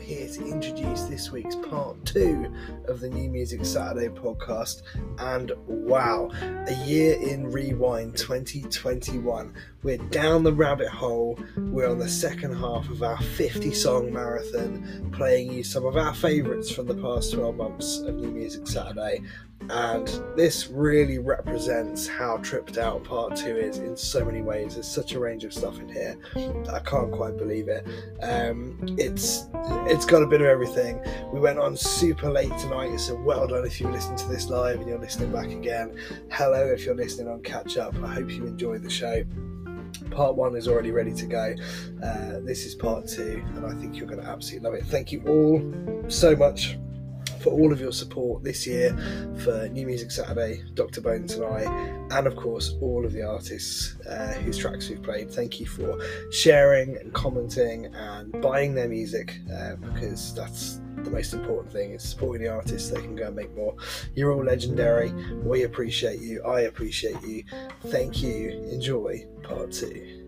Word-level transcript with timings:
Here 0.00 0.28
to 0.28 0.46
introduce 0.46 1.02
this 1.02 1.32
week's 1.32 1.56
part 1.56 2.04
two 2.04 2.46
of 2.86 3.00
the 3.00 3.08
New 3.08 3.28
Music 3.28 3.64
Saturday 3.64 4.08
podcast. 4.08 4.82
And 5.18 5.50
wow, 5.66 6.30
a 6.68 6.74
year 6.84 7.20
in 7.20 7.50
Rewind 7.50 8.16
2021. 8.16 9.52
We're 9.82 9.98
down 9.98 10.44
the 10.44 10.52
rabbit 10.52 10.88
hole. 10.88 11.40
We're 11.56 11.90
on 11.90 11.98
the 11.98 12.08
second 12.08 12.54
half 12.54 12.88
of 12.88 13.02
our 13.02 13.20
50 13.20 13.74
song 13.74 14.12
marathon, 14.12 15.10
playing 15.12 15.52
you 15.52 15.64
some 15.64 15.84
of 15.86 15.96
our 15.96 16.14
favourites 16.14 16.70
from 16.70 16.86
the 16.86 16.94
past 16.94 17.32
12 17.32 17.56
months 17.56 17.98
of 17.98 18.14
New 18.14 18.30
Music 18.30 18.68
Saturday 18.68 19.22
and 19.68 20.22
this 20.36 20.68
really 20.68 21.18
represents 21.18 22.06
how 22.06 22.36
tripped 22.38 22.78
out 22.78 23.02
part 23.02 23.34
two 23.34 23.56
is 23.56 23.78
in 23.78 23.96
so 23.96 24.24
many 24.24 24.40
ways 24.40 24.74
there's 24.74 24.86
such 24.86 25.12
a 25.12 25.18
range 25.18 25.44
of 25.44 25.52
stuff 25.52 25.78
in 25.80 25.88
here 25.88 26.16
i 26.72 26.78
can't 26.80 27.10
quite 27.10 27.36
believe 27.36 27.68
it 27.68 27.84
um, 28.22 28.78
it's 29.16 29.46
it's 29.88 30.04
got 30.04 30.22
a 30.22 30.26
bit 30.26 30.42
of 30.42 30.46
everything. 30.46 31.00
We 31.32 31.40
went 31.40 31.58
on 31.58 31.74
super 31.74 32.30
late 32.30 32.52
tonight. 32.58 32.94
So 32.98 33.14
well 33.14 33.46
done 33.46 33.64
if 33.64 33.80
you 33.80 33.88
listen 33.88 34.14
to 34.16 34.28
this 34.28 34.50
live 34.50 34.78
and 34.78 34.88
you're 34.88 34.98
listening 34.98 35.32
back 35.32 35.46
again. 35.46 35.96
Hello 36.30 36.66
if 36.66 36.84
you're 36.84 36.94
listening 36.94 37.28
on 37.28 37.40
catch 37.42 37.78
up. 37.78 37.94
I 38.02 38.12
hope 38.12 38.30
you 38.30 38.44
enjoyed 38.46 38.82
the 38.82 38.90
show. 38.90 39.24
Part 40.10 40.36
one 40.36 40.54
is 40.54 40.68
already 40.68 40.90
ready 40.90 41.14
to 41.14 41.26
go. 41.26 41.54
Uh, 42.02 42.40
this 42.42 42.66
is 42.66 42.74
part 42.74 43.08
two, 43.08 43.42
and 43.54 43.64
I 43.64 43.72
think 43.80 43.96
you're 43.96 44.06
going 44.06 44.20
to 44.20 44.28
absolutely 44.28 44.68
love 44.68 44.78
it. 44.78 44.84
Thank 44.84 45.12
you 45.12 45.22
all 45.26 46.10
so 46.10 46.36
much 46.36 46.76
for 47.46 47.52
all 47.52 47.72
of 47.72 47.80
your 47.80 47.92
support 47.92 48.42
this 48.42 48.66
year 48.66 48.90
for 49.44 49.68
New 49.68 49.86
Music 49.86 50.10
Saturday, 50.10 50.64
Dr. 50.74 51.00
Bones 51.00 51.34
and 51.34 51.44
I, 51.44 51.62
and 52.18 52.26
of 52.26 52.34
course 52.34 52.74
all 52.80 53.06
of 53.06 53.12
the 53.12 53.22
artists 53.22 53.94
uh, 54.04 54.32
whose 54.42 54.58
tracks 54.58 54.88
we've 54.88 55.00
played. 55.00 55.30
Thank 55.30 55.60
you 55.60 55.66
for 55.66 55.96
sharing 56.32 56.96
and 56.96 57.14
commenting 57.14 57.86
and 57.94 58.32
buying 58.42 58.74
their 58.74 58.88
music 58.88 59.38
uh, 59.56 59.76
because 59.76 60.34
that's 60.34 60.80
the 60.96 61.10
most 61.10 61.34
important 61.34 61.72
thing 61.72 61.92
is 61.92 62.02
supporting 62.02 62.42
the 62.42 62.52
artists 62.52 62.88
so 62.88 62.96
they 62.96 63.02
can 63.02 63.14
go 63.14 63.28
and 63.28 63.36
make 63.36 63.54
more. 63.54 63.76
You're 64.16 64.32
all 64.32 64.42
legendary. 64.42 65.12
We 65.44 65.62
appreciate 65.62 66.18
you. 66.18 66.42
I 66.42 66.62
appreciate 66.62 67.22
you. 67.22 67.44
Thank 67.86 68.24
you. 68.24 68.50
Enjoy 68.72 69.24
part 69.44 69.70
two. 69.70 70.24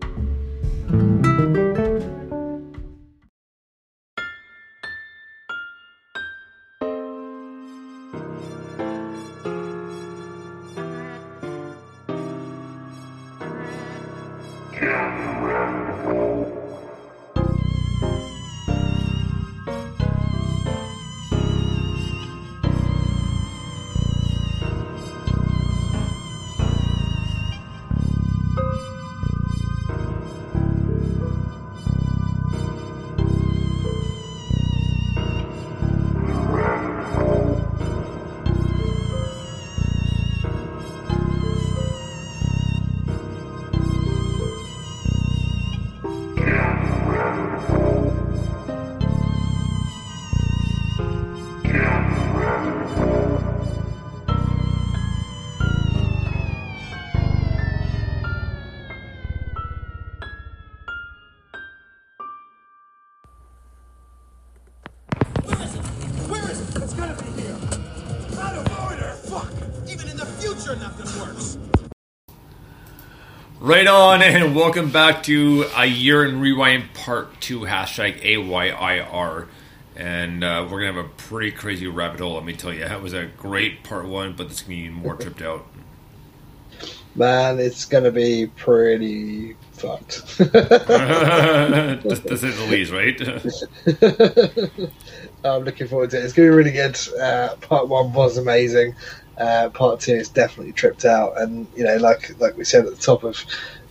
Right 73.69 73.85
on, 73.85 74.23
and 74.23 74.55
welcome 74.55 74.89
back 74.89 75.21
to 75.25 75.63
a 75.77 75.85
year 75.85 76.25
in 76.25 76.39
rewind 76.39 76.91
part 76.95 77.39
two 77.39 77.59
hashtag 77.59 78.19
AYIR. 78.23 79.45
And 79.95 80.43
uh, 80.43 80.67
we're 80.67 80.79
gonna 80.79 80.93
have 80.93 81.05
a 81.05 81.09
pretty 81.09 81.51
crazy 81.51 81.85
rabbit 81.85 82.19
hole. 82.19 82.33
Let 82.33 82.45
me 82.45 82.53
tell 82.53 82.73
you, 82.73 82.79
that 82.79 83.03
was 83.03 83.13
a 83.13 83.27
great 83.27 83.83
part 83.83 84.07
one, 84.07 84.33
but 84.33 84.47
it's 84.47 84.63
gonna 84.63 84.75
be 84.75 84.89
more 84.89 85.13
tripped 85.13 85.43
out. 85.43 85.67
Man, 87.15 87.59
it's 87.59 87.85
going 87.85 88.03
to 88.05 88.11
be 88.11 88.47
pretty 88.55 89.55
fucked. 89.73 90.27
to, 90.37 90.45
to 90.45 92.37
say 92.37 92.49
the 92.51 92.67
least, 92.69 92.91
right? 92.91 93.19
I'm 95.43 95.63
looking 95.63 95.87
forward 95.87 96.11
to 96.11 96.17
it. 96.19 96.23
It's 96.23 96.33
going 96.33 96.47
to 96.47 96.51
be 96.51 96.57
really 96.57 96.71
good. 96.71 96.97
Uh, 97.19 97.55
part 97.55 97.87
one 97.87 98.13
was 98.13 98.37
amazing. 98.37 98.95
Uh, 99.39 99.69
part 99.69 100.01
two 100.01 100.15
is 100.15 100.29
definitely 100.29 100.73
tripped 100.73 101.05
out, 101.05 101.39
and 101.39 101.65
you 101.75 101.83
know, 101.83 101.95
like 101.97 102.37
like 102.39 102.57
we 102.57 102.65
said 102.65 102.85
at 102.85 102.91
the 102.91 103.01
top 103.01 103.23
of 103.23 103.43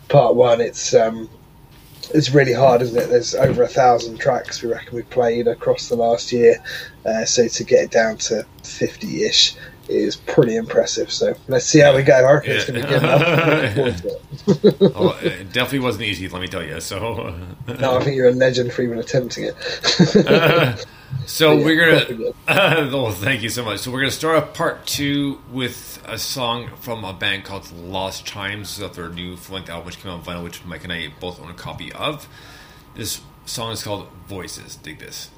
part 0.08 0.34
one, 0.34 0.60
it's 0.60 0.94
um, 0.94 1.28
it's 2.14 2.30
really 2.30 2.52
hard, 2.52 2.82
isn't 2.82 2.98
it? 2.98 3.08
There's 3.08 3.34
over 3.34 3.62
a 3.62 3.68
thousand 3.68 4.18
tracks 4.18 4.62
we 4.62 4.70
reckon 4.70 4.96
we 4.96 5.02
played 5.02 5.48
across 5.48 5.88
the 5.88 5.96
last 5.96 6.32
year, 6.32 6.62
uh, 7.06 7.24
so 7.24 7.48
to 7.48 7.64
get 7.64 7.84
it 7.84 7.90
down 7.90 8.18
to 8.18 8.46
fifty-ish 8.62 9.56
is 9.88 10.16
pretty 10.16 10.56
impressive. 10.56 11.10
So 11.10 11.34
let's 11.48 11.64
see 11.64 11.80
how 11.80 11.94
we 11.96 12.02
got 12.02 12.24
it's 12.44 12.64
going 12.66 12.82
to 12.82 12.86
be 12.86 12.92
good 12.92 13.02
enough. 13.02 13.22
I'm 13.22 13.48
looking 13.48 13.74
forward 13.74 13.96
to 13.98 14.86
it. 14.86 14.92
oh, 14.94 15.18
it 15.22 15.52
definitely 15.52 15.80
wasn't 15.80 16.04
easy, 16.04 16.28
let 16.28 16.40
me 16.40 16.48
tell 16.48 16.62
you. 16.62 16.80
So, 16.80 17.34
No, 17.80 17.96
I 17.98 18.04
think 18.04 18.16
you're 18.16 18.28
a 18.28 18.32
legend 18.32 18.72
for 18.72 18.82
even 18.82 18.98
attempting 18.98 19.44
it. 19.44 19.56
so 21.26 21.52
Yeah, 21.58 21.64
we're 21.64 22.04
gonna. 22.06 22.32
oh, 22.48 23.12
thank 23.12 23.42
you 23.42 23.48
so 23.48 23.64
much. 23.64 23.80
So 23.80 23.90
we're 23.90 24.00
gonna 24.00 24.10
start 24.10 24.42
off 24.42 24.54
part 24.54 24.86
two 24.86 25.40
with 25.50 26.02
a 26.06 26.18
song 26.18 26.70
from 26.80 27.04
a 27.04 27.12
band 27.12 27.44
called 27.44 27.70
Lost 27.72 28.26
Chimes. 28.26 28.78
Is 28.78 28.90
their 28.96 29.08
new 29.08 29.36
full-length 29.36 29.70
album, 29.70 29.86
which 29.86 30.00
came 30.00 30.12
out 30.12 30.20
on 30.20 30.24
vinyl, 30.24 30.44
which 30.44 30.64
Mike 30.64 30.84
and 30.84 30.92
I 30.92 31.08
both 31.20 31.40
own 31.40 31.50
a 31.50 31.54
copy 31.54 31.92
of. 31.92 32.28
This 32.94 33.20
song 33.46 33.72
is 33.72 33.82
called 33.82 34.08
Voices. 34.26 34.76
Dig 34.76 34.98
this. 34.98 35.30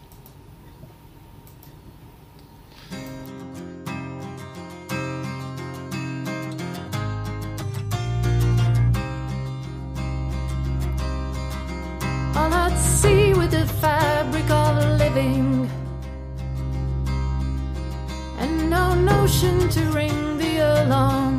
All 12.41 12.53
at 12.55 12.77
sea 12.79 13.35
with 13.35 13.51
the 13.51 13.67
fabric 13.83 14.49
of 14.51 14.75
living, 15.03 15.69
and 18.41 18.71
no 18.77 18.95
notion 19.13 19.69
to 19.77 19.81
ring 19.99 20.19
the 20.43 20.55
alarm. 20.75 21.37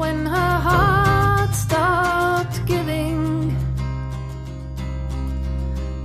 When 0.00 0.18
her 0.36 0.56
heart 0.68 1.52
stopped 1.54 2.58
giving, 2.72 3.20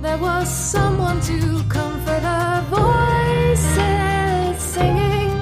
there 0.04 0.20
was 0.28 0.46
someone 0.74 1.20
to 1.30 1.38
comfort 1.78 2.24
her 2.32 2.54
voices 2.78 4.54
singing 4.74 5.32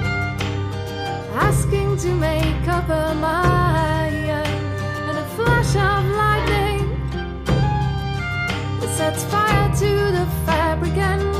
asking 1.47 1.89
to 2.03 2.09
make 2.29 2.65
up 2.77 2.85
her 2.95 3.13
mind 3.15 4.47
and 5.09 5.17
a 5.25 5.27
flash 5.35 5.73
of 5.89 6.03
that 6.17 6.30
sets 9.01 9.23
fire 9.31 9.69
to 9.81 9.91
the 10.17 10.25
fabric 10.45 10.95
and 10.95 11.30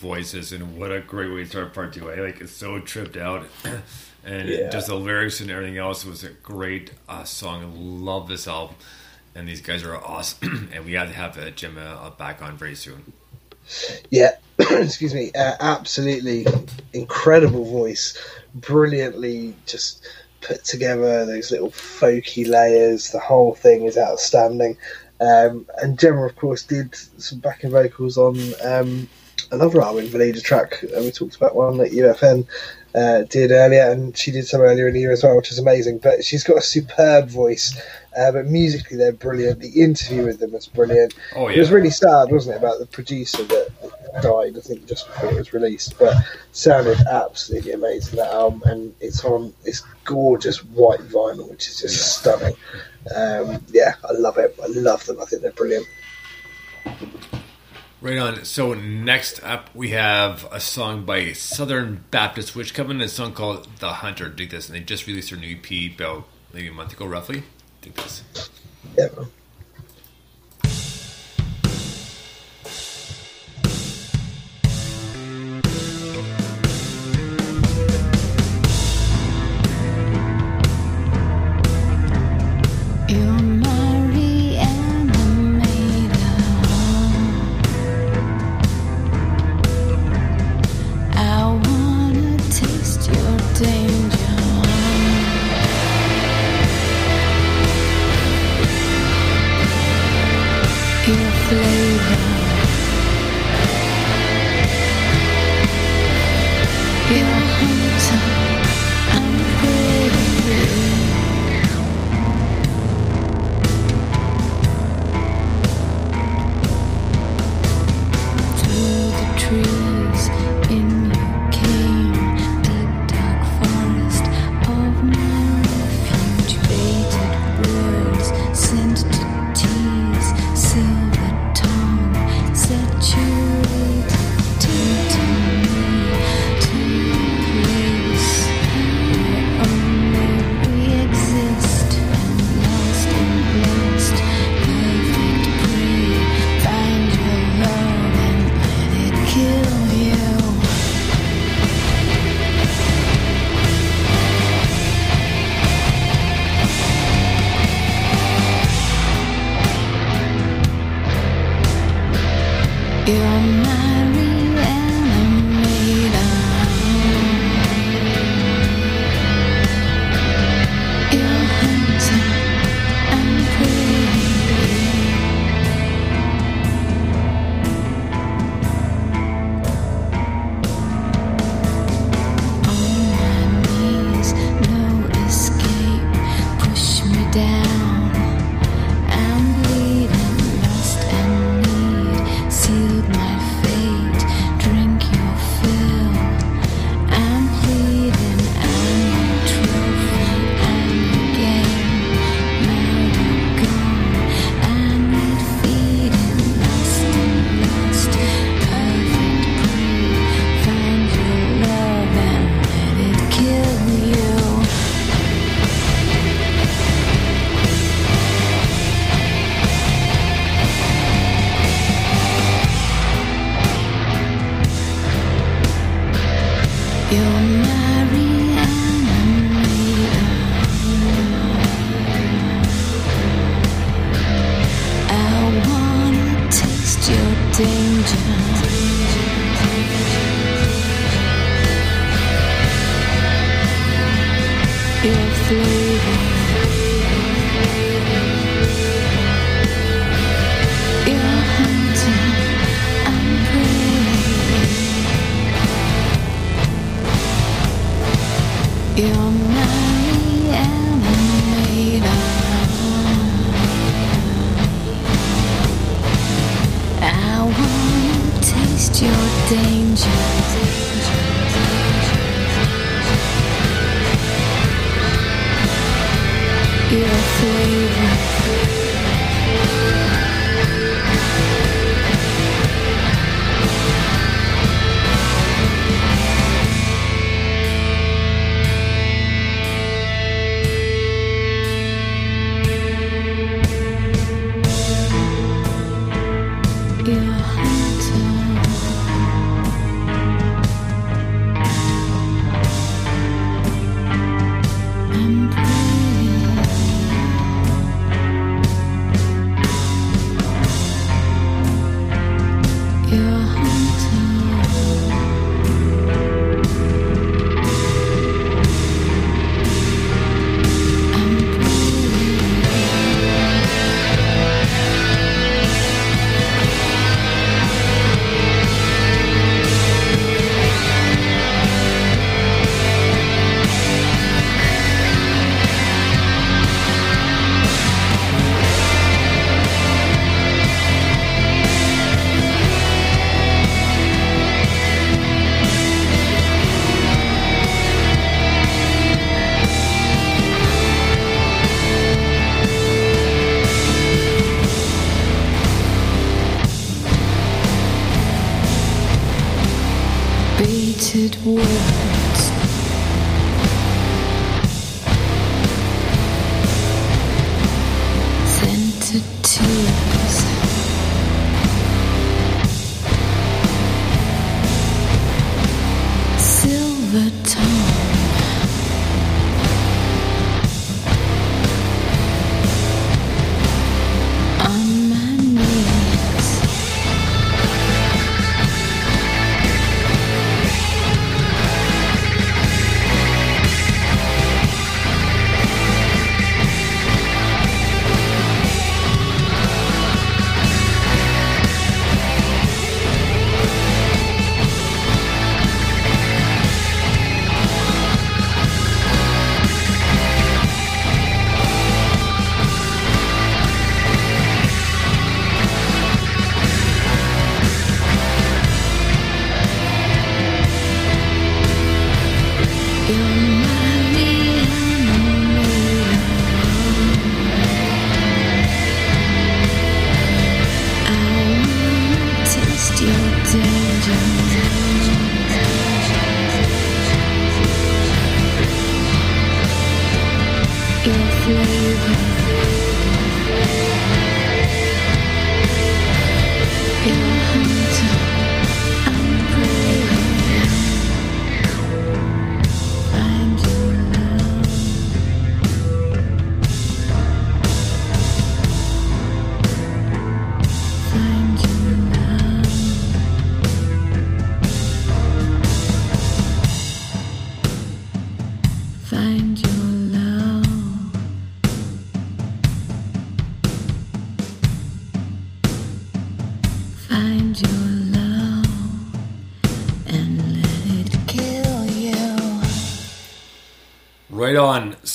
Voices, 0.00 0.52
and 0.52 0.78
what 0.78 0.90
a 0.90 1.00
great 1.00 1.30
way 1.30 1.44
to 1.44 1.48
start 1.50 1.74
part 1.74 1.92
two. 1.92 2.10
I 2.10 2.16
like 2.16 2.40
it's 2.40 2.52
so 2.52 2.78
tripped 2.80 3.16
out, 3.18 3.46
and 4.24 4.48
Yeah. 4.48 4.70
just 4.70 4.86
the 4.86 4.94
lyrics 4.94 5.40
and 5.40 5.50
everything 5.50 5.76
else 5.76 6.04
was 6.06 6.24
a 6.24 6.30
great 6.30 6.92
uh, 7.08 7.24
song. 7.24 7.62
I 7.62 7.68
love 7.78 8.26
this 8.26 8.48
album, 8.48 8.76
and 9.34 9.46
these 9.46 9.60
guys 9.60 9.84
are 9.84 9.94
awesome. 9.96 10.70
and 10.74 10.84
we 10.86 10.92
have 10.94 11.08
to 11.08 11.14
have 11.14 11.36
uh, 11.38 11.50
Jim 11.50 11.76
uh, 11.78 12.08
back 12.10 12.40
on 12.42 12.56
very 12.56 12.74
soon. 12.74 13.12
Yeah, 14.10 14.36
excuse 14.58 15.12
me. 15.14 15.32
Uh, 15.34 15.54
absolutely 15.60 16.46
incredible 16.94 17.64
voice, 17.66 18.16
brilliantly 18.54 19.54
just 19.66 20.06
put 20.40 20.64
together. 20.64 21.26
Those 21.26 21.50
little 21.50 21.70
folky 21.70 22.48
layers. 22.48 23.10
The 23.10 23.20
whole 23.20 23.54
thing 23.54 23.82
is 23.84 23.98
outstanding. 23.98 24.78
Um, 25.20 25.66
and 25.82 25.98
Gemma, 25.98 26.22
of 26.24 26.36
course, 26.36 26.62
did 26.62 26.94
some 26.94 27.40
backing 27.40 27.70
vocals 27.70 28.16
on 28.16 28.38
um, 28.64 29.06
another 29.50 29.82
album, 29.82 30.06
Valida 30.06 30.40
track. 30.40 30.82
And 30.82 31.04
we 31.04 31.10
talked 31.10 31.36
about 31.36 31.54
one 31.54 31.78
that 31.78 31.92
UFN 31.92 32.46
uh, 32.94 33.22
did 33.22 33.50
earlier, 33.50 33.90
and 33.90 34.16
she 34.16 34.30
did 34.30 34.46
some 34.46 34.60
earlier 34.60 34.88
in 34.88 34.94
the 34.94 35.00
year 35.00 35.12
as 35.12 35.22
well, 35.22 35.36
which 35.36 35.50
is 35.50 35.58
amazing. 35.58 35.98
But 35.98 36.24
she's 36.24 36.44
got 36.44 36.58
a 36.58 36.62
superb 36.62 37.28
voice. 37.28 37.80
Uh, 38.16 38.32
but 38.32 38.46
musically, 38.46 38.96
they're 38.96 39.12
brilliant. 39.12 39.60
The 39.60 39.82
interview 39.82 40.24
with 40.26 40.40
them 40.40 40.52
was 40.52 40.66
brilliant. 40.66 41.14
Oh 41.36 41.48
yeah. 41.48 41.56
It 41.56 41.58
was 41.60 41.70
really 41.70 41.90
sad, 41.90 42.30
wasn't 42.30 42.56
it, 42.56 42.58
about 42.58 42.80
the 42.80 42.86
producer 42.86 43.44
that 43.44 43.68
died, 44.22 44.56
I 44.56 44.60
think, 44.60 44.86
just 44.86 45.06
before 45.06 45.30
it 45.30 45.36
was 45.36 45.52
released. 45.52 45.98
But 45.98 46.16
sounded 46.52 46.98
absolutely 47.06 47.72
amazing, 47.72 48.16
that 48.16 48.32
album. 48.32 48.62
And 48.64 48.94
it's 49.00 49.24
on 49.24 49.54
this 49.64 49.82
gorgeous 50.04 50.64
white 50.64 51.00
vinyl, 51.00 51.48
which 51.50 51.68
is 51.68 51.80
just 51.80 52.18
stunning. 52.18 52.56
Um, 53.14 53.64
yeah, 53.70 53.94
I 54.08 54.12
love 54.12 54.38
it. 54.38 54.58
I 54.62 54.66
love 54.66 55.06
them. 55.06 55.20
I 55.20 55.24
think 55.24 55.42
they're 55.42 55.52
brilliant. 55.52 55.86
Right 58.00 58.18
on. 58.18 58.44
So 58.44 58.74
next 58.74 59.42
up, 59.42 59.74
we 59.74 59.90
have 59.90 60.46
a 60.52 60.60
song 60.60 61.04
by 61.04 61.32
Southern 61.32 62.04
Baptist 62.10 62.56
Witch 62.56 62.74
Coven, 62.74 63.00
a 63.00 63.08
song 63.08 63.32
called 63.32 63.68
"The 63.78 63.94
Hunter." 63.94 64.28
Dig 64.28 64.50
this, 64.50 64.68
and 64.68 64.76
they 64.76 64.80
just 64.80 65.06
released 65.06 65.30
their 65.30 65.38
new 65.38 65.56
EP 65.56 65.94
about 65.94 66.26
maybe 66.52 66.68
a 66.68 66.72
month 66.72 66.92
ago, 66.92 67.06
roughly. 67.06 67.42
Dig 67.82 67.94
this. 67.94 68.22
Yeah. 68.96 69.08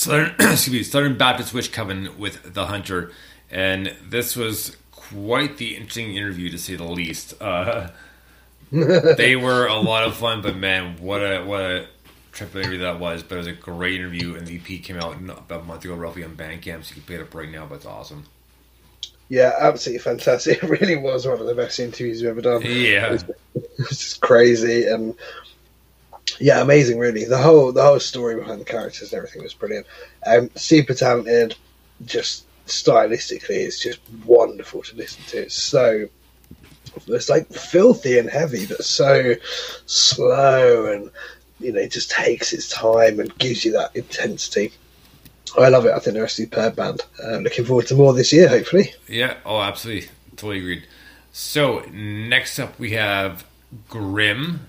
Southern, 0.05 0.35
excuse 0.39 0.69
me, 0.69 0.83
Southern 0.83 1.17
Baptist 1.17 1.53
Witch 1.53 1.71
Coven 1.71 2.17
with 2.17 2.53
the 2.53 2.67
Hunter, 2.67 3.11
and 3.51 3.95
this 4.07 4.35
was 4.35 4.77
quite 4.91 5.57
the 5.57 5.75
interesting 5.75 6.15
interview 6.15 6.49
to 6.51 6.57
say 6.57 6.75
the 6.75 6.83
least. 6.85 7.33
Uh, 7.41 7.89
they 8.71 9.35
were 9.35 9.67
a 9.67 9.77
lot 9.77 10.03
of 10.03 10.15
fun, 10.15 10.41
but 10.41 10.55
man, 10.55 10.97
what 10.99 11.21
a 11.21 11.43
what 11.43 11.61
a 11.61 11.87
trip 12.31 12.55
interview 12.55 12.79
that 12.79 12.99
was. 12.99 13.23
But 13.23 13.35
it 13.35 13.37
was 13.39 13.47
a 13.47 13.53
great 13.53 13.95
interview, 13.99 14.35
and 14.35 14.47
the 14.47 14.57
EP 14.57 14.83
came 14.83 14.97
out 14.97 15.19
about 15.19 15.61
a 15.61 15.63
month 15.63 15.85
ago, 15.85 15.95
roughly 15.95 16.23
on 16.23 16.35
Bandcamp, 16.37 16.85
so 16.85 16.89
you 16.95 17.01
can 17.01 17.03
pick 17.03 17.19
it 17.19 17.23
up 17.23 17.35
right 17.35 17.49
now. 17.49 17.65
But 17.65 17.75
it's 17.75 17.85
awesome. 17.85 18.25
Yeah, 19.29 19.53
absolutely 19.59 19.99
fantastic. 19.99 20.63
It 20.63 20.69
really 20.69 20.95
was 20.95 21.25
one 21.27 21.39
of 21.39 21.47
the 21.47 21.55
best 21.55 21.79
interviews 21.79 22.21
we've 22.21 22.31
ever 22.31 22.41
done. 22.41 22.63
Yeah, 22.63 23.17
It's 23.79 23.99
just 23.99 24.21
crazy 24.21 24.85
and 24.87 25.15
yeah, 26.39 26.61
amazing. 26.61 26.99
Really, 26.99 27.25
the 27.25 27.37
whole 27.37 27.71
the 27.71 27.83
whole 27.83 27.99
story 27.99 28.35
behind 28.35 28.61
the 28.61 28.65
characters 28.65 29.11
and 29.11 29.17
everything 29.17 29.43
was 29.43 29.53
brilliant. 29.53 29.85
Um, 30.25 30.49
super 30.55 30.93
talented. 30.93 31.55
Just 32.05 32.45
stylistically, 32.67 33.51
it's 33.51 33.79
just 33.79 33.99
wonderful 34.25 34.81
to 34.83 34.95
listen 34.95 35.23
to. 35.27 35.43
It's 35.43 35.55
so 35.55 36.07
it's 37.07 37.29
like 37.29 37.47
filthy 37.51 38.17
and 38.19 38.29
heavy, 38.29 38.65
but 38.65 38.83
so 38.83 39.35
slow 39.85 40.91
and 40.91 41.11
you 41.59 41.71
know, 41.71 41.79
it 41.79 41.91
just 41.91 42.11
takes 42.11 42.53
its 42.53 42.69
time 42.69 43.19
and 43.19 43.35
gives 43.37 43.63
you 43.63 43.71
that 43.73 43.95
intensity. 43.95 44.73
I 45.57 45.69
love 45.69 45.85
it. 45.85 45.93
I 45.93 45.99
think 45.99 46.15
they're 46.15 46.25
a 46.25 46.29
superb 46.29 46.75
band. 46.75 47.01
Uh, 47.23 47.37
looking 47.37 47.63
forward 47.63 47.87
to 47.87 47.95
more 47.95 48.13
this 48.13 48.33
year, 48.33 48.49
hopefully. 48.49 48.93
yeah. 49.07 49.37
Oh, 49.45 49.61
absolutely, 49.61 50.09
totally 50.35 50.59
agreed. 50.59 50.87
So 51.31 51.79
next 51.91 52.59
up, 52.59 52.77
we 52.77 52.91
have 52.91 53.45
Grim, 53.89 54.67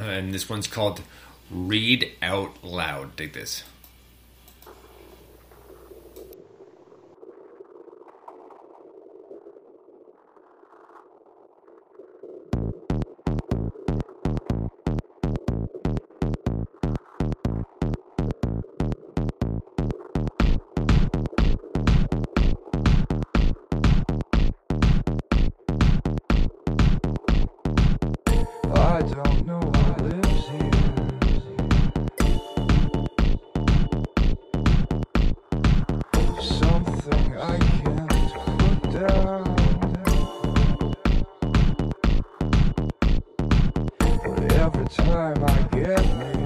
and 0.00 0.34
this 0.34 0.48
one's 0.48 0.66
called 0.66 1.02
"Read 1.50 2.12
Out 2.22 2.62
Loud." 2.64 3.16
Dig 3.16 3.32
this. 3.32 3.64
every 44.68 44.88
time 44.88 45.44
I 45.44 45.62
get 45.70 46.04
me 46.18 46.37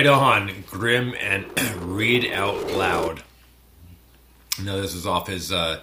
Right 0.00 0.06
on, 0.06 0.64
Grim 0.66 1.14
and 1.20 1.44
Read 1.76 2.32
Out 2.32 2.70
Loud. 2.70 3.22
Now, 4.58 4.76
this 4.76 4.94
is 4.94 5.06
off 5.06 5.26
his 5.26 5.52
uh, 5.52 5.82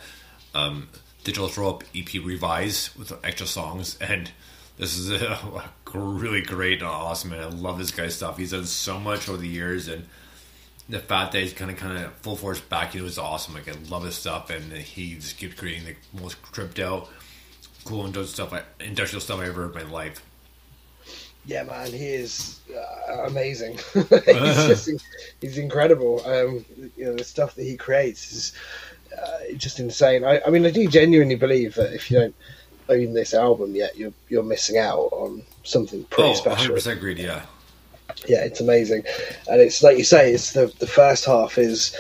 um, 0.56 0.90
Digital 1.24 1.48
Throw 1.48 1.70
Up 1.70 1.84
EP 1.96 2.12
Revise 2.26 2.96
with 2.98 3.14
extra 3.24 3.46
songs, 3.46 3.96
and 4.02 4.32
this 4.80 4.98
is 4.98 5.12
a, 5.12 5.70
really 5.94 6.42
great 6.42 6.80
and 6.80 6.88
awesome, 6.88 7.32
and 7.32 7.44
I 7.44 7.48
love 7.48 7.78
this 7.78 7.92
guy's 7.92 8.16
stuff. 8.16 8.40
He's 8.40 8.50
done 8.50 8.66
so 8.66 9.00
much 9.00 9.30
over 9.30 9.38
the 9.38 9.48
years, 9.48 9.88
and 9.88 10.08
the 10.90 10.98
fact 10.98 11.34
that 11.34 11.44
he's 11.44 11.54
kind 11.54 11.70
of 11.70 11.78
kind 11.78 12.04
of 12.04 12.12
full 12.14 12.36
force 12.36 12.60
back, 12.60 12.96
you 12.96 13.02
know, 13.02 13.06
is 13.06 13.20
awesome. 13.20 13.54
Like, 13.54 13.70
I 13.70 13.74
love 13.88 14.04
his 14.04 14.16
stuff, 14.16 14.50
and 14.50 14.74
he 14.74 15.14
just 15.14 15.38
keeps 15.38 15.54
creating 15.54 15.84
the 15.84 16.20
most 16.24 16.38
tripped 16.54 16.80
out, 16.80 17.08
cool 17.86 18.04
industrial 18.08 18.50
stuff, 18.50 18.52
I, 18.52 18.84
industrial 18.84 19.22
stuff 19.22 19.42
I 19.42 19.46
ever 19.46 19.68
heard 19.68 19.76
in 19.76 19.88
my 19.88 19.94
life. 19.94 20.27
Yeah, 21.48 21.64
man, 21.64 21.92
he 21.92 22.08
is 22.10 22.60
uh, 22.76 23.24
amazing. 23.26 23.80
he's 23.94 24.06
just 24.68 24.90
he's 25.42 25.58
incredible. 25.58 26.22
Um, 26.26 26.66
you 26.98 27.06
know, 27.06 27.16
the 27.16 27.24
stuff 27.24 27.56
that 27.56 27.64
he 27.64 27.78
creates 27.78 28.32
is 28.34 28.54
uh, 29.18 29.54
just 29.56 29.80
insane. 29.80 30.24
I, 30.26 30.42
I 30.46 30.50
mean, 30.50 30.66
I 30.66 30.72
do 30.72 30.88
genuinely 30.88 31.36
believe 31.36 31.74
that 31.76 31.94
if 31.94 32.12
you 32.12 32.20
don't 32.20 32.36
own 32.90 33.14
this 33.14 33.34
album 33.34 33.76
yet, 33.76 33.98
you're 33.98 34.12
you're 34.28 34.44
missing 34.44 34.78
out 34.78 35.10
on 35.14 35.42
something 35.64 36.04
pretty 36.06 36.32
Oh, 36.32 36.34
special. 36.34 36.76
100% 36.76 36.92
agreed, 36.98 37.18
yeah. 37.18 37.44
yeah, 38.28 38.44
it's 38.44 38.60
amazing, 38.60 39.04
and 39.50 39.62
it's 39.62 39.82
like 39.82 39.98
you 39.98 40.04
say, 40.04 40.34
it's 40.34 40.52
the 40.52 40.72
the 40.80 40.88
first 40.88 41.24
half 41.26 41.58
is 41.58 41.96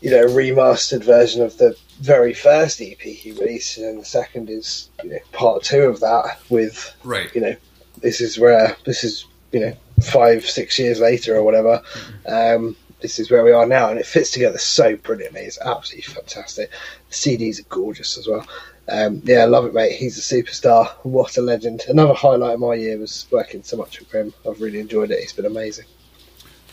you 0.00 0.10
know 0.10 0.22
a 0.24 0.28
remastered 0.28 1.04
version 1.04 1.42
of 1.42 1.58
the 1.58 1.76
very 2.00 2.32
first 2.34 2.80
EP 2.80 2.98
he 3.00 3.32
released, 3.32 3.76
and 3.76 3.86
then 3.86 3.98
the 3.98 4.04
second 4.06 4.48
is 4.48 4.88
you 5.04 5.10
know 5.10 5.18
part 5.32 5.62
two 5.62 5.82
of 5.82 6.00
that 6.00 6.40
with 6.48 6.94
Right. 7.04 7.32
you 7.34 7.42
know 7.42 7.56
this 8.02 8.20
is 8.20 8.38
where 8.38 8.76
this 8.84 9.04
is 9.04 9.26
you 9.52 9.60
know 9.60 9.76
five 10.02 10.44
six 10.44 10.78
years 10.78 11.00
later 11.00 11.36
or 11.36 11.42
whatever. 11.42 11.82
Um, 12.26 12.76
this 13.00 13.18
is 13.18 13.30
where 13.30 13.44
we 13.44 13.50
are 13.50 13.66
now, 13.66 13.90
and 13.90 13.98
it 13.98 14.06
fits 14.06 14.30
together 14.30 14.58
so 14.58 14.96
brilliantly. 14.96 15.40
It's 15.40 15.60
absolutely 15.60 16.12
fantastic. 16.14 16.70
The 17.08 17.14
CDs 17.14 17.60
are 17.60 17.68
gorgeous 17.68 18.16
as 18.16 18.28
well. 18.28 18.46
Um, 18.88 19.22
yeah, 19.24 19.38
I 19.38 19.44
love 19.46 19.64
it, 19.64 19.74
mate. 19.74 19.92
He's 19.92 20.18
a 20.18 20.20
superstar. 20.20 20.88
What 21.02 21.36
a 21.36 21.42
legend. 21.42 21.82
Another 21.88 22.14
highlight 22.14 22.54
of 22.54 22.60
my 22.60 22.74
year 22.74 22.98
was 22.98 23.26
working 23.30 23.62
so 23.62 23.76
much 23.76 23.98
with 23.98 24.10
him. 24.10 24.32
I've 24.48 24.60
really 24.60 24.80
enjoyed 24.80 25.10
it. 25.10 25.18
It's 25.18 25.32
been 25.32 25.46
amazing. 25.46 25.86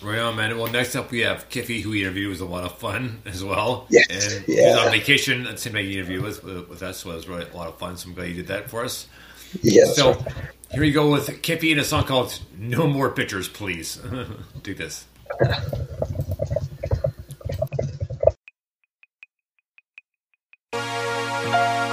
Right 0.01 0.19
on, 0.19 0.37
man. 0.37 0.57
Well, 0.57 0.71
next 0.71 0.95
up 0.95 1.11
we 1.11 1.19
have 1.21 1.49
Kiffy, 1.49 1.81
who 1.81 1.89
we 1.89 2.01
interviewed 2.01 2.29
was 2.29 2.39
a 2.39 2.45
lot 2.45 2.63
of 2.63 2.77
fun 2.77 3.21
as 3.25 3.43
well. 3.43 3.85
Yes, 3.89 4.37
and 4.37 4.47
yeah. 4.47 4.69
he's 4.69 4.77
on 4.77 4.91
vacation. 4.91 5.43
That's 5.43 5.65
him 5.65 5.73
making 5.73 5.93
an 5.93 5.97
interview 5.99 6.21
with, 6.21 6.43
with 6.43 6.81
us, 6.81 6.99
so 6.99 7.11
it 7.11 7.15
was 7.15 7.27
really 7.27 7.49
a 7.49 7.55
lot 7.55 7.67
of 7.67 7.77
fun. 7.77 7.97
So 7.97 8.09
I'm 8.09 8.15
glad 8.15 8.29
you 8.29 8.35
did 8.35 8.47
that 8.47 8.69
for 8.69 8.83
us. 8.85 9.07
Yeah, 9.61 9.83
that's 9.85 9.95
so 9.95 10.13
right. 10.13 10.33
here 10.71 10.81
we 10.81 10.91
go 10.91 11.11
with 11.11 11.27
Kiffy 11.41 11.71
and 11.71 11.79
a 11.79 11.83
song 11.83 12.03
called 12.03 12.39
"No 12.57 12.87
More 12.87 13.09
Pictures, 13.09 13.47
Please." 13.47 13.99
Do 14.63 14.73
this. 14.73 15.05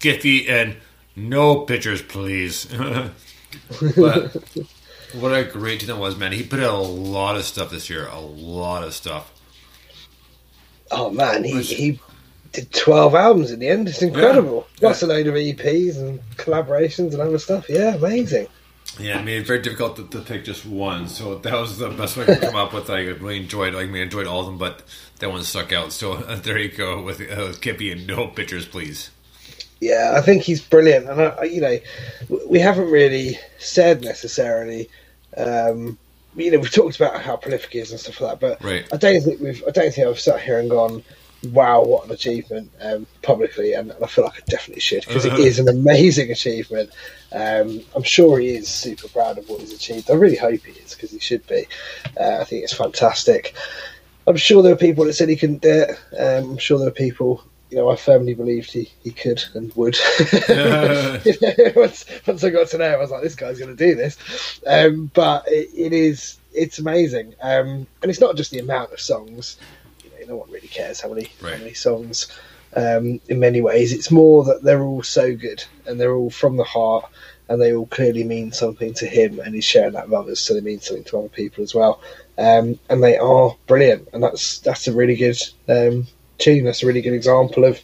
Kiffy, 0.00 0.48
and 0.48 0.76
no 1.14 1.60
pictures, 1.60 2.02
please. 2.02 2.66
but 3.96 4.36
what 5.12 5.32
a 5.32 5.44
great 5.44 5.80
team 5.80 5.88
that 5.88 5.98
was, 5.98 6.16
man. 6.16 6.32
He 6.32 6.42
put 6.42 6.60
out 6.60 6.74
a 6.74 6.78
lot 6.78 7.36
of 7.36 7.44
stuff 7.44 7.70
this 7.70 7.90
year, 7.90 8.06
a 8.06 8.20
lot 8.20 8.82
of 8.82 8.94
stuff. 8.94 9.32
Oh 10.90 11.10
man, 11.10 11.44
he, 11.44 11.62
he 11.62 12.00
did 12.52 12.72
twelve 12.72 13.14
albums 13.14 13.50
in 13.50 13.60
the 13.60 13.68
end. 13.68 13.88
It's 13.88 14.02
incredible. 14.02 14.66
Lots 14.80 15.02
a 15.02 15.06
load 15.06 15.26
of 15.26 15.34
EPs 15.34 15.98
and 15.98 16.20
collaborations 16.36 17.12
and 17.12 17.20
other 17.20 17.38
stuff. 17.38 17.66
Yeah, 17.68 17.94
amazing. 17.94 18.48
Yeah, 18.98 19.18
I 19.18 19.22
mean, 19.22 19.38
it's 19.38 19.46
very 19.46 19.62
difficult 19.62 19.96
to, 19.96 20.08
to 20.08 20.20
pick 20.20 20.44
just 20.44 20.66
one, 20.66 21.06
so 21.06 21.36
that 21.38 21.54
was 21.54 21.78
the 21.78 21.90
best 21.90 22.16
way 22.16 22.24
I 22.24 22.26
could 22.26 22.40
come 22.40 22.56
up 22.56 22.72
with. 22.72 22.90
I 22.90 23.02
really 23.02 23.36
enjoyed, 23.36 23.72
like, 23.72 23.84
I 23.84 23.86
mean, 23.86 24.02
I 24.02 24.04
enjoyed 24.04 24.26
all 24.26 24.40
of 24.40 24.46
them, 24.46 24.58
but 24.58 24.82
that 25.20 25.30
one 25.30 25.44
stuck 25.44 25.72
out. 25.72 25.92
So 25.92 26.14
uh, 26.14 26.34
there 26.42 26.58
you 26.58 26.70
go 26.70 27.00
with 27.02 27.20
uh, 27.20 27.46
with 27.46 27.60
Kiffy 27.60 27.92
and 27.92 28.06
no 28.06 28.26
pictures, 28.26 28.66
please. 28.66 29.10
Yeah, 29.80 30.12
I 30.14 30.20
think 30.20 30.42
he's 30.42 30.60
brilliant, 30.60 31.08
and 31.08 31.20
I, 31.20 31.44
you 31.44 31.60
know, 31.60 31.78
we 32.46 32.58
haven't 32.58 32.90
really 32.90 33.38
said 33.58 34.02
necessarily. 34.02 34.90
Um, 35.36 35.98
you 36.36 36.50
know, 36.50 36.58
we've 36.58 36.72
talked 36.72 36.96
about 36.96 37.22
how 37.22 37.36
prolific 37.36 37.72
he 37.72 37.78
is 37.78 37.90
and 37.90 37.98
stuff 37.98 38.20
like 38.20 38.38
that, 38.38 38.40
but 38.40 38.64
Right. 38.64 38.86
I 38.92 38.96
don't 38.96 39.22
think 39.22 39.40
we've. 39.40 39.62
I 39.66 39.70
don't 39.70 39.92
think 39.92 40.06
I've 40.06 40.20
sat 40.20 40.40
here 40.40 40.58
and 40.58 40.68
gone, 40.68 41.02
"Wow, 41.52 41.82
what 41.82 42.04
an 42.04 42.12
achievement!" 42.12 42.70
Um, 42.80 43.06
publicly, 43.22 43.72
and, 43.72 43.90
and 43.90 44.04
I 44.04 44.06
feel 44.06 44.24
like 44.24 44.34
I 44.36 44.44
definitely 44.46 44.80
should 44.82 45.06
because 45.06 45.24
it 45.24 45.32
is 45.38 45.58
an 45.58 45.68
amazing 45.68 46.30
achievement. 46.30 46.90
Um, 47.32 47.80
I'm 47.96 48.02
sure 48.02 48.38
he 48.38 48.50
is 48.50 48.68
super 48.68 49.08
proud 49.08 49.38
of 49.38 49.48
what 49.48 49.60
he's 49.60 49.72
achieved. 49.72 50.10
I 50.10 50.14
really 50.14 50.36
hope 50.36 50.60
he 50.60 50.72
is 50.72 50.94
because 50.94 51.10
he 51.10 51.20
should 51.20 51.46
be. 51.46 51.66
Uh, 52.20 52.38
I 52.40 52.44
think 52.44 52.64
it's 52.64 52.74
fantastic. 52.74 53.54
I'm 54.26 54.36
sure 54.36 54.62
there 54.62 54.74
are 54.74 54.76
people 54.76 55.04
that 55.06 55.14
said 55.14 55.28
he 55.28 55.36
couldn't 55.36 55.62
do 55.62 55.86
it. 55.88 55.90
Um, 56.18 56.50
I'm 56.52 56.58
sure 56.58 56.78
there 56.78 56.88
are 56.88 56.92
people, 56.92 57.42
you 57.70 57.76
know, 57.76 57.88
I 57.90 57.96
firmly 57.96 58.34
believed 58.34 58.72
he, 58.72 58.90
he 59.02 59.10
could 59.12 59.42
and 59.54 59.72
would. 59.74 59.96
You 59.96 61.34
know, 61.40 61.72
once, 61.76 62.04
once 62.26 62.44
I 62.44 62.50
got 62.50 62.68
to 62.68 62.78
know 62.78 62.88
him, 62.88 62.94
I 62.94 62.96
was 62.98 63.10
like, 63.10 63.22
this 63.22 63.34
guy's 63.36 63.58
going 63.58 63.76
to 63.76 63.86
do 63.86 63.94
this. 63.94 64.16
Um, 64.66 65.10
but 65.14 65.44
it, 65.48 65.70
it 65.74 65.92
is, 65.92 66.38
it's 66.52 66.78
amazing. 66.78 67.34
Um, 67.40 67.86
and 68.02 68.10
it's 68.10 68.20
not 68.20 68.36
just 68.36 68.50
the 68.50 68.58
amount 68.58 68.92
of 68.92 69.00
songs. 69.00 69.56
You 70.04 70.10
know, 70.10 70.32
no 70.32 70.36
one 70.38 70.50
really 70.50 70.68
cares 70.68 71.00
how 71.00 71.08
many, 71.10 71.30
Right. 71.40 71.52
how 71.54 71.58
many 71.58 71.74
songs. 71.74 72.26
Um, 72.74 73.20
in 73.28 73.40
many 73.40 73.60
ways, 73.60 73.92
it's 73.92 74.10
more 74.10 74.44
that 74.44 74.62
they're 74.62 74.82
all 74.82 75.02
so 75.02 75.34
good 75.34 75.64
and 75.86 76.00
they're 76.00 76.14
all 76.14 76.30
from 76.30 76.56
the 76.56 76.64
heart 76.64 77.10
and 77.48 77.60
they 77.60 77.74
all 77.74 77.86
clearly 77.86 78.22
mean 78.22 78.52
something 78.52 78.94
to 78.94 79.06
him 79.06 79.40
and 79.40 79.56
he's 79.56 79.64
sharing 79.64 79.94
that 79.94 80.04
with 80.08 80.14
others, 80.18 80.38
so 80.38 80.54
they 80.54 80.60
mean 80.60 80.80
something 80.80 81.02
to 81.04 81.18
other 81.18 81.28
people 81.28 81.64
as 81.64 81.74
well. 81.74 82.00
Um, 82.38 82.78
and 82.88 83.02
they 83.02 83.16
are 83.18 83.56
brilliant, 83.66 84.08
and 84.12 84.22
that's 84.22 84.60
that's 84.60 84.86
a 84.86 84.92
really 84.92 85.16
good 85.16 85.36
um, 85.68 86.06
tune. 86.40 86.64
That's 86.64 86.82
a 86.82 86.86
really 86.86 87.02
good 87.02 87.12
example 87.14 87.64
of 87.64 87.80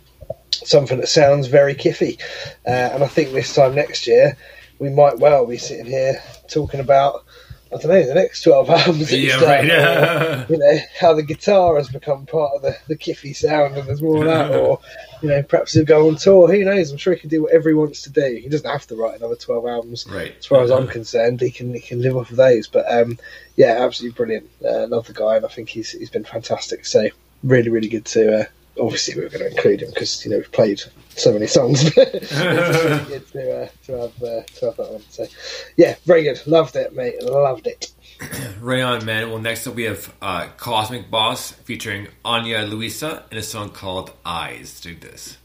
something 0.53 0.99
that 0.99 1.09
sounds 1.09 1.47
very 1.47 1.75
kiffy. 1.75 2.19
Uh, 2.67 2.71
and 2.71 3.05
I 3.05 3.07
think 3.07 3.33
this 3.33 3.55
time 3.55 3.75
next 3.75 4.07
year, 4.07 4.37
we 4.79 4.91
might 4.91 5.19
well 5.19 5.47
be 5.47 5.59
sitting 5.59 5.87
here 5.87 6.23
talking 6.49 6.81
about 6.81 7.25
I 7.73 7.79
don't 7.79 7.91
know 7.91 8.07
the 8.07 8.15
next 8.15 8.43
twelve 8.43 8.71
albums. 8.71 9.11
that 9.11 9.17
he's 9.17 9.35
Yeah, 9.41 9.45
right. 9.45 9.65
or, 9.71 10.47
you 10.53 10.59
know 10.59 10.79
how 10.99 11.15
the 11.15 11.23
guitar 11.23 11.77
has 11.77 11.89
become 11.89 12.25
part 12.25 12.53
of 12.55 12.63
the, 12.63 12.77
the 12.87 12.97
kiffy 12.97 13.35
sound, 13.35 13.77
and 13.77 13.89
there's 13.89 14.01
more 14.03 14.19
of 14.19 14.25
that, 14.27 14.55
or 14.57 14.79
you 15.23 15.29
know 15.29 15.43
perhaps 15.43 15.73
he'll 15.73 15.85
go 15.85 16.09
on 16.09 16.17
tour. 16.17 16.49
Who 16.49 16.65
knows? 16.65 16.93
I'm 16.93 16.97
sure 16.97 17.15
he 17.15 17.21
can 17.21 17.29
do 17.29 17.43
whatever 17.43 17.69
he 17.69 17.75
wants 17.75 18.03
to 18.03 18.11
do. 18.11 18.39
He 18.41 18.49
doesn't 18.49 18.71
have 18.71 18.87
to 18.87 18.97
write 18.97 19.19
another 19.19 19.35
twelve 19.35 19.67
albums. 19.67 20.07
Right. 20.09 20.35
As 20.39 20.47
far 20.47 20.63
as 20.63 20.71
I'm 20.71 20.87
concerned, 20.87 21.41
he 21.41 21.51
can 21.51 21.75
he 21.75 21.81
can 21.81 22.01
live 22.01 22.17
off 22.17 22.31
of 22.31 22.37
those. 22.37 22.69
But 22.69 22.91
um, 22.91 23.19
yeah, 23.57 23.79
absolutely 23.81 24.17
brilliant. 24.17 24.51
Uh, 24.65 24.87
love 24.87 25.09
the 25.09 25.13
guy, 25.13 25.37
and 25.37 25.45
I 25.45 25.49
think 25.49 25.69
he's 25.69 25.91
he's 25.91 26.11
been 26.11 26.25
fantastic. 26.25 26.87
So 26.87 27.09
really, 27.43 27.71
really 27.71 27.89
good 27.89 28.05
to. 28.07 28.41
Uh, 28.41 28.45
obviously, 28.81 29.15
we 29.15 29.23
were 29.23 29.29
going 29.29 29.41
to 29.41 29.51
include 29.51 29.83
him 29.83 29.91
because 29.91 30.25
you 30.25 30.31
know 30.31 30.39
we've 30.39 30.53
played 30.53 30.83
so 31.11 31.33
many 31.33 31.47
songs. 31.47 31.85
it's 31.97 32.33
really 32.33 33.05
good 33.05 33.33
to 33.33 33.63
uh, 33.63 33.69
to 33.85 33.93
have 33.93 34.23
uh, 34.23 34.43
to 34.43 34.67
have 34.67 34.77
that 34.77 34.93
one. 34.93 35.03
So 35.11 35.27
yeah, 35.77 35.97
very 36.05 36.23
good. 36.23 36.41
Loved 36.47 36.77
it, 36.77 36.95
mate. 36.95 37.23
Loved 37.23 37.67
it. 37.67 37.93
Right 38.61 38.81
on, 38.81 39.05
man. 39.05 39.29
Well, 39.29 39.39
next 39.39 39.67
up 39.67 39.75
we 39.75 39.85
have 39.85 40.13
uh, 40.23 40.49
Cosmic 40.57 41.11
Boss 41.11 41.53
featuring 41.53 42.09
Anya 42.25 42.63
Luisa 42.63 43.25
in 43.31 43.37
a 43.37 43.43
song 43.43 43.69
called 43.69 44.13
Eyes. 44.25 44.81
Do 44.81 44.95
this. 44.95 45.37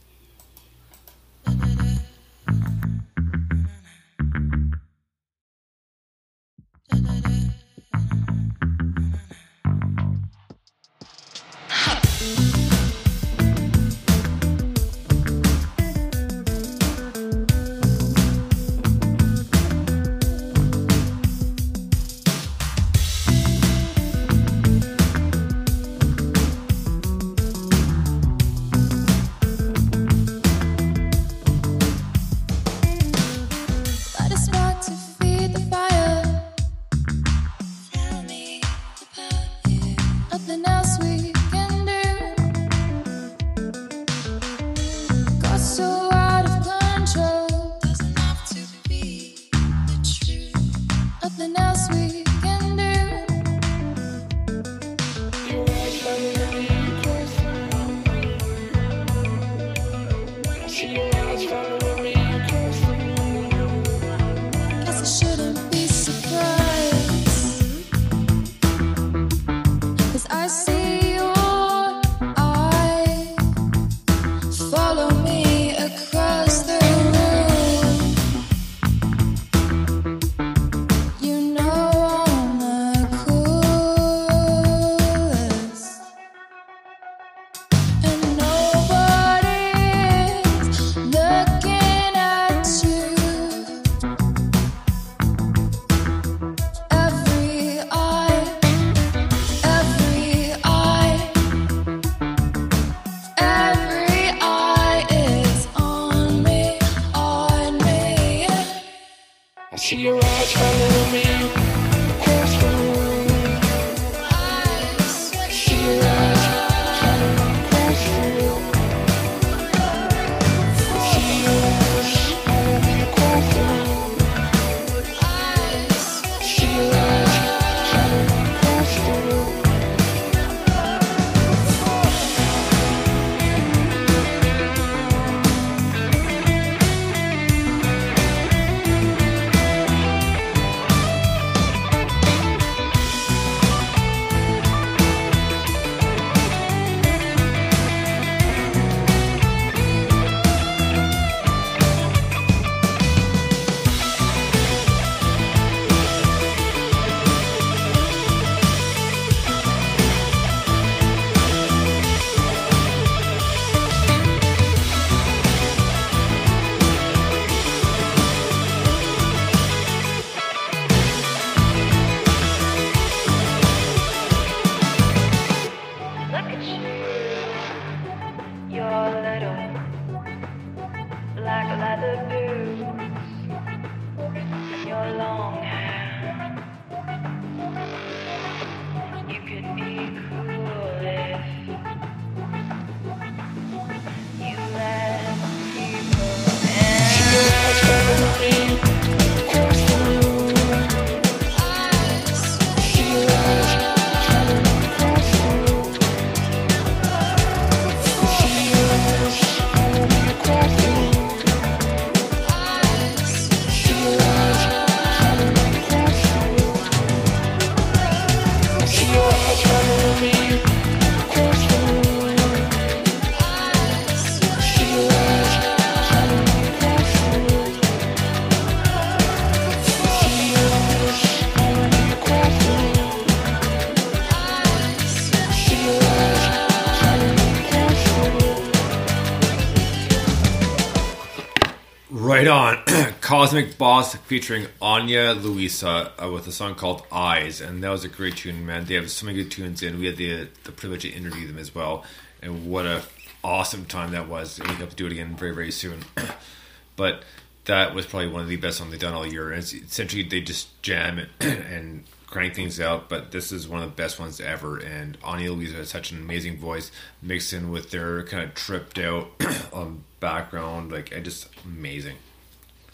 Cosmic 243.52 243.78
Boss 243.78 244.16
featuring 244.16 244.68
Anya 244.82 245.34
Luisa 245.34 246.14
uh, 246.18 246.32
with 246.32 246.48
a 246.48 246.54
song 246.54 246.74
called 246.74 247.04
Eyes. 247.12 247.60
And 247.60 247.84
that 247.84 247.90
was 247.90 248.06
a 248.06 248.08
great 248.08 248.38
tune, 248.38 248.66
man. 248.66 248.86
They 248.86 248.94
have 248.94 249.12
so 249.12 249.26
many 249.26 249.44
good 249.44 249.52
tunes 249.52 249.84
in. 249.84 250.00
We 250.00 250.06
had 250.06 250.16
the, 250.16 250.48
the 250.64 250.72
privilege 250.72 251.02
to 251.02 251.10
interview 251.10 251.48
them 251.48 251.58
as 251.58 251.76
well. 251.76 252.06
And 252.42 252.72
what 252.72 252.86
a 252.86 253.04
awesome 253.44 253.84
time 253.84 254.12
that 254.12 254.30
was. 254.30 254.58
And 254.58 254.70
we 254.70 254.76
hope 254.76 254.92
to 254.92 254.96
do 254.96 255.06
it 255.06 255.12
again 255.12 255.36
very, 255.36 255.54
very 255.54 255.70
soon. 255.70 256.06
but 256.96 257.24
that 257.66 257.94
was 257.94 258.06
probably 258.06 258.30
one 258.30 258.42
of 258.42 258.48
the 258.48 258.56
best 258.56 258.78
songs 258.78 258.92
they've 258.92 259.02
done 259.02 259.14
all 259.14 259.28
year. 259.28 259.52
And 259.52 259.62
essentially, 259.62 260.24
they 260.24 260.40
just 260.40 260.82
jam 260.82 261.20
and, 261.20 261.30
and 261.42 262.04
crank 262.28 262.56
things 262.56 262.80
out. 262.80 263.10
But 263.10 263.32
this 263.34 263.52
is 263.52 263.68
one 263.68 263.84
of 263.84 263.90
the 263.90 263.96
best 264.02 264.18
ones 264.18 264.40
ever. 264.40 264.78
And 264.78 265.18
Anya 265.26 265.52
Luisa 265.52 265.76
has 265.76 265.90
such 265.90 266.12
an 266.14 266.22
amazing 266.22 266.58
voice 266.58 266.90
mixed 267.22 267.52
in 267.52 267.70
with 267.70 267.92
their 267.92 268.24
kind 268.24 268.46
of 268.46 268.54
tripped 268.54 268.98
out 268.98 269.30
um, 269.74 270.06
background. 270.22 270.90
Like, 270.94 271.12
it 271.12 271.26
just 271.26 271.50
amazing. 271.66 272.16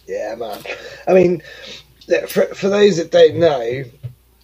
Yeah, 0.07 0.35
man. 0.35 0.61
I 1.07 1.13
mean, 1.13 1.43
for, 2.27 2.45
for 2.45 2.69
those 2.69 2.97
that 2.97 3.11
don't 3.11 3.35
know, 3.35 3.83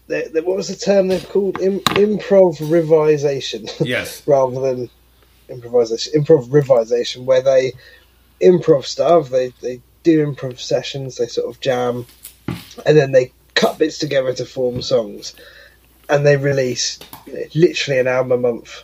there, 0.07 0.29
there, 0.29 0.43
what 0.43 0.57
was 0.57 0.67
the 0.67 0.75
term 0.75 1.07
they've 1.07 1.29
called? 1.29 1.59
Im- 1.61 1.79
improv 1.79 2.59
revisation. 2.69 3.67
Yes. 3.79 4.25
rather 4.27 4.59
than 4.59 4.89
improvisation. 5.49 6.13
Improv 6.21 6.51
revisation, 6.51 7.25
where 7.25 7.41
they 7.41 7.73
improv 8.41 8.85
stuff, 8.85 9.29
they, 9.29 9.53
they 9.61 9.81
do 10.03 10.25
improv 10.25 10.59
sessions, 10.59 11.17
they 11.17 11.27
sort 11.27 11.49
of 11.49 11.61
jam, 11.61 12.05
and 12.85 12.97
then 12.97 13.11
they 13.11 13.31
cut 13.55 13.77
bits 13.77 13.97
together 13.97 14.33
to 14.33 14.45
form 14.45 14.81
songs. 14.81 15.33
And 16.09 16.25
they 16.25 16.35
release 16.35 16.99
you 17.25 17.33
know, 17.33 17.43
literally 17.55 17.99
an 17.99 18.07
album 18.07 18.31
a 18.33 18.37
month. 18.51 18.83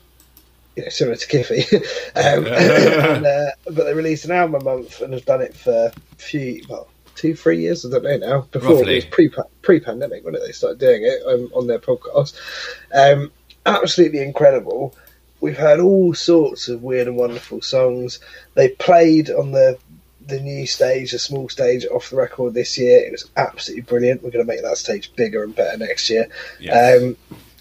You 0.75 0.83
know, 0.83 0.89
similar 0.89 1.17
to 1.17 1.27
Kiffy, 1.27 1.75
um, 2.15 2.45
and, 2.47 3.25
uh, 3.25 3.51
but 3.65 3.83
they 3.85 3.93
released 3.93 4.25
an 4.25 4.31
album 4.31 4.61
a 4.61 4.63
month 4.63 5.01
and 5.01 5.13
have 5.13 5.25
done 5.25 5.41
it 5.41 5.55
for 5.55 5.91
a 5.91 6.15
few, 6.15 6.63
well, 6.69 6.87
two, 7.15 7.35
three 7.35 7.61
years. 7.61 7.85
I 7.85 7.89
don't 7.89 8.03
know 8.03 8.17
now. 8.17 8.41
Before 8.51 8.77
Roughly. 8.77 8.99
it 8.99 9.15
was 9.17 9.45
pre 9.61 9.79
pandemic 9.79 10.23
when 10.23 10.33
they 10.33 10.51
started 10.51 10.79
doing 10.79 11.03
it 11.03 11.21
um, 11.27 11.51
on 11.53 11.67
their 11.67 11.79
podcast. 11.79 12.35
Um, 12.93 13.31
absolutely 13.65 14.21
incredible. 14.21 14.95
We've 15.41 15.57
heard 15.57 15.79
all 15.79 16.13
sorts 16.13 16.67
of 16.67 16.83
weird 16.83 17.07
and 17.07 17.17
wonderful 17.17 17.61
songs. 17.61 18.19
They 18.55 18.69
played 18.69 19.29
on 19.29 19.51
the 19.51 19.77
the 20.25 20.39
new 20.39 20.67
stage, 20.67 21.11
the 21.11 21.19
small 21.19 21.49
stage 21.49 21.85
off 21.85 22.09
the 22.09 22.15
record 22.15 22.53
this 22.53 22.77
year. 22.77 22.99
It 22.99 23.11
was 23.11 23.29
absolutely 23.35 23.81
brilliant. 23.81 24.23
We're 24.23 24.31
going 24.31 24.45
to 24.45 24.51
make 24.51 24.61
that 24.61 24.77
stage 24.77 25.13
bigger 25.15 25.43
and 25.43 25.55
better 25.55 25.77
next 25.77 26.09
year. 26.09 26.29
Yes. 26.59 27.01
Um, 27.01 27.17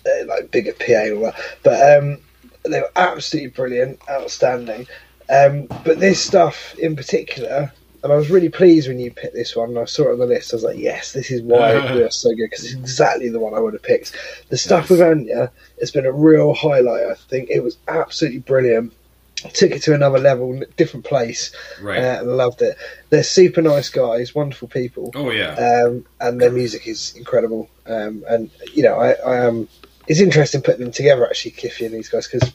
uh, 0.07 0.27
like 0.27 0.51
bigger 0.51 0.73
PA 0.73 0.92
and 0.92 1.14
all 1.14 1.23
that. 1.25 1.40
But 1.62 1.99
um, 1.99 2.18
they 2.64 2.81
were 2.81 2.90
absolutely 2.97 3.51
brilliant, 3.51 4.01
outstanding. 4.11 4.87
Um, 5.31 5.66
but 5.85 6.01
this 6.01 6.25
stuff 6.25 6.75
in 6.79 6.97
particular, 6.97 7.73
and 8.03 8.12
I 8.12 8.16
was 8.16 8.31
really 8.31 8.49
pleased 8.49 8.88
when 8.88 8.99
you 8.99 9.11
picked 9.11 9.35
this 9.35 9.57
one. 9.57 9.71
And 9.71 9.79
I 9.79 9.85
saw 9.85 10.09
it 10.09 10.12
on 10.12 10.18
the 10.18 10.27
list. 10.27 10.53
I 10.53 10.57
was 10.57 10.64
like, 10.64 10.79
yes, 10.79 11.12
this 11.12 11.31
is 11.31 11.42
why 11.42 11.75
we 11.95 12.03
are 12.03 12.11
so 12.11 12.30
good 12.30 12.49
because 12.51 12.64
it's 12.64 12.74
exactly 12.74 13.28
the 13.28 13.41
one 13.41 13.55
I 13.55 13.61
would 13.61 13.74
have 13.74 13.83
picked. 13.83 14.16
The 14.49 14.57
stuff 14.57 14.89
with 14.89 15.03
Anya 15.03 15.51
has 15.80 15.91
been 15.91 16.07
a 16.07 16.12
real 16.12 16.55
highlight. 16.55 17.07
I 17.07 17.14
think 17.14 17.51
it 17.51 17.62
was 17.62 17.76
absolutely 17.89 18.41
brilliant. 18.41 18.93
Took 19.53 19.70
it 19.70 19.83
to 19.83 19.95
another 19.95 20.18
level, 20.18 20.61
different 20.76 21.07
place, 21.07 21.53
Right. 21.80 21.99
uh, 22.03 22.18
and 22.20 22.37
loved 22.37 22.61
it. 22.61 22.76
They're 23.11 23.22
super 23.22 23.62
nice 23.62 23.89
guys, 23.89 24.35
wonderful 24.35 24.66
people 24.66 25.12
oh, 25.14 25.30
yeah. 25.30 25.85
um, 25.85 26.05
and 26.20 26.41
their 26.41 26.51
music 26.51 26.89
is 26.89 27.14
incredible. 27.16 27.70
Um, 27.87 28.24
and 28.28 28.51
you 28.74 28.83
know, 28.83 28.99
I, 28.99 29.12
I 29.12 29.37
am. 29.47 29.68
It's 30.09 30.21
interesting 30.21 30.63
putting 30.63 30.83
them 30.83 30.93
together 30.93 31.27
actually, 31.27 31.53
Kiffy 31.53 31.87
and 31.87 31.95
these 31.95 32.09
guys, 32.09 32.27
because 32.27 32.53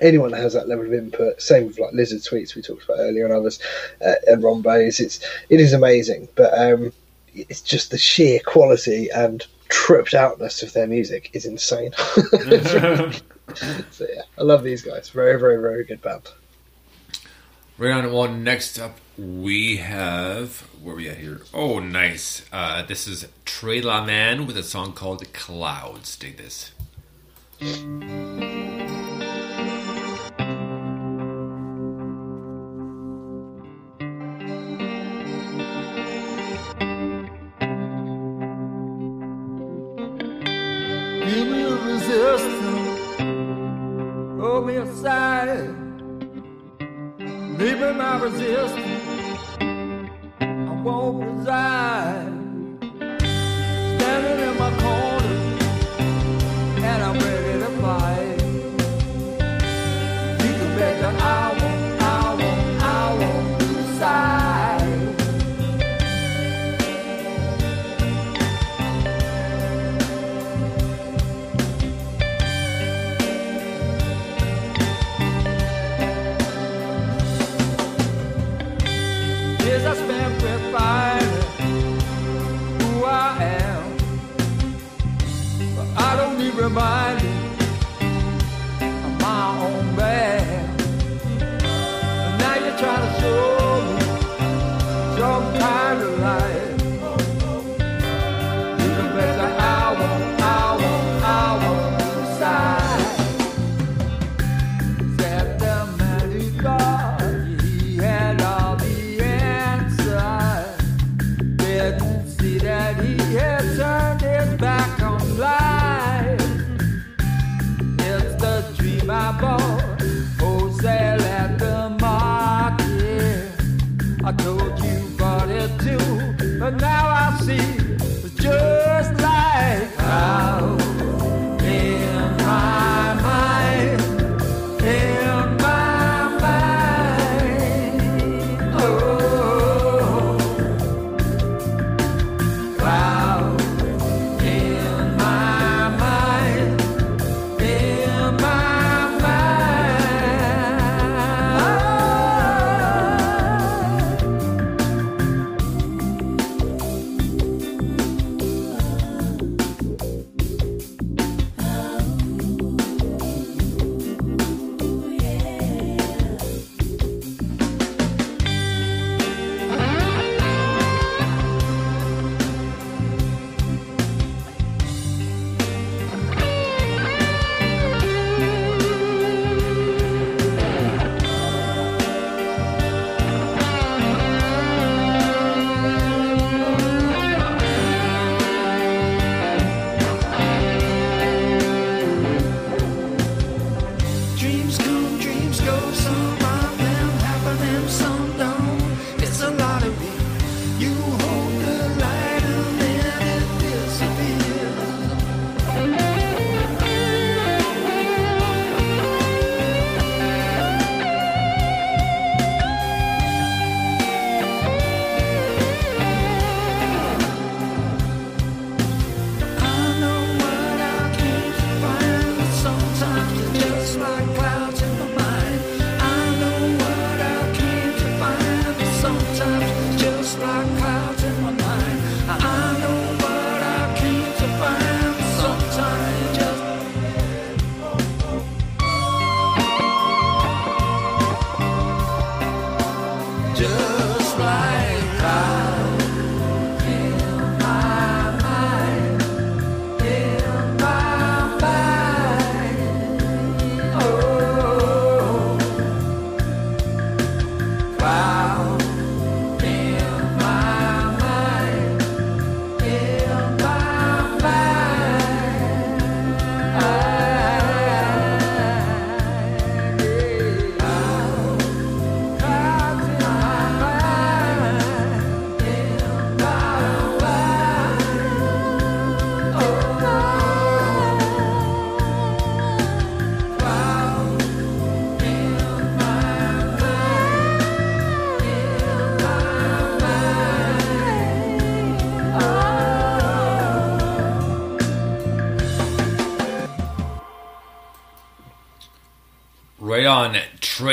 anyone 0.00 0.30
that 0.32 0.40
has 0.40 0.52
that 0.52 0.68
level 0.68 0.86
of 0.86 0.92
input, 0.92 1.40
same 1.40 1.66
with 1.66 1.78
like 1.78 1.92
Lizard 1.92 2.20
Tweets 2.20 2.54
we 2.54 2.62
talked 2.62 2.84
about 2.84 2.98
earlier 2.98 3.24
and 3.24 3.34
others, 3.34 3.58
uh, 4.04 4.14
and 4.26 4.42
Rombo's. 4.42 5.00
It's 5.00 5.20
it 5.48 5.60
is 5.60 5.72
amazing, 5.72 6.28
but 6.34 6.56
um, 6.58 6.92
it's 7.34 7.60
just 7.60 7.90
the 7.90 7.98
sheer 7.98 8.40
quality 8.44 9.10
and 9.10 9.44
tripped 9.68 10.14
outness 10.14 10.62
of 10.62 10.72
their 10.72 10.86
music 10.86 11.30
is 11.32 11.46
insane. 11.46 11.92
so 11.96 13.10
yeah, 14.00 14.22
I 14.38 14.42
love 14.42 14.62
these 14.62 14.82
guys. 14.82 15.10
Very, 15.10 15.38
very, 15.38 15.60
very 15.60 15.84
good 15.84 16.02
band. 16.02 16.30
Right 17.76 17.90
on. 17.90 18.12
Well, 18.12 18.28
next 18.28 18.78
up 18.78 18.98
we 19.18 19.78
have 19.78 20.60
where 20.80 20.94
we 20.94 21.08
at 21.08 21.18
here? 21.18 21.40
Oh, 21.52 21.80
nice. 21.80 22.44
Uh, 22.52 22.82
this 22.82 23.08
is 23.08 23.26
Trailer 23.44 24.04
Man 24.04 24.46
with 24.46 24.56
a 24.56 24.62
song 24.62 24.92
called 24.92 25.32
Clouds. 25.32 26.16
Dig 26.16 26.36
this. 26.36 26.70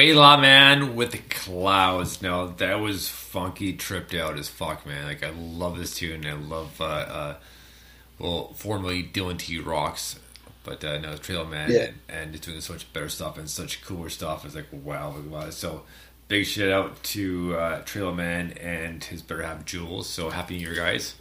Trailer 0.01 0.37
Man 0.39 0.95
with 0.95 1.11
the 1.11 1.19
clouds. 1.19 2.23
Now 2.23 2.47
that 2.47 2.79
was 2.79 3.07
funky, 3.07 3.73
tripped 3.73 4.15
out 4.15 4.35
as 4.35 4.49
fuck, 4.49 4.83
man. 4.83 5.05
Like 5.05 5.23
I 5.23 5.29
love 5.29 5.77
this 5.77 5.93
tune. 5.93 6.25
I 6.25 6.33
love, 6.33 6.81
uh, 6.81 6.85
uh 6.85 7.35
well, 8.17 8.51
formerly 8.55 9.03
Dylan 9.03 9.37
T 9.37 9.59
Rocks, 9.59 10.19
but 10.63 10.83
uh, 10.83 10.97
now 10.97 11.15
Trailer 11.17 11.45
Man, 11.45 11.69
Yeah. 11.71 11.91
and, 12.09 12.33
it's 12.33 12.47
doing 12.47 12.59
so 12.61 12.73
much 12.73 12.91
better 12.93 13.09
stuff 13.09 13.37
and 13.37 13.47
such 13.47 13.83
cooler 13.83 14.09
stuff. 14.09 14.43
It's 14.43 14.55
like 14.55 14.65
wow, 14.71 15.13
wow. 15.29 15.51
So 15.51 15.83
big 16.27 16.47
shout 16.47 16.69
out 16.69 17.03
to 17.03 17.55
uh, 17.55 17.81
Trailer 17.83 18.13
Man 18.13 18.53
and 18.53 19.03
his 19.03 19.21
better 19.21 19.43
half 19.43 19.65
Jules. 19.65 20.09
So 20.09 20.31
happy 20.31 20.57
New 20.57 20.67
Year, 20.67 20.75
guys. 20.75 21.13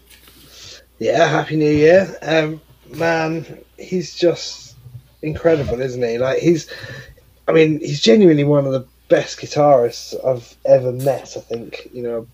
Yeah, 0.98 1.28
happy 1.28 1.56
New 1.56 1.70
Year. 1.70 2.16
Um, 2.22 2.62
man, 2.88 3.62
he's 3.78 4.14
just 4.14 4.74
incredible, 5.20 5.82
isn't 5.82 6.02
he? 6.02 6.16
Like 6.16 6.38
he's, 6.38 6.70
I 7.50 7.52
mean, 7.52 7.80
he's 7.80 8.00
genuinely 8.00 8.44
one 8.44 8.66
of 8.66 8.72
the 8.72 8.86
best 9.08 9.38
guitarists 9.38 10.14
I've 10.24 10.56
ever 10.64 10.92
met. 10.92 11.36
I 11.36 11.40
think 11.40 11.88
you 11.92 12.02
know, 12.02 12.26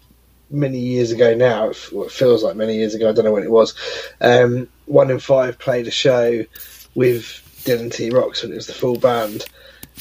many 0.51 0.79
years 0.79 1.11
ago 1.11 1.35
now. 1.35 1.69
It 1.69 1.77
f- 1.77 1.93
well, 1.93 2.07
it 2.07 2.13
feels 2.13 2.43
like 2.43 2.57
many 2.57 2.77
years 2.77 2.95
ago. 2.95 3.09
I 3.09 3.13
don't 3.13 3.25
know 3.25 3.33
when 3.33 3.43
it 3.43 3.51
was. 3.51 3.75
Um, 4.21 4.69
one 4.87 5.11
in 5.11 5.19
five 5.19 5.59
played 5.59 5.87
a 5.87 5.91
show 5.91 6.45
with 6.95 7.25
Dylan 7.65 7.93
T 7.93 8.11
Rocks 8.11 8.43
when 8.43 8.53
it 8.53 8.57
was 8.57 8.67
the 8.67 8.73
full 8.73 8.99
band. 8.99 9.45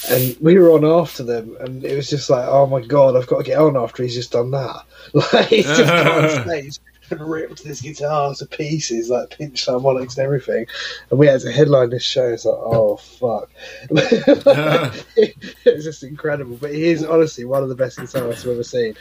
And 0.10 0.36
we 0.42 0.60
were 0.60 0.72
on 0.72 0.84
after 0.84 1.24
them, 1.24 1.56
and 1.62 1.84
it 1.86 1.96
was 1.96 2.10
just 2.10 2.30
like, 2.30 2.46
oh 2.50 2.68
my 2.68 2.82
god, 2.82 3.16
I've 3.16 3.28
got 3.28 3.38
to 3.38 3.44
get 3.44 3.60
on 3.60 3.78
after 3.78 4.04
he's 4.04 4.16
just 4.16 4.32
done 4.32 4.52
that. 4.52 4.84
Like 5.14 5.48
he's 5.48 5.66
just 5.66 5.88
gone 5.88 6.26
on 6.26 6.44
stage 6.48 6.80
and 7.10 7.22
ripped 7.30 7.64
this 7.64 7.82
guitar 7.82 8.34
to 8.36 8.46
pieces, 8.46 9.10
like 9.10 9.32
pinched 9.32 9.66
harmonics 9.66 10.18
and 10.18 10.26
everything. 10.26 10.68
And 11.10 11.20
we 11.20 11.28
had 11.28 11.42
to 11.42 11.52
headline 11.52 11.90
this 11.90 12.04
show. 12.04 12.28
It's 12.28 12.46
like, 12.46 12.58
oh 12.58 12.98
fuck, 12.98 13.50
it 13.90 15.76
was 15.76 15.84
just 15.84 16.04
incredible. 16.04 16.58
But 16.58 16.74
he 16.74 16.86
is 16.86 17.04
honestly 17.04 17.46
one 17.46 17.64
of 17.64 17.70
the 17.70 17.76
best 17.76 17.98
guitarists 17.98 18.46
I've 18.46 18.52
ever 18.52 18.64
seen. 18.64 18.96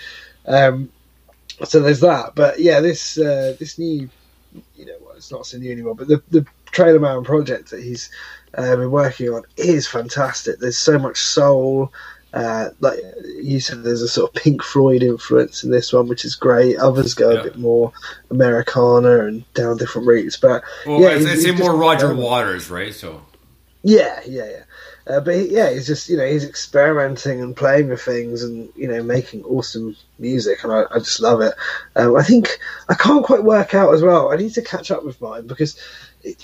Um, 0.47 0.91
so 1.65 1.81
there's 1.81 2.01
that. 2.01 2.35
But 2.35 2.59
yeah, 2.59 2.81
this 2.81 3.19
uh, 3.19 3.57
this 3.59 3.79
new, 3.79 4.09
you 4.77 4.87
know, 4.87 4.97
well, 5.01 5.15
it's 5.17 5.31
not 5.31 5.47
so 5.47 5.59
new 5.59 5.71
anymore. 5.71 5.95
But 5.95 6.09
the 6.09 6.23
the 6.31 6.47
Trailer 6.67 6.99
Man 6.99 7.23
project 7.23 7.71
that 7.71 7.83
he's 7.83 8.11
uh, 8.55 8.77
been 8.77 8.91
working 8.91 9.29
on 9.31 9.45
is 9.57 9.87
fantastic. 9.87 10.59
There's 10.59 10.79
so 10.79 10.99
much 10.99 11.19
soul. 11.19 11.93
Uh, 12.35 12.71
like 12.81 12.99
you 13.41 13.61
said, 13.61 13.85
there's 13.85 14.03
a 14.03 14.09
sort 14.09 14.29
of 14.37 14.43
Pink 14.43 14.63
Floyd 14.63 15.03
influence 15.05 15.63
in 15.65 15.71
this 15.71 15.93
one, 15.93 16.09
which 16.09 16.25
is 16.25 16.35
great. 16.35 16.77
Others 16.79 17.15
go 17.15 17.31
Yeah. 17.31 17.41
a 17.41 17.43
bit 17.45 17.57
more 17.57 17.93
Americana 18.31 19.27
and 19.27 19.51
down 19.55 19.77
different 19.77 20.09
routes, 20.09 20.37
but 20.37 20.65
Well, 20.85 21.01
yeah, 21.01 21.19
say 21.21 21.51
he's 21.53 21.59
more 21.59 21.77
Roger 21.77 22.07
incredible. 22.07 22.25
Waters, 22.25 22.71
right? 22.71 22.93
So 22.93 23.23
Yeah, 23.83 24.21
yeah, 24.27 24.49
yeah. 24.51 24.63
Uh, 25.07 25.21
but 25.21 25.35
he, 25.35 25.51
yeah, 25.55 25.71
he's 25.71 25.87
just 25.87 26.09
you 26.09 26.17
know 26.17 26.27
he's 26.27 26.45
experimenting 26.45 27.43
and 27.43 27.55
playing 27.55 27.89
with 27.91 28.01
things 28.01 28.43
and 28.43 28.71
you 28.75 28.89
know 28.89 29.03
making 29.03 29.45
awesome 29.45 29.95
music, 30.19 30.65
and 30.65 30.73
I, 30.73 30.85
I 30.91 30.99
just 30.99 31.21
love 31.21 31.41
it. 31.43 31.53
Um, 31.95 32.17
I 32.17 32.23
think 32.23 32.59
I 32.89 32.95
can't 32.95 33.25
quite 33.25 33.45
work 33.45 33.75
out 33.75 33.93
as 33.95 34.03
well. 34.03 34.33
I 34.33 34.37
need 34.37 34.55
to 34.55 34.63
catch 34.63 34.91
up 34.91 35.05
with 35.05 35.21
mine 35.21 35.47
because 35.47 35.79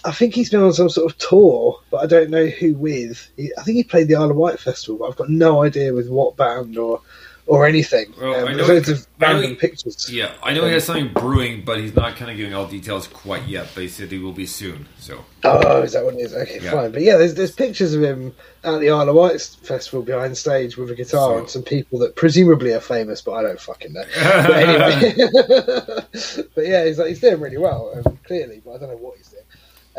I 0.04 0.12
think 0.12 0.34
he's 0.34 0.50
been 0.50 0.60
on 0.62 0.72
some 0.72 0.90
sort 0.90 1.10
of 1.10 1.18
tour, 1.18 1.80
but 1.90 1.98
I 1.98 2.06
don't 2.06 2.30
know 2.30 2.46
who 2.46 2.74
with. 2.74 3.28
He, 3.36 3.50
I 3.56 3.62
think 3.62 3.76
he 3.76 3.84
played 3.84 4.08
the 4.08 4.16
Isle 4.16 4.30
of 4.30 4.36
Wight 4.36 4.60
festival, 4.60 4.98
but 4.98 5.08
I've 5.10 5.16
got 5.16 5.30
no 5.30 5.62
idea 5.62 5.92
with 5.94 6.08
what 6.08 6.36
band 6.36 6.76
or 6.76 7.00
or 7.46 7.66
anything. 7.66 8.12
Well, 8.20 8.34
um, 8.42 8.48
I 8.48 8.52
know 8.52 8.64
loads 8.64 8.86
he- 8.86 8.92
of 8.92 9.06
random 9.18 9.50
he- 9.52 9.56
pictures. 9.56 10.08
Yeah, 10.12 10.30
I 10.42 10.52
know 10.54 10.66
he 10.66 10.72
has 10.74 10.84
something 10.84 11.12
brewing, 11.12 11.64
but 11.64 11.80
he's 11.80 11.96
not 11.96 12.14
kind 12.14 12.30
of 12.30 12.36
giving 12.36 12.54
all 12.54 12.66
details 12.66 13.08
quite 13.08 13.48
yet. 13.48 13.68
But 13.74 13.80
he 13.82 13.88
said 13.88 14.12
he 14.12 14.18
will 14.18 14.32
be 14.34 14.46
soon. 14.46 14.86
So 14.98 15.24
Oh, 15.42 15.82
is 15.82 15.94
that 15.94 16.04
what 16.04 16.14
it 16.14 16.20
is? 16.20 16.34
Okay, 16.34 16.60
Yeah. 16.62 16.70
fine. 16.70 16.92
But 16.92 17.02
yeah, 17.02 17.16
there's 17.16 17.34
there's 17.34 17.50
pictures 17.50 17.94
of 17.94 18.02
him 18.04 18.34
at 18.62 18.78
the 18.80 18.90
Isle 18.90 19.08
of 19.08 19.14
Wight 19.16 19.40
festival 19.62 20.02
behind 20.02 20.36
stage 20.36 20.76
with 20.76 20.90
a 20.90 20.94
guitar 20.94 21.30
So- 21.34 21.38
and 21.38 21.50
some 21.50 21.62
people 21.62 21.98
that 22.00 22.14
presumably 22.14 22.72
are 22.72 22.80
famous, 22.80 23.20
but 23.22 23.32
I 23.32 23.42
don't 23.42 23.60
fucking 23.60 23.94
know. 23.94 24.04
But 24.14 24.50
anyway, 24.52 25.14
but 26.54 26.66
yeah, 26.66 26.84
he's 26.84 26.98
like 26.98 27.08
he's 27.08 27.20
doing 27.20 27.40
really 27.40 27.58
well, 27.58 27.92
um, 28.04 28.18
clearly, 28.24 28.60
but 28.64 28.72
I 28.74 28.78
don't 28.78 28.90
know 28.90 28.96
what 28.96 29.16
he's 29.16 29.28
doing. 29.28 29.29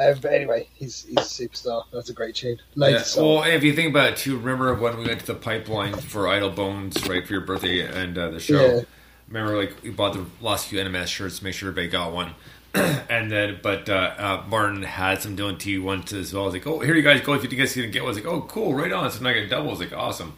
Um, 0.01 0.17
but 0.21 0.33
anyway, 0.33 0.67
he's 0.73 1.03
he's 1.03 1.17
a 1.17 1.47
superstar. 1.47 1.83
That's 1.91 2.09
a 2.09 2.13
great 2.13 2.35
tune. 2.35 2.59
Yeah. 2.75 3.03
Well, 3.17 3.43
if 3.43 3.63
you 3.63 3.73
think 3.73 3.91
about 3.91 4.13
it 4.13 4.17
too, 4.17 4.37
remember 4.37 4.73
when 4.75 4.97
we 4.97 5.05
went 5.05 5.19
to 5.21 5.25
the 5.25 5.35
pipeline 5.35 5.93
for 5.93 6.27
Idle 6.27 6.51
Bones, 6.51 7.07
right, 7.07 7.25
for 7.25 7.33
your 7.33 7.41
birthday 7.41 7.81
and 7.81 8.17
uh, 8.17 8.29
the 8.31 8.39
show. 8.39 8.77
Yeah. 8.77 8.81
Remember, 9.27 9.57
like 9.57 9.81
we 9.83 9.91
bought 9.91 10.13
the 10.13 10.25
last 10.41 10.67
few 10.67 10.79
NMS 10.79 11.07
shirts 11.07 11.39
to 11.39 11.43
make 11.43 11.53
sure 11.53 11.69
everybody 11.69 11.87
got 11.87 12.13
one. 12.13 12.33
and 12.73 13.29
then, 13.31 13.59
but 13.61 13.89
uh, 13.89 14.13
uh, 14.17 14.43
Martin 14.47 14.83
had 14.83 15.21
some 15.21 15.35
Dylan 15.35 15.59
T 15.59 15.77
ones 15.77 16.13
as 16.13 16.33
well. 16.33 16.43
I 16.43 16.45
was 16.45 16.53
like, 16.53 16.67
"Oh, 16.67 16.79
here 16.79 16.95
you 16.95 17.01
guys 17.01 17.21
go! 17.21 17.33
If 17.33 17.43
you 17.43 17.57
guys 17.57 17.73
didn't 17.73 17.91
get 17.91 18.01
one, 18.01 18.07
I 18.07 18.15
was 18.15 18.23
like, 18.23 18.33
oh, 18.33 18.41
cool, 18.41 18.73
right 18.73 18.91
on." 18.91 19.11
So 19.11 19.21
now 19.21 19.31
I 19.31 19.33
get 19.33 19.49
double. 19.49 19.67
I 19.67 19.71
was 19.71 19.79
like, 19.79 19.93
awesome. 19.93 20.37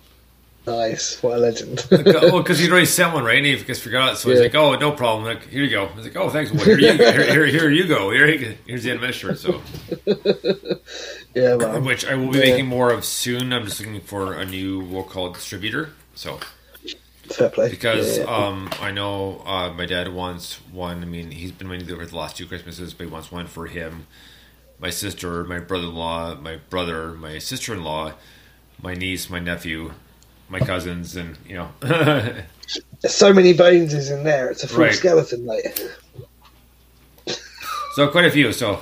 Nice, 0.65 1.21
what 1.21 1.37
a 1.37 1.39
legend. 1.41 1.85
well, 1.91 2.41
because 2.41 2.57
he'd 2.59 2.71
already 2.71 2.85
sent 2.85 3.13
one, 3.13 3.25
right? 3.25 3.35
And 3.37 3.45
he 3.45 3.55
just 3.57 3.81
forgot. 3.81 4.17
So 4.17 4.29
he's 4.29 4.39
like, 4.39 4.55
"Oh, 4.55 4.75
no 4.75 4.93
problem. 4.93 5.25
Like, 5.25 5.47
here 5.49 5.61
you 5.63 5.69
go." 5.69 5.87
I 5.87 5.93
was 5.95 6.05
like, 6.05 6.15
"Oh, 6.15 6.29
thanks. 6.29 6.53
Well, 6.53 6.63
here 6.63 6.79
you 6.79 6.93
here, 6.93 7.23
here, 7.25 7.45
here 7.45 7.69
you 7.69 7.85
go. 7.85 8.11
Here, 8.11 8.27
you- 8.29 8.55
here's 8.65 8.83
the 8.83 8.91
NMS 8.91 9.11
shirt." 9.13 9.39
So, 9.39 9.61
yeah, 11.35 11.55
man. 11.57 11.83
which 11.83 12.05
I 12.05 12.15
will 12.15 12.31
be 12.31 12.39
Yeah. 12.39 12.45
making 12.45 12.67
more 12.67 12.91
of 12.91 13.03
soon. 13.03 13.51
I'm 13.51 13.65
just 13.65 13.79
looking 13.81 13.99
for 14.01 14.33
a 14.33 14.45
new 14.45 14.79
we'll 14.85 15.03
call 15.03 15.27
it 15.27 15.33
distributor. 15.33 15.89
So 16.15 16.39
Fair 17.23 17.49
play. 17.49 17.69
because 17.69 18.17
Yeah, 18.19 18.23
yeah. 18.25 18.47
um, 18.47 18.69
I 18.79 18.91
know 18.91 19.41
uh, 19.45 19.73
my 19.73 19.85
dad 19.85 20.13
wants 20.13 20.55
one. 20.71 21.01
I 21.01 21.05
mean, 21.05 21.31
he's 21.31 21.51
been 21.51 21.69
waiting 21.69 21.87
for 21.87 22.05
the 22.05 22.15
last 22.15 22.37
two 22.37 22.45
Christmases, 22.45 22.93
but 22.93 23.05
he 23.07 23.11
wants 23.11 23.31
one 23.31 23.47
for 23.47 23.65
him, 23.67 24.07
my 24.79 24.89
sister, 24.91 25.43
my 25.43 25.59
brother-in-law, 25.59 26.35
my 26.35 26.57
brother, 26.69 27.11
my 27.13 27.37
sister-in-law, 27.39 28.13
my 28.81 28.93
niece, 28.93 29.29
my 29.29 29.39
nephew, 29.39 29.93
my 30.49 30.59
cousins, 30.59 31.15
and 31.15 31.37
you 31.47 31.55
know. 31.55 31.69
There's 31.81 33.13
so 33.15 33.33
many 33.33 33.53
bones 33.53 33.93
is 33.93 34.09
in 34.09 34.23
there. 34.23 34.49
It's 34.49 34.63
a 34.63 34.67
full 34.67 34.85
Right. 34.85 34.93
skeleton, 34.93 35.45
mate. 35.45 35.81
So 37.95 38.07
quite 38.09 38.25
a 38.25 38.31
few. 38.31 38.51
So 38.53 38.81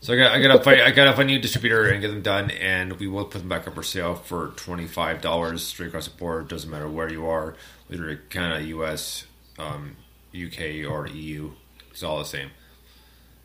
So 0.00 0.14
I 0.14 0.16
got 0.16 0.32
I 0.32 0.40
gotta 0.42 0.62
find 0.62 0.80
I 0.80 0.90
gotta 0.90 1.12
find 1.14 1.28
a 1.28 1.32
new 1.32 1.38
distributor 1.40 1.84
and 1.88 2.00
get 2.00 2.08
them 2.08 2.22
done, 2.22 2.50
and 2.50 2.94
we 2.94 3.06
will 3.06 3.24
put 3.24 3.40
them 3.40 3.48
back 3.48 3.66
up 3.68 3.74
for 3.74 3.82
sale 3.82 4.14
for 4.14 4.48
twenty 4.56 4.86
five 4.86 5.20
dollars 5.20 5.62
straight 5.64 5.88
across 5.88 6.08
the 6.08 6.16
board. 6.16 6.48
Doesn't 6.48 6.70
matter 6.70 6.88
where 6.88 7.10
you 7.10 7.26
are, 7.26 7.54
whether 7.88 8.14
Canada, 8.30 8.64
U.S., 8.64 9.26
um, 9.58 9.96
UK, 10.34 10.84
or 10.88 11.06
EU. 11.08 11.52
It's 11.90 12.02
all 12.02 12.18
the 12.18 12.24
same. 12.24 12.50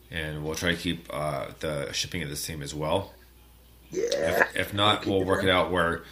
And 0.09 0.43
we'll 0.43 0.55
try 0.55 0.71
to 0.71 0.77
keep 0.77 1.07
uh, 1.09 1.47
the 1.59 1.91
shipping 1.93 2.21
at 2.21 2.29
the 2.29 2.35
same 2.35 2.61
as 2.61 2.73
well. 2.75 3.13
Yeah. 3.91 4.01
If, 4.51 4.55
if 4.57 4.73
not, 4.73 5.05
we'll 5.05 5.23
work 5.23 5.43
it 5.43 5.49
out 5.49 5.71
where 5.71 6.03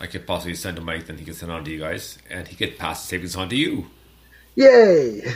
I 0.00 0.06
could 0.06 0.26
possibly 0.26 0.54
send 0.54 0.76
to 0.76 0.82
Mike, 0.82 1.06
then 1.06 1.18
he 1.18 1.24
could 1.24 1.36
send 1.36 1.52
on 1.52 1.64
to 1.64 1.70
you 1.70 1.80
guys, 1.80 2.18
and 2.28 2.48
he 2.48 2.56
could 2.56 2.78
pass 2.78 3.02
the 3.02 3.08
savings 3.08 3.36
on 3.36 3.48
to 3.48 3.56
you. 3.56 3.86
Yay! 4.56 5.20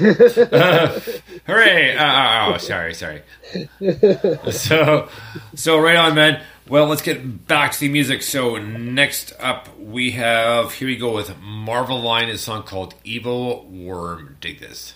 Hooray! 1.46 1.96
Uh, 1.96 2.04
uh, 2.04 2.46
oh, 2.48 2.52
oh, 2.54 2.58
sorry, 2.58 2.94
sorry. 2.94 3.22
so, 4.52 5.08
so 5.54 5.78
right 5.80 5.96
on, 5.96 6.14
man. 6.14 6.42
Well, 6.68 6.86
let's 6.86 7.02
get 7.02 7.48
back 7.48 7.72
to 7.72 7.80
the 7.80 7.88
music. 7.88 8.22
So 8.22 8.58
next 8.58 9.32
up, 9.40 9.76
we 9.78 10.12
have 10.12 10.74
here 10.74 10.86
we 10.86 10.96
go 10.96 11.14
with 11.14 11.36
Marvel 11.38 12.00
Line, 12.00 12.28
a 12.28 12.38
song 12.38 12.62
called 12.62 12.94
"Evil 13.02 13.66
Worm." 13.66 14.36
Dig 14.40 14.60
this. 14.60 14.94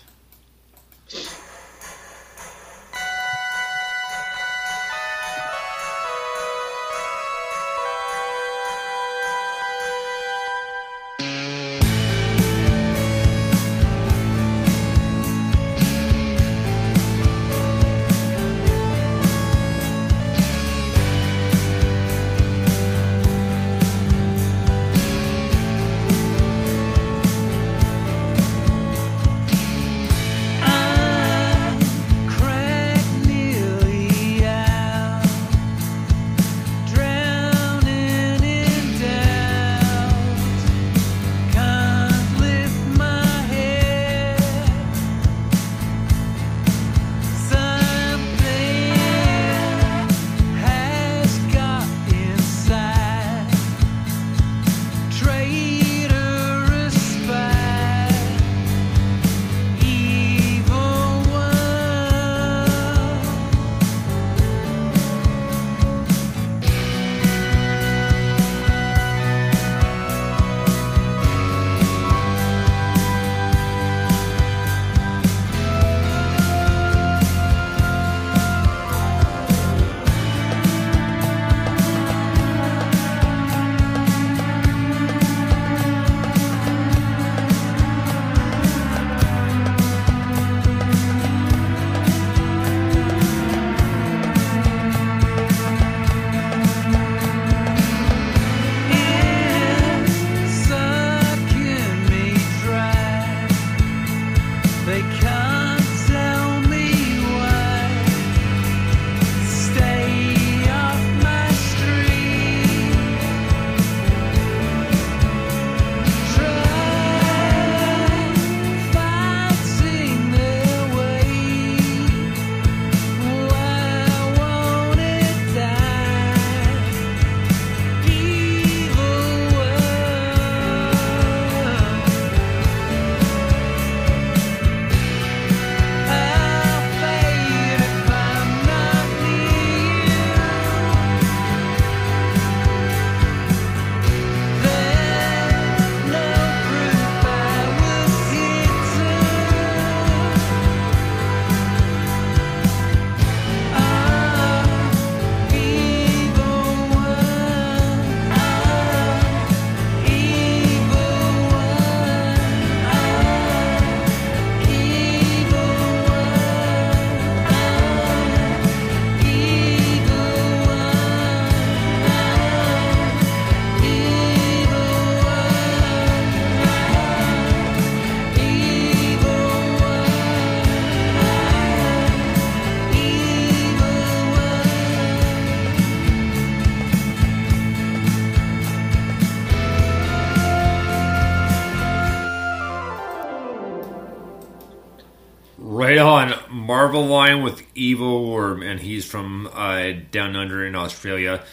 Marvel 196.73 197.05
Line 197.05 197.43
with 197.43 197.61
Evil 197.75 198.31
Worm, 198.31 198.63
and 198.63 198.79
he's 198.79 199.05
from 199.05 199.47
uh, 199.53 199.91
down 200.09 200.35
under 200.35 200.65
in 200.65 200.75
Australia, 200.75 201.43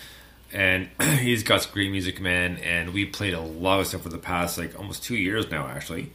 and 0.50 0.88
he's 1.18 1.42
got 1.42 1.60
some 1.60 1.72
great 1.74 1.90
music, 1.90 2.22
man. 2.22 2.56
And 2.56 2.94
we 2.94 3.04
played 3.04 3.34
a 3.34 3.40
lot 3.42 3.80
of 3.80 3.86
stuff 3.86 4.00
for 4.00 4.08
the 4.08 4.16
past 4.16 4.56
like 4.56 4.78
almost 4.78 5.04
two 5.04 5.16
years 5.16 5.50
now, 5.50 5.66
actually, 5.66 6.14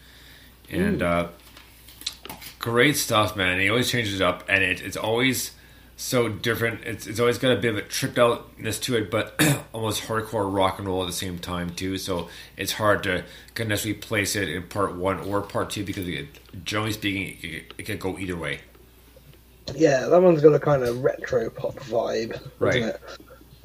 and 0.72 1.04
uh, 1.04 1.28
great 2.58 2.98
stuff, 2.98 3.36
man. 3.36 3.60
He 3.60 3.70
always 3.70 3.92
changes 3.92 4.22
it 4.22 4.24
up, 4.24 4.44
and 4.50 4.64
it, 4.64 4.82
it's 4.82 4.98
always 4.98 5.52
so 5.98 6.28
different. 6.28 6.84
It's, 6.84 7.06
it's 7.06 7.20
always 7.20 7.38
got 7.38 7.52
a 7.52 7.58
bit 7.58 7.76
of 7.76 7.78
a 7.78 7.82
tripped 7.84 8.18
outness 8.18 8.80
to 8.80 8.98
it, 8.98 9.12
but 9.12 9.40
almost 9.72 10.02
hardcore 10.06 10.52
rock 10.52 10.80
and 10.80 10.88
roll 10.88 11.04
at 11.04 11.06
the 11.06 11.14
same 11.14 11.38
time 11.38 11.70
too. 11.70 12.00
So 12.00 12.28
it's 12.58 12.72
hard 12.72 13.04
to 13.04 13.24
kind 13.54 13.68
of 13.68 13.68
necessarily 13.68 14.00
place 14.00 14.36
it 14.36 14.50
in 14.50 14.64
part 14.64 14.96
one 14.96 15.20
or 15.20 15.44
part 15.44 15.70
two 15.70 15.86
because 15.86 16.08
it, 16.08 16.40
generally 16.66 16.94
speaking, 16.94 17.38
it, 17.44 17.74
it 17.78 17.84
can 17.84 18.00
go 18.00 18.18
either 18.18 18.36
way. 18.36 18.62
Yeah, 19.74 20.06
that 20.08 20.22
one's 20.22 20.42
got 20.42 20.54
a 20.54 20.60
kind 20.60 20.84
of 20.84 21.04
retro 21.04 21.50
pop 21.50 21.76
vibe, 21.76 22.40
Right. 22.60 22.82
doesn't 22.82 22.90
it? 22.90 23.02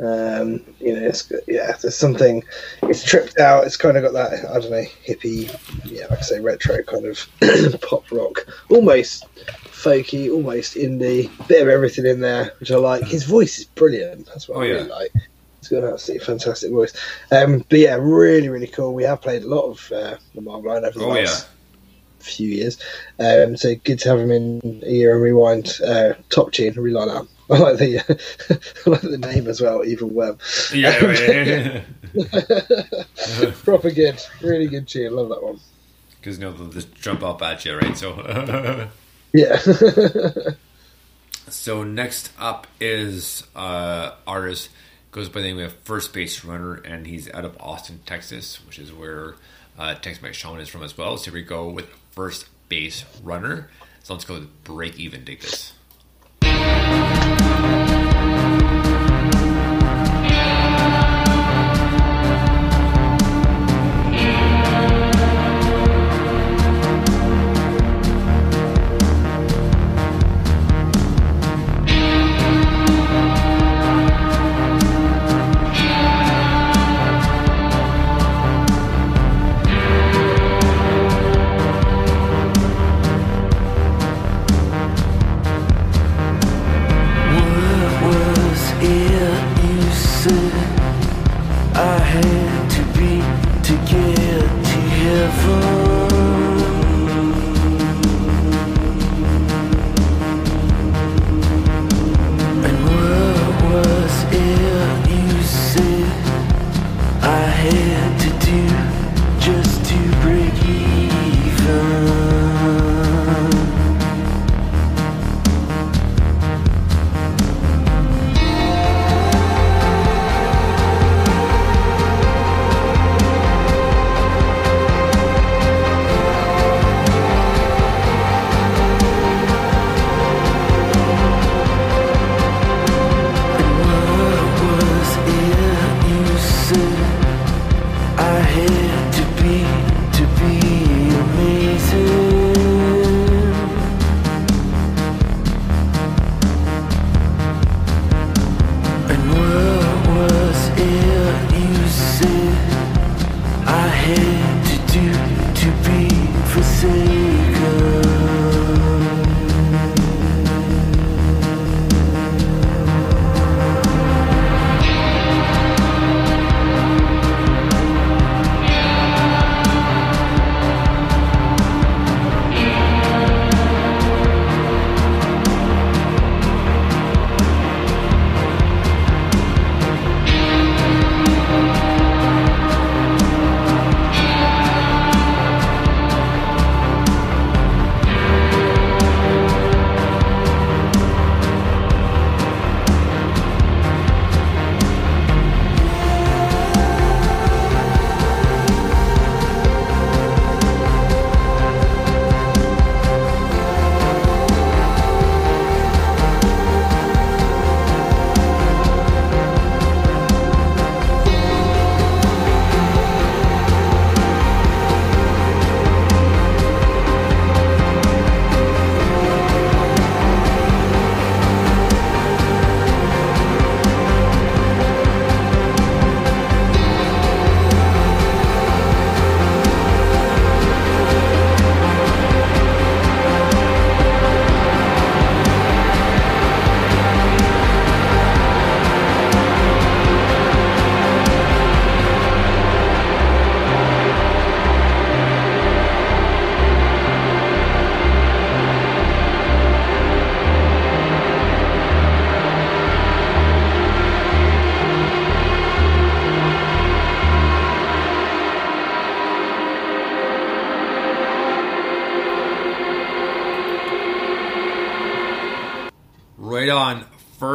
Um, 0.02 0.64
you 0.80 0.94
know, 0.98 1.06
it's 1.06 1.30
yeah, 1.46 1.76
there's 1.80 1.94
something. 1.94 2.42
It's 2.84 3.04
tripped 3.04 3.38
out. 3.38 3.66
It's 3.66 3.76
kind 3.76 3.98
of 3.98 4.02
got 4.02 4.14
that 4.14 4.48
I 4.48 4.58
don't 4.58 4.70
know 4.70 4.84
hippie, 5.06 5.54
yeah, 5.84 6.06
like 6.08 6.20
I 6.20 6.22
say, 6.22 6.40
retro 6.40 6.82
kind 6.84 7.04
of 7.04 7.26
pop 7.82 8.10
rock, 8.10 8.46
almost 8.70 9.26
folky, 9.66 10.32
almost 10.32 10.74
indie, 10.74 11.30
bit 11.48 11.60
of 11.60 11.68
everything 11.68 12.06
in 12.06 12.20
there, 12.20 12.54
which 12.60 12.70
I 12.72 12.76
like. 12.76 13.04
His 13.04 13.24
voice 13.24 13.58
is 13.58 13.66
brilliant. 13.66 14.24
That's 14.26 14.48
what 14.48 14.56
Oh, 14.56 14.60
I 14.62 14.66
yeah. 14.66 14.72
really 14.72 14.88
like. 14.88 15.12
He's 15.60 15.68
got 15.68 15.84
an 15.84 15.92
absolutely 15.92 16.24
fantastic 16.24 16.70
voice. 16.72 16.94
Um, 17.30 17.62
but 17.68 17.78
yeah, 17.78 17.98
really, 18.00 18.48
really 18.48 18.68
cool. 18.68 18.94
We 18.94 19.02
have 19.02 19.20
played 19.20 19.42
a 19.42 19.48
lot 19.54 19.66
of 19.70 19.92
uh, 19.92 20.16
the 20.34 20.40
Marvel 20.40 20.72
line 20.72 20.86
over 20.86 20.98
the 20.98 21.04
Oh, 21.04 21.08
last 21.10 21.46
few 22.22 22.48
years. 22.48 22.78
Um, 23.18 23.56
so 23.56 23.74
good 23.74 23.98
to 24.00 24.08
have 24.10 24.18
him 24.18 24.30
in 24.30 24.82
here 24.84 25.12
and 25.14 25.22
rewind. 25.22 25.72
Uh, 25.84 26.14
top 26.28 26.52
tune, 26.52 26.74
I 26.76 26.80
really 26.80 26.94
like 26.94 27.08
that. 27.08 27.26
I 27.50 27.58
like 27.58 27.78
the 27.78 27.98
I 28.86 28.90
like 28.90 29.00
the 29.00 29.18
name 29.18 29.48
as 29.48 29.60
well, 29.60 29.84
Evil 29.84 30.08
Web. 30.08 30.40
Yeah, 30.72 31.04
right. 31.04 31.82
Proper 33.64 33.90
good, 33.90 34.20
really 34.40 34.66
good 34.68 34.86
tune. 34.86 35.14
Love 35.16 35.28
that 35.30 35.42
one. 35.42 35.58
Because 36.20 36.38
you 36.38 36.44
know 36.44 36.52
they'll 36.52 36.68
just 36.68 36.94
jump 36.94 37.22
up 37.22 37.42
at 37.42 37.64
you, 37.64 37.76
right? 37.76 37.96
So, 37.96 38.88
Yeah. 39.32 39.58
so 41.48 41.82
next 41.82 42.30
up 42.38 42.66
is 42.80 43.44
uh, 43.56 44.12
artist 44.26 44.68
goes 45.12 45.28
by 45.28 45.40
the 45.40 45.48
name 45.48 45.58
of 45.58 45.72
First 45.78 46.12
Base 46.12 46.44
Runner, 46.44 46.74
and 46.74 47.06
he's 47.06 47.28
out 47.32 47.44
of 47.44 47.56
Austin, 47.60 48.00
Texas, 48.06 48.64
which 48.66 48.78
is 48.78 48.92
where 48.92 49.34
uh, 49.78 49.94
Tex 49.94 50.22
Mex 50.22 50.36
Sean 50.36 50.60
is 50.60 50.68
from 50.68 50.82
as 50.82 50.96
well. 50.96 51.16
So 51.16 51.26
here 51.30 51.34
we 51.34 51.42
go 51.42 51.68
with 51.68 51.88
First 52.10 52.46
Base 52.68 53.04
Runner. 53.22 53.68
So 54.02 54.14
let's 54.14 54.24
go 54.24 54.46
Break 54.64 54.98
Even. 54.98 55.24
Dig 55.24 55.40
this. 55.40 55.72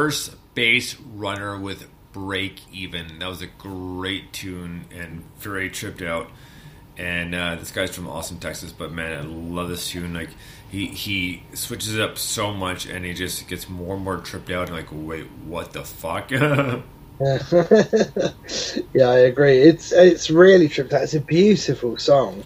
First 0.06 0.36
base 0.54 0.94
runner 1.00 1.58
with 1.58 1.88
break 2.12 2.60
even. 2.72 3.18
That 3.18 3.26
was 3.26 3.42
a 3.42 3.48
great 3.48 4.32
tune 4.32 4.84
and 4.94 5.24
very 5.38 5.68
tripped 5.68 6.00
out. 6.00 6.30
And 6.96 7.34
uh, 7.34 7.56
this 7.56 7.72
guy's 7.72 7.92
from 7.92 8.06
Austin, 8.06 8.38
Texas, 8.38 8.70
but 8.70 8.92
man, 8.92 9.18
I 9.18 9.22
love 9.22 9.68
this 9.68 9.90
tune. 9.90 10.14
Like 10.14 10.30
he 10.70 10.86
he 10.86 11.42
switches 11.54 11.96
it 11.96 12.00
up 12.00 12.18
so 12.18 12.54
much, 12.54 12.86
and 12.86 13.04
he 13.04 13.14
just 13.14 13.48
gets 13.48 13.68
more 13.68 13.96
and 13.96 14.04
more 14.04 14.18
tripped 14.18 14.48
out. 14.48 14.68
And 14.68 14.76
like, 14.76 14.90
wait, 14.92 15.26
what 15.44 15.72
the 15.72 15.82
fuck? 15.82 16.30
yeah, 16.30 16.82
I 19.08 19.18
agree. 19.26 19.58
It's 19.58 19.90
it's 19.90 20.30
really 20.30 20.68
tripped 20.68 20.92
out. 20.92 21.02
It's 21.02 21.14
a 21.14 21.20
beautiful 21.20 21.98
song. 21.98 22.44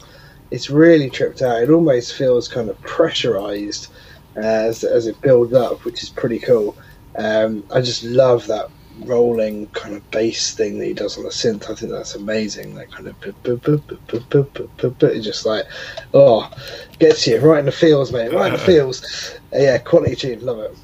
It's 0.50 0.70
really 0.70 1.10
tripped 1.10 1.42
out. 1.42 1.62
It 1.62 1.68
almost 1.68 2.14
feels 2.14 2.48
kind 2.48 2.70
of 2.70 2.80
pressurized 2.80 3.88
uh, 4.34 4.40
as 4.40 4.82
as 4.82 5.06
it 5.06 5.20
builds 5.20 5.52
up, 5.52 5.84
which 5.84 6.02
is 6.02 6.08
pretty 6.08 6.38
cool. 6.38 6.74
Um, 7.16 7.64
I 7.72 7.80
just 7.80 8.04
love 8.04 8.46
that 8.46 8.70
rolling 9.00 9.66
kind 9.68 9.94
of 9.94 10.10
bass 10.10 10.54
thing 10.54 10.78
that 10.78 10.86
he 10.86 10.92
does 10.92 11.16
on 11.16 11.24
the 11.24 11.30
synth. 11.30 11.70
I 11.70 11.74
think 11.74 11.92
that's 11.92 12.14
amazing. 12.14 12.74
That 12.74 12.90
kind 12.90 13.08
of 13.08 13.18
boop, 13.20 15.22
just 15.22 15.46
like 15.46 15.66
oh, 16.14 16.50
gets 16.98 17.26
you 17.26 17.38
right 17.40 17.60
in 17.60 17.66
the 17.66 17.72
feels, 17.72 18.12
mate. 18.12 18.32
Right 18.32 18.46
in 18.46 18.52
the 18.52 18.58
feels. 18.64 19.34
Yeah, 19.52 19.78
quality 19.78 20.16
tune, 20.16 20.44
love 20.44 20.58
it. 20.58 20.76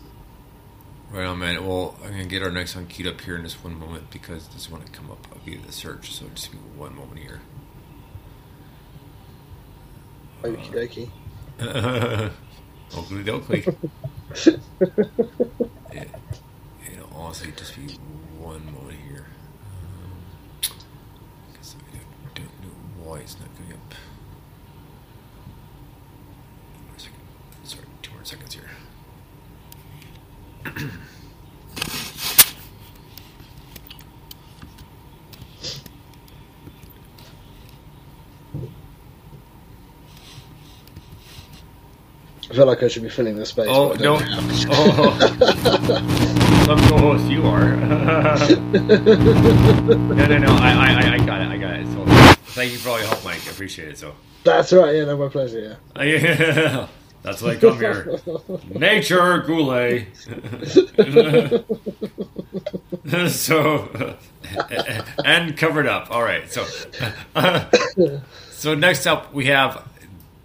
Right 1.10 1.24
on, 1.24 1.38
man. 1.38 1.66
Well, 1.66 1.96
I'm 2.04 2.10
gonna 2.10 2.26
get 2.26 2.42
our 2.42 2.50
next 2.50 2.74
one 2.74 2.86
queued 2.86 3.08
up 3.08 3.20
here 3.20 3.36
in 3.36 3.42
just 3.42 3.62
one 3.62 3.78
moment 3.78 4.10
because 4.10 4.48
this 4.48 4.70
one 4.70 4.82
to 4.82 4.92
come 4.92 5.10
up. 5.10 5.26
via 5.44 5.58
the 5.58 5.72
search, 5.72 6.12
so 6.12 6.26
just 6.34 6.52
give 6.52 6.60
me 6.60 6.68
one 6.76 6.96
moment 6.96 7.20
here. 7.20 7.40
Okie 10.42 10.70
dokie. 10.70 11.10
Oakley 12.96 13.24
dokley. 13.24 13.74
you 16.90 16.96
know, 16.96 17.08
honestly, 17.14 17.52
just 17.56 17.76
be 17.76 17.98
I 42.48 42.54
feel 42.54 42.66
like 42.66 42.82
I 42.82 42.88
should 42.88 43.02
be 43.02 43.08
filling 43.08 43.36
the 43.36 43.44
space. 43.46 43.66
Oh 43.68 43.88
but 43.90 44.00
I 44.00 44.04
no! 44.04 44.18
don't 44.18 44.28
know. 44.28 44.68
Oh, 44.70 45.18
some 46.66 46.78
co-host 46.88 47.24
you 47.28 47.42
are. 47.44 47.76
no, 47.76 47.86
no, 50.26 50.38
no. 50.38 50.48
I, 50.54 50.72
I, 50.72 50.92
I- 51.10 51.14
I 51.14 51.18
got 51.26 51.40
it. 51.42 51.48
I 51.48 51.56
got 51.58 51.74
it. 51.74 51.86
So, 51.88 52.04
thank 52.52 52.72
you 52.72 52.78
for 52.78 52.90
all 52.90 52.98
your 52.98 53.08
help, 53.08 53.24
Mike. 53.24 53.44
I 53.46 53.50
appreciate 53.50 53.88
it. 53.88 53.98
So, 53.98 54.14
That's 54.44 54.72
right. 54.72 54.94
Yeah, 54.94 55.04
no, 55.06 55.16
my 55.16 55.28
pleasure. 55.28 55.78
Yeah. 55.96 56.02
yeah, 56.04 56.86
that's 57.22 57.42
why 57.42 57.50
I 57.52 57.56
come 57.56 57.78
here. 57.78 58.20
Nature, 58.68 59.38
Goulet. 59.38 60.06
so, 63.28 64.16
and 65.24 65.56
covered 65.56 65.86
up. 65.86 66.10
All 66.10 66.22
right. 66.22 66.50
So, 66.50 66.64
so 68.50 68.74
next 68.74 69.06
up 69.06 69.32
we 69.34 69.46
have 69.46 69.86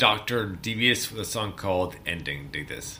Doctor 0.02 0.48
Devious 0.48 1.12
with 1.12 1.22
a 1.22 1.26
song 1.26 1.54
called 1.54 1.96
"Ending." 2.08 2.50
Dig 2.52 2.68
this. 2.68 2.98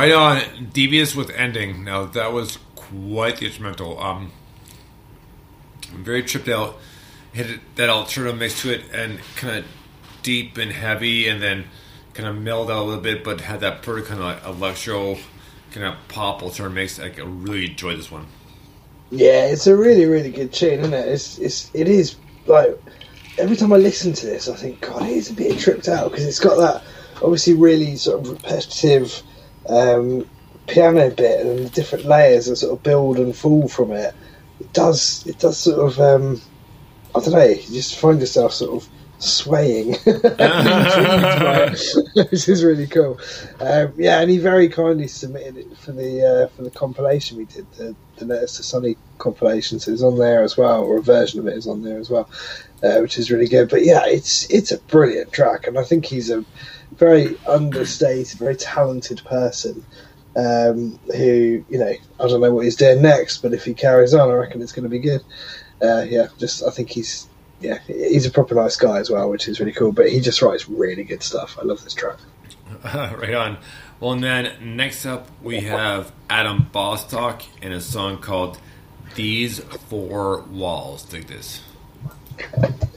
Right 0.00 0.12
on, 0.12 0.70
devious 0.72 1.14
with 1.14 1.28
ending. 1.28 1.84
Now 1.84 2.06
that 2.06 2.32
was 2.32 2.56
quite 2.74 3.36
the 3.36 3.44
instrumental. 3.44 4.02
Um, 4.02 4.32
I'm 5.92 6.02
very 6.02 6.22
tripped 6.22 6.48
out. 6.48 6.78
Hit 7.34 7.50
it, 7.50 7.60
that 7.76 7.90
alternative 7.90 8.38
mix 8.38 8.62
to 8.62 8.72
it, 8.72 8.84
and 8.94 9.20
kind 9.36 9.58
of 9.58 9.66
deep 10.22 10.56
and 10.56 10.72
heavy, 10.72 11.28
and 11.28 11.42
then 11.42 11.66
kind 12.14 12.26
of 12.26 12.38
mellowed 12.38 12.70
out 12.70 12.78
a 12.78 12.84
little 12.84 13.02
bit, 13.02 13.22
but 13.22 13.42
had 13.42 13.60
that 13.60 13.82
pretty 13.82 14.06
kind 14.06 14.20
of 14.20 14.24
like 14.24 14.46
electro, 14.46 15.18
kind 15.72 15.84
of 15.84 15.96
pop 16.08 16.42
alternative 16.42 16.74
mix. 16.74 16.98
I 16.98 17.08
really 17.22 17.66
enjoyed 17.66 17.98
this 17.98 18.10
one. 18.10 18.24
Yeah, 19.10 19.48
it's 19.48 19.66
a 19.66 19.76
really, 19.76 20.06
really 20.06 20.30
good 20.30 20.50
tune, 20.50 20.80
isn't 20.80 20.94
it? 20.94 21.08
It's, 21.08 21.36
it's, 21.36 21.70
it 21.74 21.88
is 21.88 22.16
like 22.46 22.70
every 23.36 23.54
time 23.54 23.70
I 23.70 23.76
listen 23.76 24.14
to 24.14 24.24
this, 24.24 24.48
I 24.48 24.56
think, 24.56 24.80
God, 24.80 25.02
it 25.02 25.10
is 25.10 25.30
a 25.30 25.34
bit 25.34 25.58
tripped 25.58 25.88
out 25.88 26.10
because 26.10 26.24
it's 26.24 26.40
got 26.40 26.56
that 26.56 26.84
obviously 27.16 27.52
really 27.52 27.96
sort 27.96 28.20
of 28.20 28.30
repetitive 28.30 29.22
um, 29.70 30.28
piano 30.66 31.10
bit 31.10 31.46
and 31.46 31.66
the 31.66 31.70
different 31.70 32.04
layers 32.04 32.46
that 32.46 32.56
sort 32.56 32.72
of 32.72 32.82
build 32.82 33.18
and 33.18 33.34
fall 33.36 33.68
from 33.68 33.92
it. 33.92 34.14
It 34.60 34.72
does, 34.72 35.26
it 35.26 35.38
does 35.38 35.58
sort 35.58 35.78
of, 35.78 35.98
um, 36.00 36.40
I 37.14 37.20
don't 37.20 37.32
know, 37.32 37.44
you 37.44 37.56
just 37.56 37.98
find 37.98 38.20
yourself 38.20 38.52
sort 38.52 38.82
of 38.82 38.88
swaying, 39.20 39.92
which 42.14 42.48
is 42.48 42.64
really 42.64 42.86
cool. 42.86 43.20
Um, 43.60 43.92
yeah, 43.96 44.20
and 44.20 44.30
he 44.30 44.38
very 44.38 44.68
kindly 44.68 45.08
submitted 45.08 45.56
it 45.56 45.76
for 45.76 45.92
the 45.92 46.24
uh, 46.24 46.48
for 46.48 46.62
the 46.62 46.70
compilation 46.70 47.38
we 47.38 47.44
did, 47.44 47.70
the, 47.72 47.94
the 48.16 48.24
Letters 48.24 48.56
to 48.56 48.62
Sunny 48.62 48.96
compilation. 49.18 49.78
So 49.78 49.92
it's 49.92 50.02
on 50.02 50.18
there 50.18 50.42
as 50.42 50.56
well, 50.56 50.82
or 50.82 50.98
a 50.98 51.02
version 51.02 51.40
of 51.40 51.46
it 51.46 51.56
is 51.56 51.66
on 51.66 51.82
there 51.82 51.98
as 51.98 52.10
well, 52.10 52.28
uh, 52.82 52.98
which 52.98 53.18
is 53.18 53.30
really 53.30 53.48
good. 53.48 53.68
But 53.68 53.84
yeah, 53.84 54.04
it's 54.06 54.50
it's 54.50 54.72
a 54.72 54.78
brilliant 54.78 55.32
track, 55.32 55.66
and 55.66 55.78
I 55.78 55.84
think 55.84 56.06
he's 56.06 56.30
a 56.30 56.44
very 56.92 57.36
understated, 57.46 58.38
very 58.38 58.56
talented 58.56 59.22
person. 59.24 59.84
Um, 60.36 61.00
who 61.16 61.64
you 61.68 61.78
know, 61.78 61.92
I 62.20 62.28
don't 62.28 62.40
know 62.40 62.54
what 62.54 62.64
he's 62.64 62.76
doing 62.76 63.02
next, 63.02 63.38
but 63.38 63.52
if 63.52 63.64
he 63.64 63.74
carries 63.74 64.14
on, 64.14 64.30
I 64.30 64.34
reckon 64.34 64.62
it's 64.62 64.72
going 64.72 64.84
to 64.84 64.88
be 64.88 65.00
good. 65.00 65.22
Uh, 65.82 66.02
yeah, 66.08 66.28
just 66.38 66.62
I 66.62 66.70
think 66.70 66.90
he's 66.90 67.28
yeah, 67.60 67.78
he's 67.86 68.26
a 68.26 68.30
proper 68.30 68.54
nice 68.54 68.76
guy 68.76 68.98
as 68.98 69.10
well, 69.10 69.28
which 69.28 69.48
is 69.48 69.60
really 69.60 69.72
cool. 69.72 69.92
But 69.92 70.10
he 70.10 70.20
just 70.20 70.40
writes 70.40 70.68
really 70.68 71.04
good 71.04 71.22
stuff. 71.22 71.58
I 71.60 71.64
love 71.64 71.82
this 71.82 71.94
track. 71.94 72.18
right 72.84 73.34
on. 73.34 73.58
Well, 73.98 74.12
and 74.12 74.24
then 74.24 74.76
next 74.76 75.04
up 75.04 75.28
we 75.42 75.60
have 75.60 76.12
Adam 76.28 76.68
Bostock 76.72 77.42
in 77.60 77.72
a 77.72 77.80
song 77.80 78.18
called 78.18 78.58
"These 79.14 79.58
Four 79.60 80.42
Walls." 80.42 81.02
Dig 81.04 81.26
this. 81.26 81.62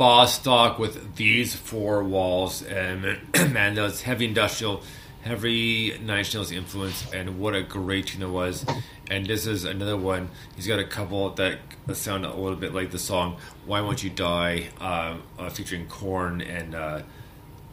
Bostock 0.00 0.78
with 0.78 1.16
these 1.16 1.54
four 1.54 2.02
walls, 2.02 2.62
and 2.62 3.02
man, 3.52 3.74
that's 3.74 4.00
heavy 4.00 4.24
industrial, 4.24 4.82
heavy 5.20 5.98
Nine 5.98 6.24
Nails 6.32 6.50
influence, 6.50 7.12
and 7.12 7.38
what 7.38 7.54
a 7.54 7.62
great 7.62 8.06
tune 8.06 8.22
it 8.22 8.30
was. 8.30 8.64
And 9.10 9.26
this 9.26 9.46
is 9.46 9.64
another 9.64 9.98
one. 9.98 10.30
He's 10.56 10.66
got 10.66 10.78
a 10.78 10.84
couple 10.84 11.28
that 11.34 11.58
sound 11.92 12.24
a 12.24 12.34
little 12.34 12.56
bit 12.56 12.72
like 12.72 12.92
the 12.92 12.98
song 12.98 13.36
"Why 13.66 13.82
Won't 13.82 14.02
You 14.02 14.08
Die," 14.08 14.68
um, 14.80 15.22
uh, 15.38 15.50
featuring 15.50 15.86
Korn 15.86 16.40
and 16.40 16.74
uh, 16.74 17.02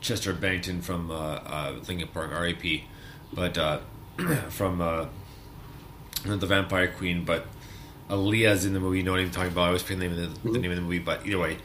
Chester 0.01 0.33
Bennington 0.33 0.81
from 0.81 1.09
uh, 1.09 1.15
uh, 1.15 1.75
Linkin 1.87 2.09
Park, 2.09 2.33
R.A.P. 2.33 2.83
But 3.31 3.57
uh, 3.57 3.79
from 4.49 4.81
uh, 4.81 5.05
not 6.25 6.41
the 6.41 6.47
Vampire 6.47 6.89
Queen, 6.89 7.23
but 7.23 7.45
Aaliyah's 8.09 8.65
in 8.65 8.73
the 8.73 8.81
movie. 8.81 8.97
You 8.97 9.03
know 9.03 9.11
what 9.11 9.21
I'm 9.21 9.31
talking 9.31 9.53
about? 9.53 9.63
I 9.63 9.67
always 9.67 9.81
forget 9.81 9.99
the 9.99 10.07
name 10.09 10.19
of 10.19 10.43
the, 10.43 10.51
the 10.51 10.59
name 10.59 10.71
of 10.71 10.75
the 10.75 10.83
movie, 10.83 10.99
but 10.99 11.25
either 11.25 11.39
way, 11.39 11.57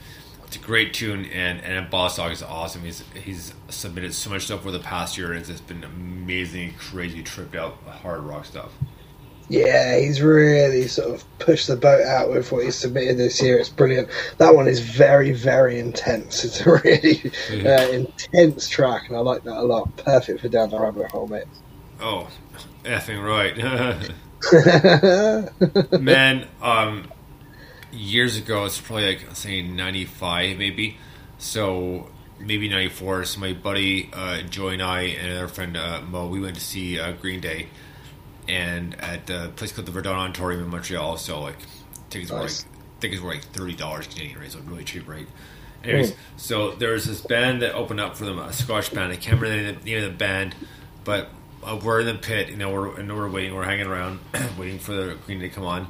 it's 0.52 0.62
a 0.62 0.66
great 0.66 0.92
tune, 0.92 1.24
and 1.32 1.62
and 1.62 1.88
Boss 1.88 2.18
Dog 2.18 2.30
is 2.30 2.42
awesome. 2.42 2.82
He's 2.82 3.02
he's 3.14 3.54
submitted 3.70 4.12
so 4.12 4.28
much 4.28 4.42
stuff 4.42 4.60
over 4.60 4.70
the 4.70 4.80
past 4.80 5.16
year, 5.16 5.30
and 5.30 5.38
it's 5.38 5.48
just 5.48 5.66
been 5.66 5.82
amazing, 5.82 6.74
crazy, 6.74 7.22
tripped 7.22 7.56
out 7.56 7.78
hard 7.86 8.20
rock 8.20 8.44
stuff. 8.44 8.70
Yeah, 9.48 9.98
he's 9.98 10.20
really 10.20 10.88
sort 10.88 11.14
of 11.14 11.38
pushed 11.38 11.68
the 11.68 11.76
boat 11.76 12.04
out 12.04 12.30
with 12.30 12.52
what 12.52 12.64
he's 12.64 12.74
submitted 12.74 13.16
this 13.16 13.40
year. 13.40 13.58
It's 13.58 13.70
brilliant. 13.70 14.10
That 14.36 14.54
one 14.54 14.68
is 14.68 14.80
very, 14.80 15.32
very 15.32 15.78
intense. 15.78 16.44
It's 16.44 16.60
a 16.60 16.70
really 16.84 17.32
uh, 17.50 17.88
intense 17.88 18.68
track, 18.68 19.08
and 19.08 19.16
I 19.16 19.20
like 19.20 19.44
that 19.44 19.56
a 19.56 19.62
lot. 19.62 19.96
Perfect 19.96 20.40
for 20.42 20.48
down 20.48 20.68
the 20.68 20.78
rabbit 20.78 21.10
hole, 21.10 21.28
mate. 21.28 21.44
Oh, 21.98 22.28
effing 22.84 23.24
right. 23.24 23.56
Man, 26.02 26.46
um, 26.60 27.10
years 27.92 28.36
ago, 28.36 28.64
it's 28.64 28.80
probably 28.80 29.06
like 29.06 29.36
saying 29.36 29.74
'95, 29.76 30.56
maybe. 30.58 30.96
So 31.38 32.08
maybe 32.40 32.68
'94. 32.68 33.24
So 33.24 33.40
my 33.40 33.52
buddy 33.52 34.10
uh, 34.12 34.42
Joy 34.42 34.70
and 34.70 34.82
I 34.82 35.02
and 35.02 35.30
another 35.32 35.48
friend 35.48 35.76
uh, 35.76 36.00
Mo, 36.02 36.26
we 36.28 36.40
went 36.40 36.54
to 36.56 36.60
see 36.60 36.98
uh, 36.98 37.12
Green 37.12 37.40
Day, 37.40 37.68
and 38.48 38.98
at 39.00 39.26
the 39.26 39.50
place 39.56 39.72
called 39.72 39.86
the 39.86 39.92
Verdun 39.92 40.14
Auditorium 40.16 40.62
in 40.64 40.70
Montreal. 40.70 41.16
So 41.16 41.40
like 41.40 41.56
tickets 42.10 42.30
were 42.30 42.38
like 42.38 42.44
Nice. 42.46 42.66
tickets 43.00 43.20
were 43.22 43.30
like 43.30 43.42
thirty 43.44 43.74
dollars 43.74 44.06
Canadian, 44.06 44.38
right? 44.40 44.50
So 44.50 44.60
really 44.60 44.84
cheap, 44.84 45.08
right? 45.08 45.26
Anyways, 45.84 46.14
so 46.36 46.70
there 46.72 46.92
was 46.92 47.06
this 47.06 47.20
band 47.22 47.62
that 47.62 47.74
opened 47.74 47.98
up 47.98 48.16
for 48.16 48.24
them, 48.24 48.38
a 48.38 48.52
Scotch 48.52 48.94
band. 48.94 49.12
I 49.12 49.16
can't 49.16 49.40
remember 49.40 49.48
the 49.48 49.56
name 49.62 49.76
of 49.76 49.84
the- 49.84 49.90
name 49.90 50.04
of 50.04 50.12
the 50.12 50.16
band, 50.16 50.54
but 51.02 51.28
uh, 51.64 51.76
we're 51.82 52.00
in 52.00 52.06
the 52.06 52.14
pit, 52.14 52.50
you 52.50 52.56
know, 52.56 52.70
we're 52.70 53.00
and 53.00 53.12
we're 53.12 53.28
waiting, 53.28 53.52
we're 53.54 53.64
hanging 53.64 53.88
around, 53.88 54.20
waiting 54.58 54.78
for 54.78 54.92
the 54.92 55.16
Green 55.26 55.40
Day 55.40 55.48
to 55.48 55.54
come 55.54 55.64
on. 55.64 55.88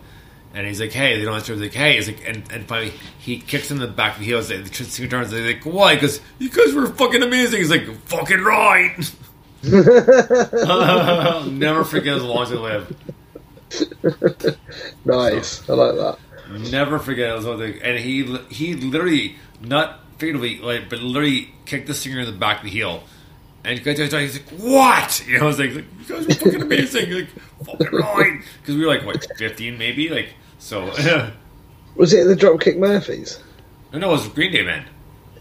And 0.54 0.66
he's 0.66 0.80
like, 0.80 0.92
"Hey," 0.92 1.18
they 1.18 1.24
don't 1.24 1.34
answer. 1.34 1.54
He's 1.54 1.62
like, 1.62 1.74
"Hey," 1.74 1.96
he's 1.96 2.08
like, 2.08 2.22
and, 2.26 2.42
and 2.52 2.68
finally 2.68 2.92
he 3.18 3.38
kicks 3.38 3.70
him 3.70 3.78
in 3.78 3.82
the 3.82 3.88
back 3.88 4.14
of 4.14 4.18
the 4.20 4.26
heels. 4.26 4.48
The 4.48 4.66
singer 4.66 5.08
turns. 5.08 5.30
They're 5.30 5.46
like, 5.46 5.64
"Why?" 5.64 5.94
Because 5.94 6.20
you 6.38 6.50
guys 6.50 6.74
were 6.74 6.86
fucking 6.86 7.22
amazing. 7.22 7.60
He's 7.60 7.70
like, 7.70 7.86
"Fucking 8.06 8.40
right." 8.40 8.94
I'll 9.72 11.44
never 11.44 11.84
forget 11.84 12.16
as 12.16 12.22
long 12.24 12.42
as 12.42 12.52
I 12.52 12.56
live. 12.56 12.96
Nice. 15.04 15.68
I 15.68 15.72
like 15.74 15.94
that. 15.94 16.18
Never 16.70 16.98
forget 16.98 17.30
it 17.30 17.34
was 17.34 17.46
one 17.46 17.58
thing. 17.58 17.80
And 17.82 17.98
he 17.98 18.24
he 18.50 18.74
literally 18.74 19.36
not 19.60 20.00
figuratively 20.18 20.58
like 20.58 20.88
but 20.90 20.98
literally 20.98 21.54
kicked 21.64 21.86
the 21.86 21.94
singer 21.94 22.20
in 22.20 22.26
the 22.26 22.32
back 22.32 22.58
of 22.58 22.64
the 22.64 22.70
heel. 22.70 23.04
And 23.64 23.78
he's 23.78 24.12
like, 24.12 24.48
"What?" 24.50 25.24
You 25.28 25.38
know, 25.38 25.44
I 25.44 25.46
was 25.46 25.58
like, 25.60 25.70
"You 25.70 25.84
guys 26.08 26.26
were 26.26 26.34
fucking 26.34 26.62
amazing!" 26.62 27.10
Like, 27.12 27.28
fucking 27.64 27.92
right, 27.92 28.40
because 28.60 28.74
we 28.74 28.84
were 28.84 28.92
like 28.92 29.06
what, 29.06 29.24
fifteen 29.38 29.78
maybe, 29.78 30.08
like 30.08 30.34
so. 30.62 31.32
Was 31.96 32.12
it 32.14 32.24
the 32.24 32.34
Dropkick 32.36 32.78
Murphys? 32.78 33.38
no, 33.92 33.98
no, 33.98 34.08
it 34.10 34.12
was 34.12 34.28
Green 34.28 34.52
Day, 34.52 34.62
man. 34.64 34.86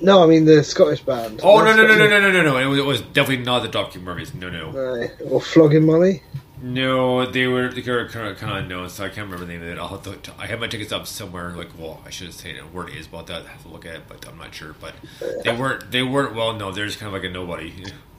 No, 0.01 0.23
I 0.23 0.25
mean 0.25 0.45
the 0.45 0.63
Scottish 0.63 1.01
band. 1.01 1.39
Oh 1.43 1.63
no, 1.63 1.75
no, 1.75 1.85
no, 1.85 1.95
no, 1.95 2.07
no, 2.09 2.19
no, 2.19 2.31
no, 2.31 2.41
no! 2.43 2.57
It 2.57 2.65
was, 2.65 2.79
it 2.79 2.85
was 2.85 3.01
definitely 3.01 3.45
not 3.45 3.61
the 3.61 3.69
Dropkick 3.69 4.01
Murphys. 4.01 4.33
No, 4.33 4.49
no, 4.49 4.71
no. 4.71 5.07
Or 5.29 5.39
Flogging 5.39 5.85
Molly. 5.85 6.23
no. 6.61 7.25
They 7.25 7.47
were 7.47 7.69
they 7.69 7.89
were 7.89 8.09
kind 8.09 8.27
of, 8.27 8.37
kind 8.37 8.57
of 8.57 8.67
known, 8.67 8.89
so 8.89 9.05
I 9.05 9.09
can't 9.09 9.29
remember 9.29 9.45
the 9.45 9.53
name 9.53 9.61
of 9.61 9.67
it. 9.69 9.77
I'll 9.77 9.87
have 9.89 10.03
to. 10.03 10.33
I 10.37 10.47
have 10.47 10.59
my 10.59 10.67
tickets 10.67 10.91
up 10.91 11.05
somewhere. 11.07 11.51
Like, 11.51 11.69
well, 11.77 12.01
I 12.05 12.09
should 12.09 12.27
have 12.27 12.35
said 12.35 12.57
a 12.57 12.65
word 12.67 12.89
is 12.89 13.05
about 13.07 13.27
that. 13.27 13.45
I 13.45 13.49
have 13.49 13.61
to 13.61 13.69
look 13.69 13.85
at 13.85 13.95
it, 13.95 14.01
but 14.07 14.27
I'm 14.27 14.37
not 14.37 14.53
sure. 14.55 14.75
But 14.81 14.95
they 15.43 15.51
uh, 15.51 15.57
weren't. 15.59 15.91
They 15.91 16.03
weren't. 16.03 16.35
Well, 16.35 16.53
no, 16.53 16.71
they're 16.71 16.87
just 16.87 16.99
kind 16.99 17.07
of 17.07 17.13
like 17.13 17.29
a 17.29 17.31
nobody. 17.31 17.85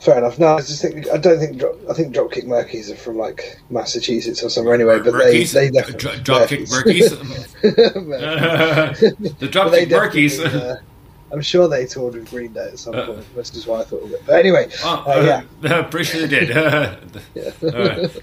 Fair 0.00 0.18
enough. 0.18 0.38
No, 0.38 0.54
I 0.54 0.58
just 0.60 0.80
think 0.82 1.08
I 1.10 1.16
don't 1.16 1.38
think 1.38 1.62
I 1.90 1.92
think 1.94 2.14
Dropkick 2.14 2.44
Murphys 2.46 2.90
are 2.90 2.96
from 2.96 3.16
like 3.18 3.58
Massachusetts 3.70 4.42
or 4.42 4.48
somewhere 4.48 4.74
anyway. 4.74 4.98
But 5.00 5.12
they 5.18 5.42
Murkies? 5.44 5.52
they 5.52 5.70
Dro- 5.70 5.82
definitely 6.16 6.18
Dropkick 6.20 6.70
Murphys. 6.70 7.12
Murkies? 7.12 7.52
the 9.38 9.48
Dropkick 9.48 9.86
Murkies. 9.88 10.40
uh, 10.54 10.76
I'm 11.30 11.42
sure 11.42 11.68
they 11.68 11.84
toured 11.84 12.14
with 12.14 12.30
Green 12.30 12.54
Day 12.54 12.68
at 12.72 12.78
some 12.78 12.94
point. 12.94 13.22
That's 13.36 13.50
just 13.50 13.66
why 13.66 13.80
I 13.80 13.84
thought 13.84 14.02
of 14.02 14.10
it. 14.12 14.22
But 14.24 14.36
anyway, 14.38 14.70
Oh, 14.82 15.04
uh, 15.06 15.42
yeah. 15.62 15.70
uh, 15.76 15.82
pretty 15.84 16.06
sure 16.06 16.26
they 16.26 16.46
did. 16.46 16.56
Uh, 16.56 16.96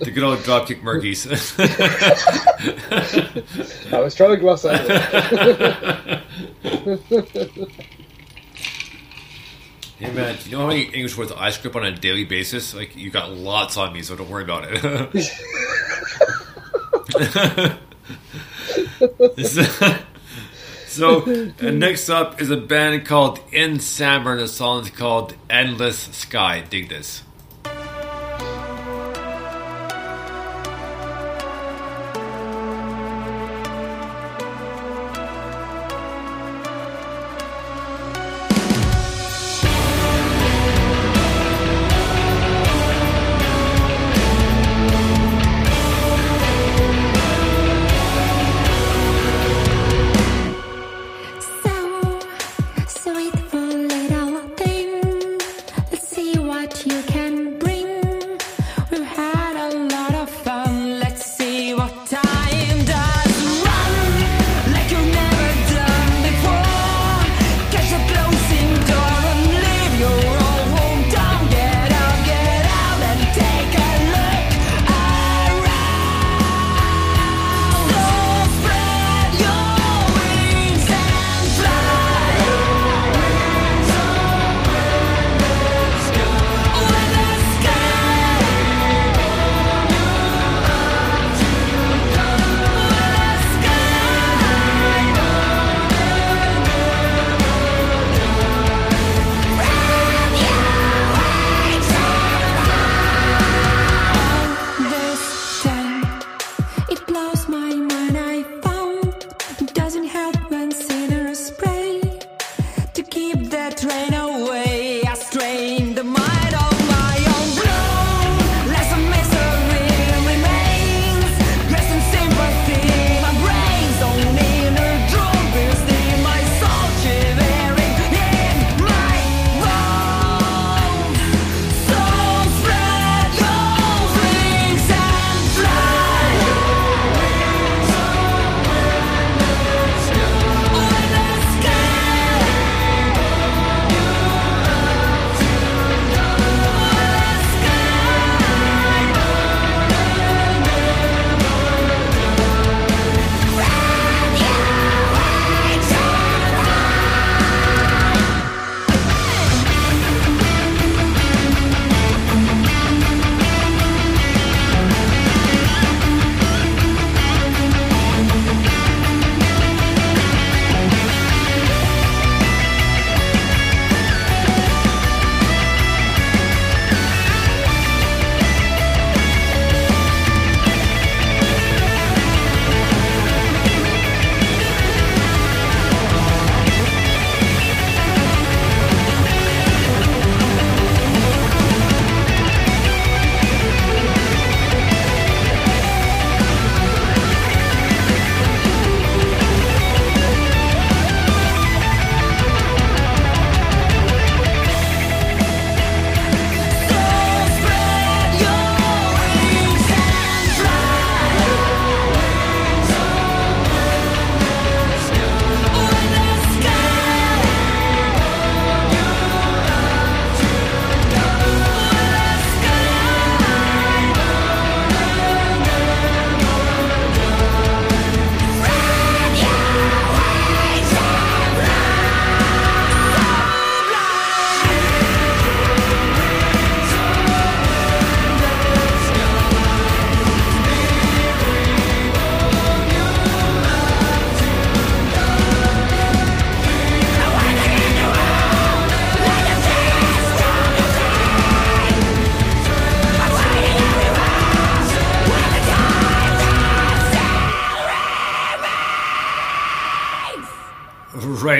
the 0.02 0.12
good 0.14 0.24
old 0.24 0.39
Dropkick 0.39 0.82
Murkies. 0.82 1.28
I 3.93 4.00
was 4.00 4.16
trying 4.16 4.32
to 4.32 4.38
gloss 4.38 4.66
over 4.66 4.84
it. 6.64 7.86
Hey 9.98 10.12
man, 10.12 10.36
do 10.36 10.50
you 10.50 10.56
know 10.56 10.64
how 10.64 10.68
many 10.68 10.84
English 10.84 11.18
words 11.18 11.32
I 11.32 11.50
script 11.52 11.76
on 11.76 11.86
a 11.86 11.91
daily 11.91 12.26
basis? 12.26 12.74
Like 12.74 12.96
you 12.96 13.10
got 13.10 13.32
lots 13.32 13.78
on 13.78 13.93
me, 13.93 14.02
so 14.02 14.16
don't 14.16 14.30
worry 14.30 14.43
about 14.43 14.66
it. 14.68 14.76
so 20.88 21.22
uh, 21.22 21.72
next 21.72 22.10
up 22.10 22.41
is 22.41 22.50
a 22.50 22.58
band 22.58 23.06
called 23.06 23.39
In 23.52 23.80
Summer, 23.80 24.34
and 24.34 24.41
the 24.41 24.48
song 24.48 24.86
called 24.86 25.36
Endless 25.50 26.00
Sky. 26.00 26.62
Dig 26.62 26.89
this. 26.89 27.24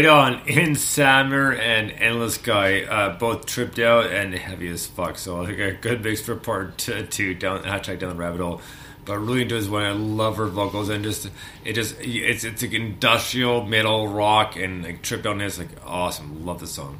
On. 0.08 0.48
In 0.48 0.76
Summer 0.76 1.54
and 1.54 1.92
Endless 1.92 2.36
Sky, 2.36 2.84
uh, 2.84 3.18
both 3.18 3.46
tripped 3.46 3.80
out 3.80 4.12
and 4.12 4.34
heavy 4.34 4.68
as 4.68 4.86
fuck. 4.86 5.18
So 5.18 5.42
I 5.42 5.48
think 5.48 5.60
a 5.60 5.72
good 5.74 6.04
mix 6.04 6.22
for 6.22 6.36
part 6.36 6.78
two. 6.78 7.34
Down 7.34 7.64
hashtag 7.64 8.00
down 8.00 8.10
the 8.10 8.16
rabbit 8.16 8.42
hole. 8.42 8.62
But 9.06 9.20
really 9.20 9.46
does 9.46 9.70
when 9.70 9.84
I 9.84 9.92
love 9.92 10.38
her 10.38 10.48
vocals 10.48 10.90
and 10.90 11.04
just 11.04 11.30
it 11.64 11.74
just 11.74 11.96
it's 12.00 12.44
it's 12.44 12.62
like 12.62 12.74
industrial 12.74 13.64
metal 13.66 14.08
rock 14.08 14.56
and 14.56 14.84
like 14.84 15.02
tripped 15.02 15.26
out 15.26 15.34
and 15.34 15.42
it's 15.44 15.60
like 15.60 15.70
awesome. 15.86 16.46
Love 16.46 16.60
the 16.60 16.68
song. 16.68 17.00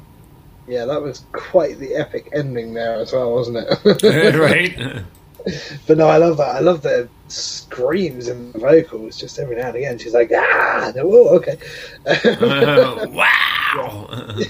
Yeah, 0.68 0.84
that 0.84 1.00
was 1.02 1.24
quite 1.32 1.78
the 1.78 1.94
epic 1.94 2.28
ending 2.32 2.74
there 2.74 2.96
as 2.96 3.12
well, 3.12 3.32
wasn't 3.32 3.58
it? 3.58 4.34
right? 4.36 5.02
but 5.86 5.98
no, 5.98 6.08
I 6.08 6.16
love 6.16 6.38
that. 6.38 6.56
I 6.56 6.60
love 6.60 6.82
the 6.82 7.08
screams 7.28 8.28
and 8.28 8.52
the 8.52 8.58
vocals 8.58 9.16
just 9.16 9.38
every 9.38 9.56
now 9.56 9.68
and 9.68 9.76
again. 9.76 9.98
She's 9.98 10.14
like, 10.14 10.30
ah, 10.34 10.92
no, 10.94 11.02
oh, 11.04 11.36
okay. 11.36 11.56
wow. 13.10 14.06
Uh, 14.08 14.42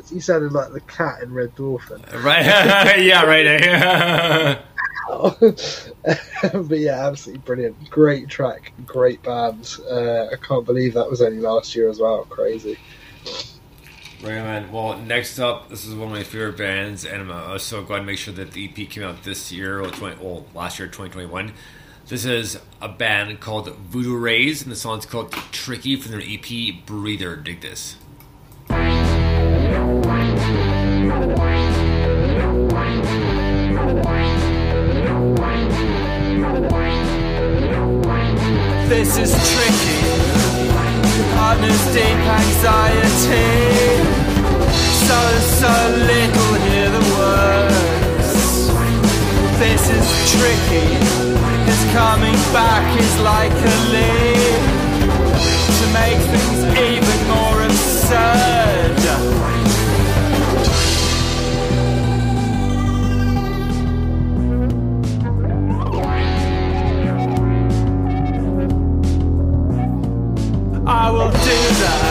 you 0.10 0.20
sounded 0.20 0.52
like 0.52 0.72
the 0.72 0.80
cat 0.86 1.22
in 1.22 1.32
Red 1.32 1.54
Dwarf. 1.54 1.88
right? 2.24 2.44
yeah, 2.98 3.24
right. 3.24 3.44
There. 3.44 4.62
But 6.52 6.78
yeah, 6.78 7.06
absolutely 7.06 7.42
brilliant. 7.44 7.90
Great 7.90 8.28
track, 8.28 8.72
great 8.84 9.22
band. 9.22 9.76
Uh, 9.90 10.26
I 10.26 10.36
can't 10.42 10.66
believe 10.66 10.94
that 10.94 11.08
was 11.08 11.22
only 11.22 11.40
last 11.40 11.74
year 11.74 11.88
as 11.88 12.00
well. 12.00 12.24
Crazy. 12.24 12.76
Right, 14.22 14.42
man. 14.42 14.72
Well, 14.72 14.98
next 14.98 15.38
up, 15.38 15.68
this 15.68 15.84
is 15.84 15.94
one 15.94 16.08
of 16.08 16.14
my 16.14 16.24
favorite 16.24 16.56
bands, 16.56 17.04
and 17.04 17.30
I'm 17.30 17.58
so 17.58 17.82
glad 17.82 17.98
to 17.98 18.04
make 18.04 18.18
sure 18.18 18.34
that 18.34 18.52
the 18.52 18.64
EP 18.64 18.90
came 18.90 19.04
out 19.04 19.22
this 19.22 19.52
year, 19.52 19.80
or 19.80 19.88
20, 19.88 20.24
well, 20.24 20.46
last 20.52 20.78
year, 20.78 20.88
2021. 20.88 21.52
This 22.08 22.24
is 22.24 22.58
a 22.80 22.88
band 22.88 23.40
called 23.40 23.68
Voodoo 23.76 24.16
Rays, 24.16 24.62
and 24.62 24.72
the 24.72 24.76
song's 24.76 25.06
called 25.06 25.32
Tricky 25.52 25.96
from 25.96 26.12
their 26.12 26.22
EP 26.22 26.84
Breather. 26.86 27.36
Dig 27.36 27.60
this. 27.60 27.96
This 38.88 39.18
is 39.18 39.32
tricky. 39.52 40.00
Partners 41.34 41.84
deep 41.92 42.04
anxiety. 42.04 43.55
So, 45.06 45.20
so 45.60 45.72
little 46.12 46.54
hear 46.66 46.88
the 46.90 47.04
words. 47.16 48.30
This 49.60 49.82
is 49.88 50.06
tricky. 50.32 50.88
His 51.68 51.80
coming 51.92 52.38
back 52.52 52.86
is 52.98 53.20
like 53.20 53.52
a 53.52 53.76
leap 53.94 54.62
to 55.78 55.86
make 55.94 56.20
things 56.32 56.58
even 56.90 57.18
more 57.28 57.62
absurd. 57.62 58.66
I 70.88 71.10
will 71.10 71.30
do 71.30 71.58
that. 71.80 72.05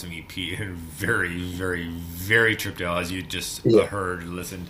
Awesome 0.00 0.12
EP 0.16 0.58
and 0.58 0.76
very, 0.76 1.42
very, 1.42 1.88
very 1.88 2.56
tripped 2.56 2.80
out 2.80 3.02
as 3.02 3.12
you 3.12 3.20
just 3.22 3.60
Yeah. 3.64 3.84
heard, 3.84 4.24
listened, 4.24 4.68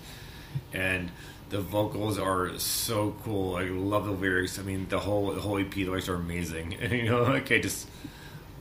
and 0.73 1.11
the 1.51 1.61
vocals 1.61 2.19
are 2.19 2.59
so 2.59 3.15
cool. 3.23 3.55
I 3.55 3.65
love 3.65 4.07
the 4.07 4.11
lyrics. 4.13 4.59
I 4.59 4.63
mean, 4.63 4.87
the 4.89 4.99
whole 4.99 5.33
the 5.33 5.41
whole 5.41 5.59
EP 5.59 5.71
the 5.71 5.85
lyrics 5.87 6.09
are 6.09 6.17
amazing. 6.17 6.75
And, 6.81 6.93
you 6.99 7.05
know, 7.05 7.19
okay, 7.19 7.61
just 7.61 7.87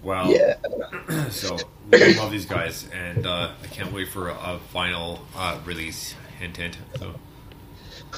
wow. 0.04 0.30
Yeah. 0.30 0.56
So 1.32 1.58
we 1.92 2.14
love 2.16 2.32
these 2.32 2.46
guys, 2.46 2.88
and 2.94 3.26
uh, 3.26 3.50
I 3.64 3.68
can't 3.68 3.92
wait 3.92 4.10
for 4.10 4.30
a 4.30 4.60
final 4.72 5.26
uh, 5.36 5.58
release. 5.66 6.14
Hint, 6.40 6.58
hint. 6.58 6.78
So. 7.00 7.16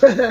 yeah, 0.03 0.25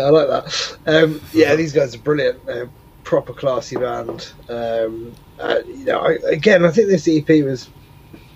I 0.00 0.10
like 0.10 0.28
that. 0.28 0.76
Um, 0.86 1.20
yeah, 1.32 1.54
these 1.54 1.72
guys 1.72 1.94
are 1.94 1.98
brilliant. 1.98 2.48
Uh, 2.48 2.66
proper 3.04 3.32
classy 3.32 3.76
band. 3.76 4.32
Um, 4.48 5.14
uh, 5.38 5.60
you 5.66 5.84
know, 5.84 6.00
I, 6.00 6.18
again, 6.30 6.64
I 6.64 6.70
think 6.70 6.88
this 6.88 7.08
EP 7.08 7.28
was 7.44 7.68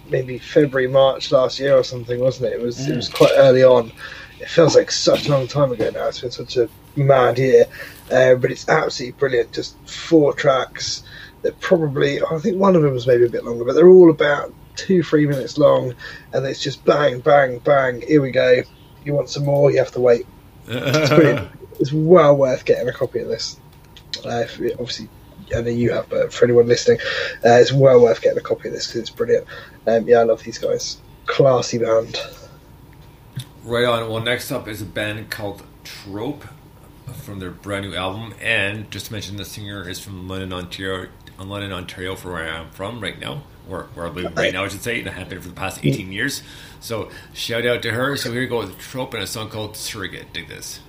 maybe 0.09 0.39
February, 0.39 0.89
March 0.89 1.33
last 1.33 1.59
year 1.59 1.77
or 1.77 1.85
something, 1.85 2.21
wasn't 2.21 2.53
it? 2.53 2.61
It 2.61 2.63
was. 2.63 2.89
It 2.89 2.97
was 2.97 3.09
quite 3.09 3.33
early 3.35 3.65
on. 3.65 3.93
It 4.41 4.49
feels 4.49 4.75
like 4.75 4.91
such 4.91 5.27
a 5.27 5.31
long 5.31 5.47
time 5.47 5.73
ago 5.73 5.91
now. 5.91 6.09
It's 6.09 6.21
been 6.21 6.31
such 6.31 6.57
a 6.57 6.69
mad 6.97 7.39
year, 7.39 7.67
uh, 8.11 8.35
but 8.35 8.51
it's 8.51 8.69
absolutely 8.69 9.19
brilliant. 9.19 9.53
Just 9.53 9.77
four 9.89 10.33
tracks. 10.35 11.03
They're 11.43 11.53
probably. 11.53 12.23
I 12.23 12.39
think 12.39 12.59
one 12.59 12.77
of 12.77 12.83
them 12.83 12.93
was 12.93 13.07
maybe 13.07 13.25
a 13.25 13.31
bit 13.31 13.45
longer, 13.45 13.65
but 13.65 13.75
they're 13.75 13.89
all 13.89 14.11
about 14.11 14.53
two, 14.77 15.03
three 15.03 15.27
minutes 15.27 15.59
long, 15.59 15.95
and 16.33 16.47
it's 16.47 16.61
just 16.61 16.85
bang, 16.85 17.21
bang, 17.21 17.59
bang. 17.59 18.01
Here 18.03 18.23
we 18.23 18.31
go. 18.31 18.63
You 19.05 19.15
want 19.15 19.29
some 19.29 19.45
more? 19.45 19.71
You 19.71 19.79
have 19.79 19.93
to 19.93 20.01
wait. 20.01 20.27
It's 20.67 21.11
brilliant. 21.11 21.49
It's 21.81 21.91
well 21.93 22.37
worth 22.37 22.65
getting 22.65 22.89
a 22.89 22.93
copy 22.93 23.21
of 23.21 23.29
this. 23.29 23.59
Uh, 24.25 24.45
obviously, 24.79 25.09
I 25.57 25.61
know 25.61 25.71
you 25.71 25.93
have, 25.93 26.09
but 26.09 26.33
for 26.33 26.45
anyone 26.45 26.67
listening, 26.67 26.99
uh, 27.45 27.59
it's 27.61 27.73
well 27.73 28.01
worth 28.01 28.23
getting 28.23 28.39
a 28.39 28.43
copy 28.43 28.69
of 28.69 28.75
this 28.75 28.87
because 28.87 29.01
it's 29.01 29.11
brilliant. 29.11 29.47
Um, 29.87 30.07
yeah, 30.07 30.21
I 30.21 30.23
love 30.25 30.43
these 30.43 30.59
guys. 30.59 30.99
Classy 31.27 31.79
band. 31.79 32.19
Right 33.65 33.85
on. 33.85 34.11
Well, 34.11 34.23
next 34.23 34.51
up 34.51 34.67
is 34.69 34.83
a 34.83 34.87
band 34.87 35.31
called 35.31 35.63
Trope 35.85 36.45
from 37.23 37.39
their 37.39 37.51
brand 37.51 37.89
new 37.89 37.95
album, 37.95 38.35
and 38.41 38.91
just 38.91 39.07
to 39.07 39.13
mention, 39.13 39.37
the 39.37 39.45
singer 39.45 39.89
is 39.89 40.01
from 40.01 40.29
London, 40.29 40.53
Ontario. 40.53 41.09
uh, 41.39 41.45
London, 41.45 41.73
Ontario, 41.73 42.15
for 42.17 42.33
where 42.33 42.45
I 42.45 42.59
am 42.59 42.71
from 42.71 43.01
right 43.01 43.19
now, 43.19 43.43
where, 43.67 43.83
where 43.95 44.07
I 44.07 44.11
live 44.11 44.37
right 44.37 44.53
now, 44.53 44.65
I 44.65 44.69
should 44.69 44.83
say, 44.83 45.01
and 45.01 45.09
I 45.09 45.13
have 45.13 45.29
been 45.29 45.41
for 45.41 45.49
the 45.49 45.55
past 45.55 45.85
18 45.85 46.13
years. 46.13 46.43
So, 46.81 47.11
shout 47.33 47.67
out 47.67 47.83
to 47.83 47.93
her. 47.93 48.17
So, 48.17 48.33
here 48.33 48.41
we 48.41 48.47
go 48.47 48.59
with 48.59 48.79
Trope 48.79 49.15
and 49.15 49.23
a 49.23 49.27
song 49.27 49.49
called 49.51 49.77
Surrogate. 49.77 50.33
Dig 50.33 50.49
this. 50.49 50.81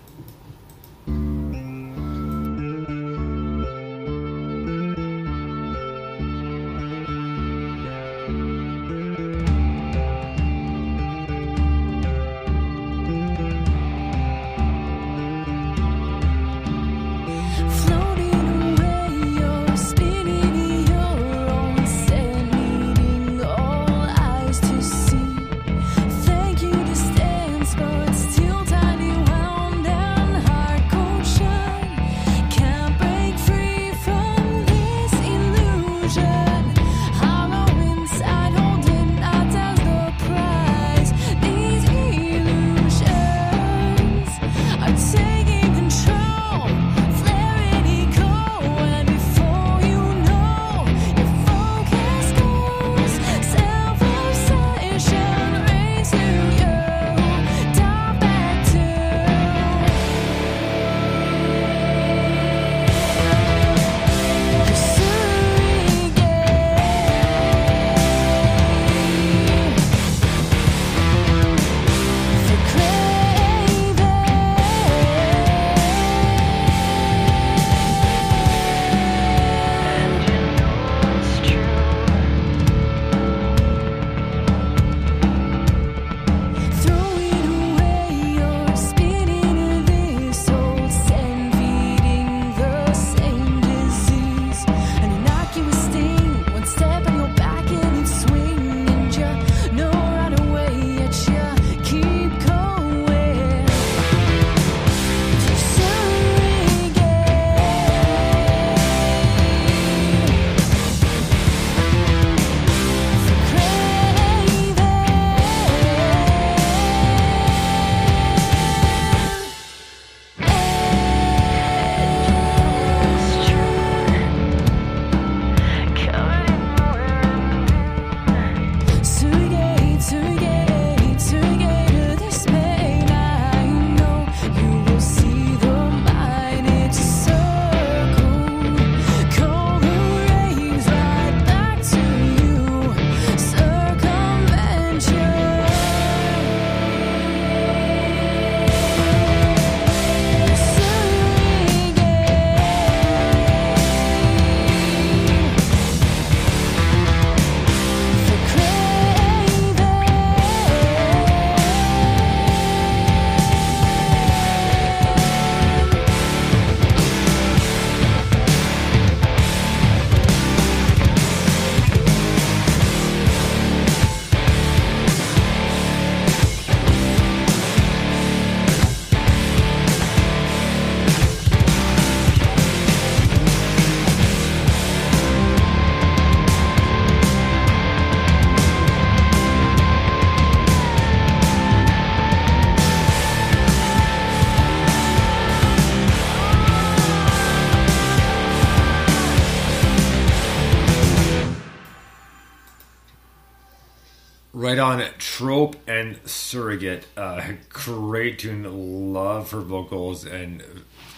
Trope 205.44 205.76
and 205.90 206.18
Surrogate. 206.24 207.06
Uh, 207.18 207.56
great 207.68 208.40
tune. 208.40 209.14
Love 209.14 209.52
her 209.52 209.60
vocals 209.60 210.24
and 210.24 210.64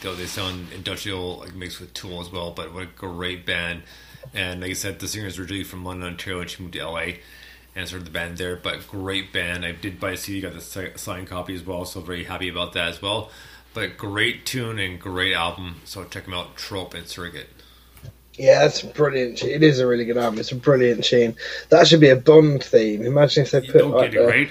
though 0.02 0.15
they 0.15 0.26
sound 0.26 0.73
industrial, 0.73 1.38
like 1.38 1.53
mixed 1.53 1.80
with 1.80 1.93
Tool 1.93 2.22
as 2.22 2.31
well. 2.31 2.49
But 2.49 2.73
what 2.73 2.81
a 2.81 2.88
great 2.88 3.45
band! 3.45 3.84
And 4.34 4.61
like 4.61 4.72
I 4.72 4.73
said, 4.73 4.97
the 4.97 5.07
singer 5.07 5.27
is 5.27 5.38
originally 5.38 5.64
from 5.64 5.85
London, 5.85 6.07
Ontario, 6.07 6.41
and 6.41 6.49
she 6.49 6.64
moved 6.64 6.73
to 6.73 6.88
LA 6.88 7.07
and 7.76 7.88
started 7.88 8.07
the 8.07 8.11
band 8.11 8.39
there. 8.39 8.56
But 8.56 8.88
great 8.88 9.31
band. 9.31 9.64
I 9.64 9.73
did 9.73 9.99
buy 9.99 10.14
a 10.14 10.18
CD, 10.18 10.41
got 10.41 10.53
the 10.53 10.91
signed 10.97 11.27
copy 11.27 11.53
as 11.53 11.64
well, 11.64 11.85
so 11.85 12.02
very 12.02 12.23
happy 12.23 12.49
about 12.49 12.73
that 12.73 12.89
as 12.89 13.03
well. 13.03 13.30
But 13.76 13.95
great 13.95 14.43
tune 14.43 14.80
and 14.80 14.99
great 14.99 15.35
album. 15.35 15.81
So 15.85 16.03
check 16.03 16.26
them 16.26 16.34
out, 16.34 16.56
Trope 16.56 16.95
and 16.95 17.06
Surrogate. 17.07 17.49
Yeah, 18.38 18.60
that's 18.60 18.82
brilliant. 18.82 19.44
It 19.44 19.64
is 19.64 19.80
a 19.80 19.88
really 19.88 20.06
good 20.06 20.18
album. 20.18 20.40
It's 20.40 20.52
a 20.52 20.56
brilliant 20.56 21.03
tune. 21.06 21.36
That 21.70 21.88
should 21.88 22.02
be 22.02 22.10
a 22.10 22.16
Bond 22.18 22.64
theme. 22.64 23.03
Imagine 23.06 23.44
if 23.44 23.52
they 23.52 23.62
You 23.64 23.72
put 23.72 23.88
like, 23.88 24.14
it 24.14 24.18
the, 24.20 24.26
right. 24.28 24.49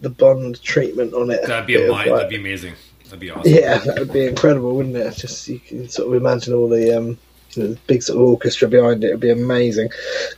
the 0.00 0.10
Bond 0.10 0.62
treatment 0.62 1.12
on 1.14 1.30
it. 1.30 1.44
That'd 1.46 1.66
be 1.66 1.74
a 1.76 1.82
of, 1.84 1.90
mind. 1.90 2.10
like- 2.10 2.16
That'd 2.20 2.30
be 2.30 2.36
amazing. 2.36 2.74
That'd 3.04 3.20
be 3.20 3.30
awesome. 3.30 3.52
Yeah, 3.52 3.78
that 3.78 3.98
would 4.00 4.12
be 4.12 4.26
incredible, 4.26 4.74
wouldn't 4.76 4.96
it? 4.96 5.16
Just 5.16 5.46
you 5.48 5.58
can 5.60 5.88
sort 5.88 6.08
of 6.08 6.20
imagine 6.20 6.54
all 6.54 6.68
the 6.68 6.96
um, 6.96 7.18
you 7.52 7.62
know, 7.62 7.68
the 7.70 7.78
big 7.86 8.02
sort 8.02 8.16
of 8.20 8.22
orchestra 8.28 8.66
behind 8.68 9.04
it. 9.04 9.08
It'd 9.08 9.20
be 9.20 9.30
amazing. 9.30 9.90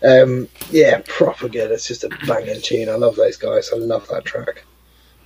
Um, 0.02 0.48
yeah, 0.70 1.00
proper 1.06 1.48
good. 1.48 1.70
It's 1.70 1.88
just 1.88 2.04
a 2.04 2.10
banging 2.26 2.60
tune. 2.60 2.88
I 2.90 2.94
love 2.96 3.16
those 3.16 3.38
guys. 3.38 3.70
I 3.72 3.76
love 3.76 4.06
that 4.08 4.24
track. 4.26 4.64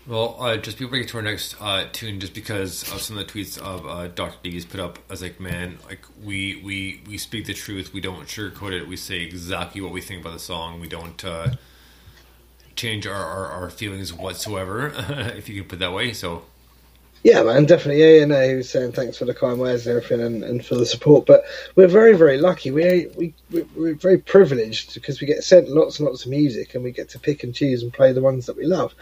Well, 0.05 0.37
uh, 0.41 0.57
just 0.57 0.79
before 0.79 0.93
we 0.93 0.99
get 1.01 1.09
to 1.11 1.19
our 1.19 1.23
next 1.23 1.55
uh, 1.61 1.87
tune, 1.93 2.19
just 2.19 2.35
because 2.35 2.83
of 2.93 3.01
some 3.01 3.17
of 3.17 3.27
the 3.27 3.33
tweets 3.33 3.57
of 3.57 3.87
uh, 3.87 4.09
Dr. 4.09 4.37
Diggy's 4.43 4.65
put 4.65 4.81
up, 4.81 4.99
I 5.09 5.13
was 5.13 5.23
like, 5.23 5.39
man, 5.39 5.79
like 5.87 6.01
we 6.25 6.61
we 6.65 7.01
we 7.07 7.19
speak 7.19 7.47
the 7.47 7.55
truth. 7.55 7.93
We 7.93 8.01
don't 8.01 8.27
sugarcoat 8.27 8.73
it. 8.73 8.89
We 8.89 8.97
say 8.97 9.21
exactly 9.21 9.81
what 9.81 9.93
we 9.93 10.01
think 10.01 10.21
about 10.21 10.33
the 10.33 10.41
song. 10.41 10.81
We 10.81 10.89
don't 10.89 11.25
uh, 11.25 11.53
change 12.75 13.07
our, 13.07 13.15
our, 13.15 13.47
our 13.47 13.71
feelings 13.71 14.13
whatsoever, 14.13 14.93
if 15.37 15.49
you 15.49 15.61
can 15.61 15.69
put 15.69 15.79
that 15.79 15.93
way. 15.93 16.13
So 16.13 16.47
Yeah, 17.25 17.43
man, 17.45 17.67
definitely. 17.67 18.03
Yeah, 18.03 18.19
yeah, 18.21 18.25
no, 18.25 18.49
he 18.49 18.55
was 18.57 18.69
saying 18.71 18.93
thanks 18.93 19.17
for 19.17 19.25
the 19.27 19.35
kind 19.35 19.59
words 19.61 19.87
and 19.87 19.97
everything, 19.97 20.21
and, 20.27 20.43
and 20.43 20.65
for 20.67 20.75
the 20.75 20.87
support. 20.87 21.25
But 21.25 21.45
we're 21.77 21.87
very, 21.87 22.17
very 22.17 22.39
lucky. 22.39 22.71
We 22.73 23.09
we 23.17 23.35
we- 23.51 23.63
we're 23.77 23.95
very 23.95 24.19
privileged 24.19 24.95
because 24.95 25.21
we 25.21 25.27
get 25.29 25.45
sent 25.45 25.69
lots 25.69 25.99
and 26.01 26.09
lots 26.09 26.25
of 26.25 26.31
music, 26.31 26.75
and 26.75 26.83
we 26.83 26.91
get 26.91 27.11
to 27.11 27.21
pick 27.21 27.45
and 27.45 27.55
choose 27.55 27.83
and 27.83 27.93
play 27.93 28.13
the 28.13 28.23
ones 28.23 28.47
that 28.47 28.57
we 28.57 28.65
love. 28.65 28.93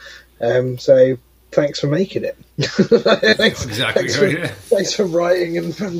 Um, 0.40 0.76
so 0.76 1.16
thanks 1.52 1.80
for 1.80 1.86
making 1.88 2.24
it. 2.24 2.36
thanks, 2.60 3.64
Exactly, 3.64 4.02
Thanks 4.02 4.16
for, 4.16 4.26
yeah. 4.28 4.47
thanks 4.47 4.94
for 4.94 5.05
writing 5.05 5.59
and, 5.59 5.78
and 5.80 5.97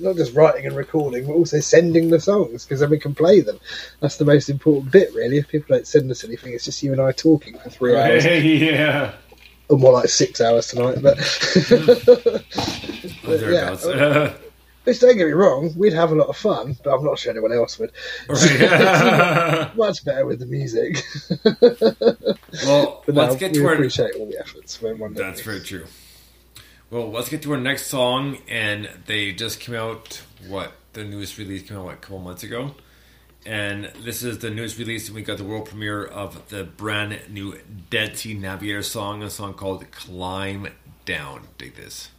not 0.00 0.16
just 0.16 0.34
writing 0.34 0.66
and 0.66 0.76
recording, 0.76 1.26
but 1.26 1.32
also 1.32 1.60
sending 1.60 2.10
the 2.10 2.20
songs 2.20 2.64
because 2.64 2.80
then 2.80 2.90
we 2.90 2.98
can 2.98 3.14
play 3.14 3.40
them. 3.40 3.58
That's 4.00 4.18
the 4.18 4.24
most 4.24 4.48
important 4.48 4.92
bit, 4.92 5.12
really. 5.14 5.38
If 5.38 5.48
people 5.48 5.74
don't 5.76 5.86
send 5.86 6.10
us 6.10 6.24
anything, 6.24 6.52
it's 6.52 6.64
just 6.64 6.82
you 6.82 6.92
and 6.92 7.00
I 7.00 7.12
talking 7.12 7.58
for 7.58 7.70
three 7.70 7.96
hours 7.96 8.24
yeah, 8.26 9.14
or 9.68 9.78
more 9.78 9.92
like 9.92 10.08
six 10.08 10.40
hours 10.40 10.68
tonight. 10.68 11.02
But, 11.02 11.18
oh, 11.70 12.40
but 13.24 13.40
yeah, 13.40 14.32
which 14.84 15.00
don't 15.00 15.16
get 15.16 15.26
me 15.26 15.32
wrong, 15.32 15.72
we'd 15.76 15.92
have 15.92 16.12
a 16.12 16.14
lot 16.14 16.28
of 16.28 16.36
fun, 16.36 16.76
but 16.82 16.94
I'm 16.94 17.04
not 17.04 17.18
sure 17.18 17.30
anyone 17.32 17.52
else 17.52 17.78
would. 17.78 17.92
Right. 18.28 19.70
Much 19.76 20.04
better 20.04 20.24
with 20.24 20.40
the 20.40 20.46
music. 20.46 21.02
well, 22.66 23.02
But 23.06 23.14
let's 23.14 23.36
get 23.36 23.52
we 23.52 23.58
to 23.58 23.66
our 23.66 23.74
appreciate 23.74 24.14
all 24.16 24.26
the 24.26 24.38
efforts. 24.38 24.78
That's 25.12 25.42
very 25.42 25.60
true. 25.60 25.86
Well, 26.90 27.10
let's 27.10 27.28
get 27.28 27.42
to 27.42 27.52
our 27.52 27.60
next 27.60 27.88
song, 27.88 28.38
and 28.48 28.88
they 29.06 29.32
just 29.32 29.60
came 29.60 29.74
out. 29.74 30.22
What 30.46 30.72
the 30.94 31.04
newest 31.04 31.36
release 31.36 31.68
came 31.68 31.76
out 31.76 31.84
what, 31.84 31.94
a 31.94 31.98
couple 31.98 32.20
months 32.20 32.42
ago, 32.42 32.74
and 33.46 33.86
this 34.04 34.22
is 34.22 34.38
the 34.38 34.50
newest 34.50 34.78
release. 34.78 35.08
And 35.08 35.16
we 35.16 35.22
got 35.22 35.38
the 35.38 35.44
world 35.44 35.66
premiere 35.66 36.04
of 36.04 36.48
the 36.48 36.64
brand 36.64 37.20
new 37.28 37.58
Dead 37.90 38.16
Sea 38.16 38.34
Navigator 38.34 38.82
song, 38.82 39.22
a 39.22 39.30
song 39.30 39.54
called 39.54 39.90
"Climb 39.90 40.68
Down." 41.04 41.48
Dig 41.56 41.76
this. 41.76 42.10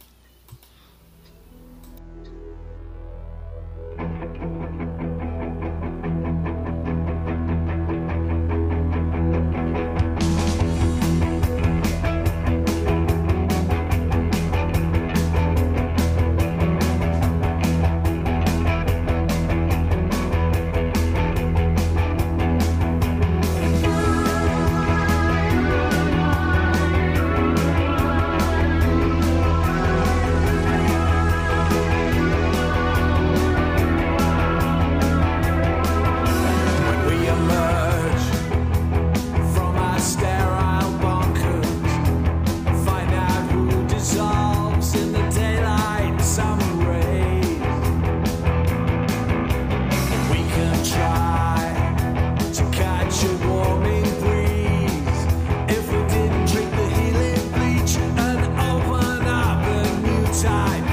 New 60.42 60.89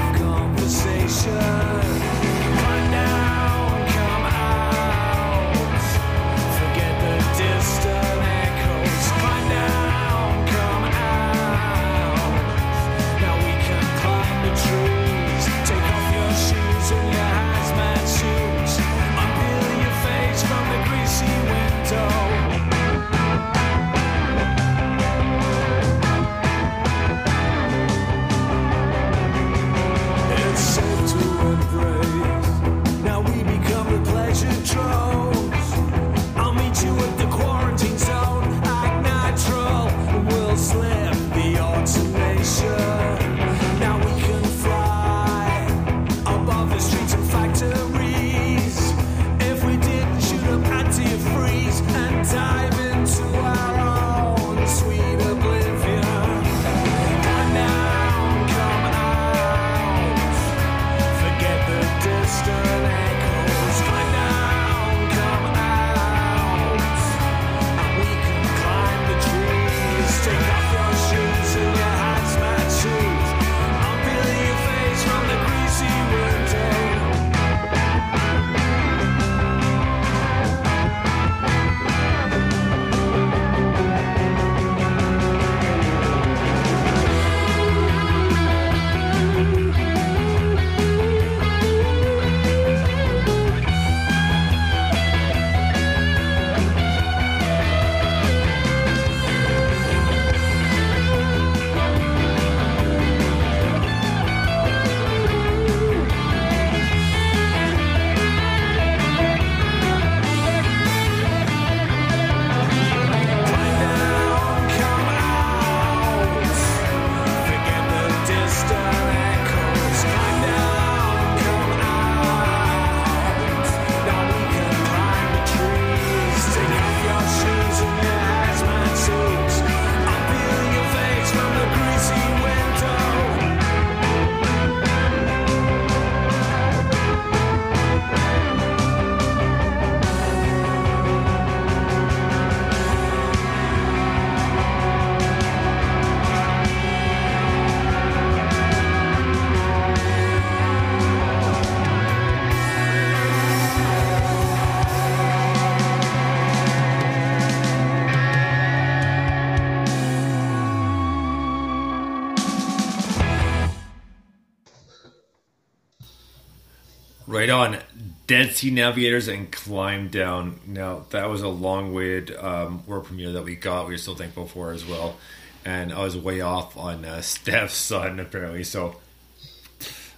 Right 167.48 167.54
on. 167.54 167.78
Dead 168.26 168.54
Sea 168.54 168.70
Navigators 168.70 169.26
and 169.26 169.50
Climb 169.50 170.08
Down. 170.08 170.60
Now, 170.66 171.06
that 171.10 171.30
was 171.30 171.40
a 171.40 171.48
long 171.48 171.88
awaited 171.88 172.36
um, 172.36 172.84
world 172.86 173.06
premiere 173.06 173.32
that 173.32 173.42
we 173.42 173.56
got. 173.56 173.86
We 173.86 173.94
were 173.94 173.98
so 173.98 174.14
thankful 174.14 174.46
for 174.46 174.72
as 174.72 174.84
well. 174.84 175.16
And 175.64 175.90
I 175.90 176.02
was 176.02 176.14
way 176.14 176.42
off 176.42 176.76
on 176.76 177.06
uh, 177.06 177.22
Steph's 177.22 177.74
son, 177.74 178.20
apparently. 178.20 178.64
So, 178.64 178.96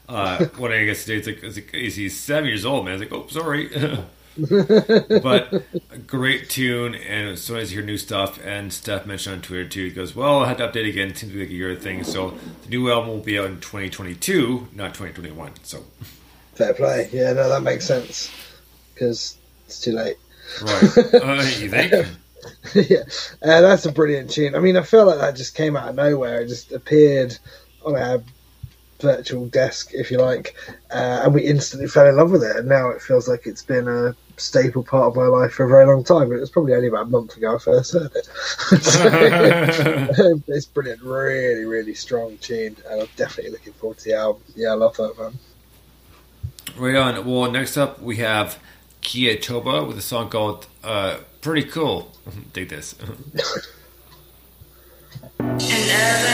uh, 0.08 0.44
when 0.56 0.72
I 0.72 0.84
guess 0.86 1.04
today, 1.04 1.18
it's 1.18 1.26
like, 1.28 1.44
it's 1.44 1.54
like, 1.54 1.72
is 1.72 1.94
he 1.94 2.08
seven 2.08 2.48
years 2.48 2.64
old, 2.64 2.84
man? 2.84 2.94
I 2.94 2.98
was 2.98 3.02
like, 3.02 3.12
oh, 3.12 3.28
sorry. 3.28 3.68
but 5.22 5.64
a 5.92 5.98
great 5.98 6.50
tune, 6.50 6.96
and 6.96 7.38
soon 7.38 7.58
as 7.58 7.70
you 7.70 7.78
hear 7.78 7.86
new 7.86 7.98
stuff, 7.98 8.44
and 8.44 8.72
Steph 8.72 9.06
mentioned 9.06 9.36
on 9.36 9.42
Twitter 9.42 9.68
too, 9.68 9.84
he 9.84 9.90
goes, 9.90 10.14
"Well, 10.14 10.40
I 10.40 10.48
had 10.48 10.58
to 10.58 10.68
update 10.68 10.88
again. 10.88 11.08
It 11.08 11.18
seems 11.18 11.32
to 11.32 11.38
be 11.38 11.44
like 11.44 11.50
a 11.50 11.54
year 11.54 11.74
thing." 11.74 12.04
So 12.04 12.38
the 12.62 12.70
new 12.70 12.90
album 12.90 13.08
will 13.08 13.18
be 13.18 13.38
out 13.38 13.46
in 13.46 13.60
2022, 13.60 14.68
not 14.72 14.94
2021. 14.94 15.54
So 15.64 15.79
Fair 16.60 16.74
play. 16.74 17.08
Yeah, 17.10 17.32
no, 17.32 17.48
that 17.48 17.62
makes 17.62 17.86
sense 17.86 18.30
because 18.92 19.38
it's 19.64 19.80
too 19.80 19.92
late. 19.92 20.16
right, 20.60 20.82
uh, 21.14 21.42
you 21.58 21.70
think? 21.70 21.90
yeah, 22.74 22.98
uh, 23.42 23.62
that's 23.62 23.86
a 23.86 23.92
brilliant 23.92 24.28
tune. 24.28 24.54
I 24.54 24.58
mean, 24.58 24.76
I 24.76 24.82
feel 24.82 25.06
like 25.06 25.20
that 25.20 25.36
just 25.36 25.54
came 25.54 25.74
out 25.74 25.88
of 25.88 25.94
nowhere. 25.94 26.42
It 26.42 26.48
just 26.48 26.72
appeared 26.72 27.38
on 27.82 27.96
our 27.96 28.22
virtual 29.00 29.46
desk, 29.46 29.92
if 29.94 30.10
you 30.10 30.18
like, 30.18 30.54
uh, 30.90 31.22
and 31.24 31.32
we 31.32 31.46
instantly 31.46 31.88
fell 31.88 32.06
in 32.06 32.16
love 32.16 32.30
with 32.30 32.42
it. 32.42 32.56
And 32.56 32.68
now 32.68 32.90
it 32.90 33.00
feels 33.00 33.26
like 33.26 33.46
it's 33.46 33.62
been 33.62 33.88
a 33.88 34.14
staple 34.36 34.82
part 34.82 35.06
of 35.06 35.16
my 35.16 35.28
life 35.28 35.52
for 35.52 35.64
a 35.64 35.68
very 35.70 35.86
long 35.86 36.04
time. 36.04 36.28
But 36.28 36.36
it 36.36 36.40
was 36.40 36.50
probably 36.50 36.74
only 36.74 36.88
about 36.88 37.06
a 37.06 37.10
month 37.10 37.38
ago 37.38 37.54
I 37.54 37.58
first 37.58 37.94
heard 37.94 38.12
it. 38.14 38.26
So, 38.82 40.42
it's 40.48 40.66
brilliant, 40.66 41.00
really, 41.00 41.64
really 41.64 41.94
strong 41.94 42.36
tune, 42.36 42.76
and 42.90 43.00
I'm 43.00 43.08
definitely 43.16 43.52
looking 43.52 43.72
forward 43.72 43.96
to 44.00 44.04
the 44.04 44.14
album. 44.14 44.42
Yeah, 44.54 44.72
I 44.72 44.74
love 44.74 44.98
that 44.98 45.18
man. 45.18 45.38
Right 46.76 46.96
on. 46.96 47.26
Well, 47.26 47.50
next 47.50 47.76
up 47.76 48.00
we 48.00 48.16
have 48.16 48.58
Kia 49.00 49.36
Toba 49.36 49.84
with 49.84 49.98
a 49.98 50.02
song 50.02 50.30
called 50.30 50.66
uh, 50.82 51.18
"Pretty 51.40 51.68
Cool." 51.68 52.12
Dig 52.52 52.68
this. 52.68 52.94
I 55.40 56.30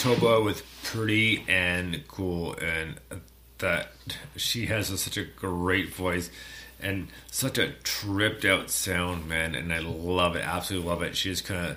Toba 0.00 0.40
with 0.40 0.62
Pretty 0.82 1.44
and 1.46 2.02
Cool, 2.08 2.54
and 2.54 2.98
that 3.58 3.92
she 4.34 4.64
has 4.64 4.90
a, 4.90 4.96
such 4.96 5.18
a 5.18 5.24
great 5.24 5.94
voice 5.94 6.30
and 6.80 7.08
such 7.30 7.58
a 7.58 7.72
tripped 7.82 8.46
out 8.46 8.70
sound, 8.70 9.28
man. 9.28 9.54
And 9.54 9.70
I 9.70 9.80
love 9.80 10.36
it, 10.36 10.42
absolutely 10.42 10.88
love 10.88 11.02
it. 11.02 11.18
She 11.18 11.28
just 11.28 11.44
kind 11.44 11.72
of 11.72 11.76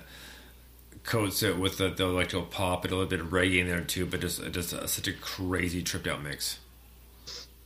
coats 1.02 1.42
it 1.42 1.58
with 1.58 1.76
the, 1.76 1.90
the 1.90 2.04
electro 2.04 2.40
pop 2.40 2.84
and 2.84 2.92
a 2.94 2.96
little 2.96 3.10
bit 3.10 3.20
of 3.20 3.26
reggae 3.26 3.60
in 3.60 3.68
there 3.68 3.82
too, 3.82 4.06
but 4.06 4.20
just 4.20 4.42
just 4.52 4.72
a, 4.72 4.88
such 4.88 5.06
a 5.06 5.12
crazy 5.12 5.82
tripped 5.82 6.06
out 6.06 6.22
mix. 6.22 6.60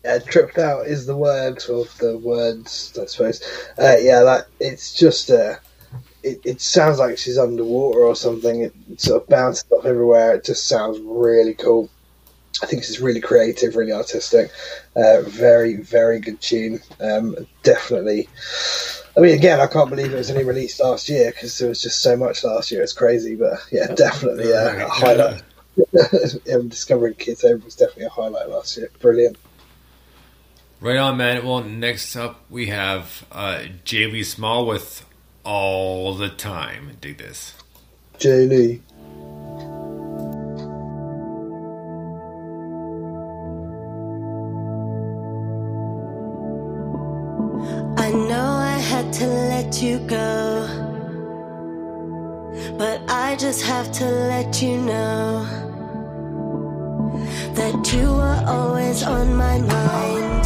Yeah, 0.05 0.19
tripped 0.19 0.59
out 0.59 0.89
is 0.89 1.07
the 1.07 1.17
word 1.17 1.63
of 1.69 1.97
the 1.99 2.19
words, 2.19 2.99
I 3.01 3.07
suppose. 3.07 3.43
Uh, 3.79 3.95
yeah, 4.01 4.25
that 4.25 4.49
it's 4.59 4.93
just 4.93 5.31
uh, 5.31 5.55
it, 6.59 6.63
sounds 6.63 6.99
like 6.99 7.19
she's 7.19 7.39
underwater 7.39 8.01
or 8.01 8.17
something. 8.17 8.63
It 8.63 9.01
sort 9.01 9.23
of 9.23 9.29
bounces 9.29 9.71
off 9.71 9.85
everywhere. 9.85 10.35
It 10.35 10.45
just 10.45 10.69
sounds 10.69 10.99
really 11.01 11.55
cool. 11.55 11.89
I 12.63 12.67
think 12.67 12.83
it's 12.83 13.01
really 13.01 13.21
creative, 13.21 13.77
really 13.77 13.93
artistic. 13.93 14.51
Uh, 14.97 15.23
very, 15.23 15.77
very 15.77 16.19
good 16.19 16.41
tune. 16.41 16.81
Um, 17.01 17.37
definitely. 17.63 18.29
I 19.17 19.21
mean, 19.21 19.35
again, 19.35 19.61
I 19.61 19.67
can't 19.67 19.91
believe 19.91 20.13
it 20.13 20.17
was 20.17 20.31
only 20.31 20.45
released 20.45 20.81
last 20.81 21.09
year 21.09 21.31
because 21.31 21.59
there 21.59 21.69
was 21.69 21.83
just 21.83 22.01
so 22.01 22.17
much 22.17 22.45
last 22.45 22.71
year. 22.71 22.83
It's 22.83 22.93
crazy, 22.93 23.37
but 23.37 23.59
yeah, 23.71 23.87
definitely 23.95 24.53
uh, 24.53 24.87
a 24.87 24.89
highlight. 24.89 25.43
um, 26.53 26.69
discovering 26.69 27.15
Kids 27.15 27.45
Over 27.45 27.65
was 27.65 27.77
definitely 27.77 28.07
a 28.07 28.11
highlight 28.11 28.49
last 28.49 28.77
year. 28.77 28.91
Brilliant. 29.01 29.37
Right 30.81 30.97
on, 30.97 31.17
man. 31.17 31.45
Well, 31.45 31.63
next 31.65 32.15
up 32.17 32.45
we 32.51 32.69
have 32.69 33.27
uh, 33.33 33.65
J. 33.85 34.23
Small 34.23 34.67
with 34.67 35.05
All 35.45 36.15
the 36.15 36.29
Time. 36.29 36.97
do 37.01 37.15
this. 37.15 37.55
Jay 38.19 38.47
Lee. 38.47 38.83
I 47.97 48.11
know 48.11 48.49
I 48.75 48.79
had 48.79 49.13
to 49.15 49.27
let 49.27 49.83
you 49.83 49.99
go. 50.01 50.89
But 52.79 53.01
I 53.09 53.37
just 53.37 53.63
have 53.63 53.91
to 53.93 54.05
let 54.05 54.63
you 54.63 54.79
know 54.79 55.45
that 57.55 57.93
you 57.93 58.07
were 58.07 58.45
always 58.47 59.03
on 59.03 59.35
my 59.35 59.59
mind. 59.59 60.45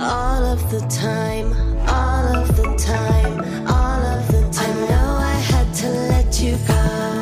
All 0.00 0.44
of 0.44 0.70
the 0.70 0.80
time, 0.88 1.67
all 1.88 2.26
of 2.36 2.56
the 2.56 2.76
time, 2.76 3.66
all 3.66 4.02
of 4.14 4.26
the 4.28 4.42
time. 4.52 4.76
I 4.76 4.88
know 4.88 5.16
I 5.20 5.38
had 5.52 5.74
to 5.74 5.88
let 5.88 6.40
you 6.40 6.56
go. 6.66 7.17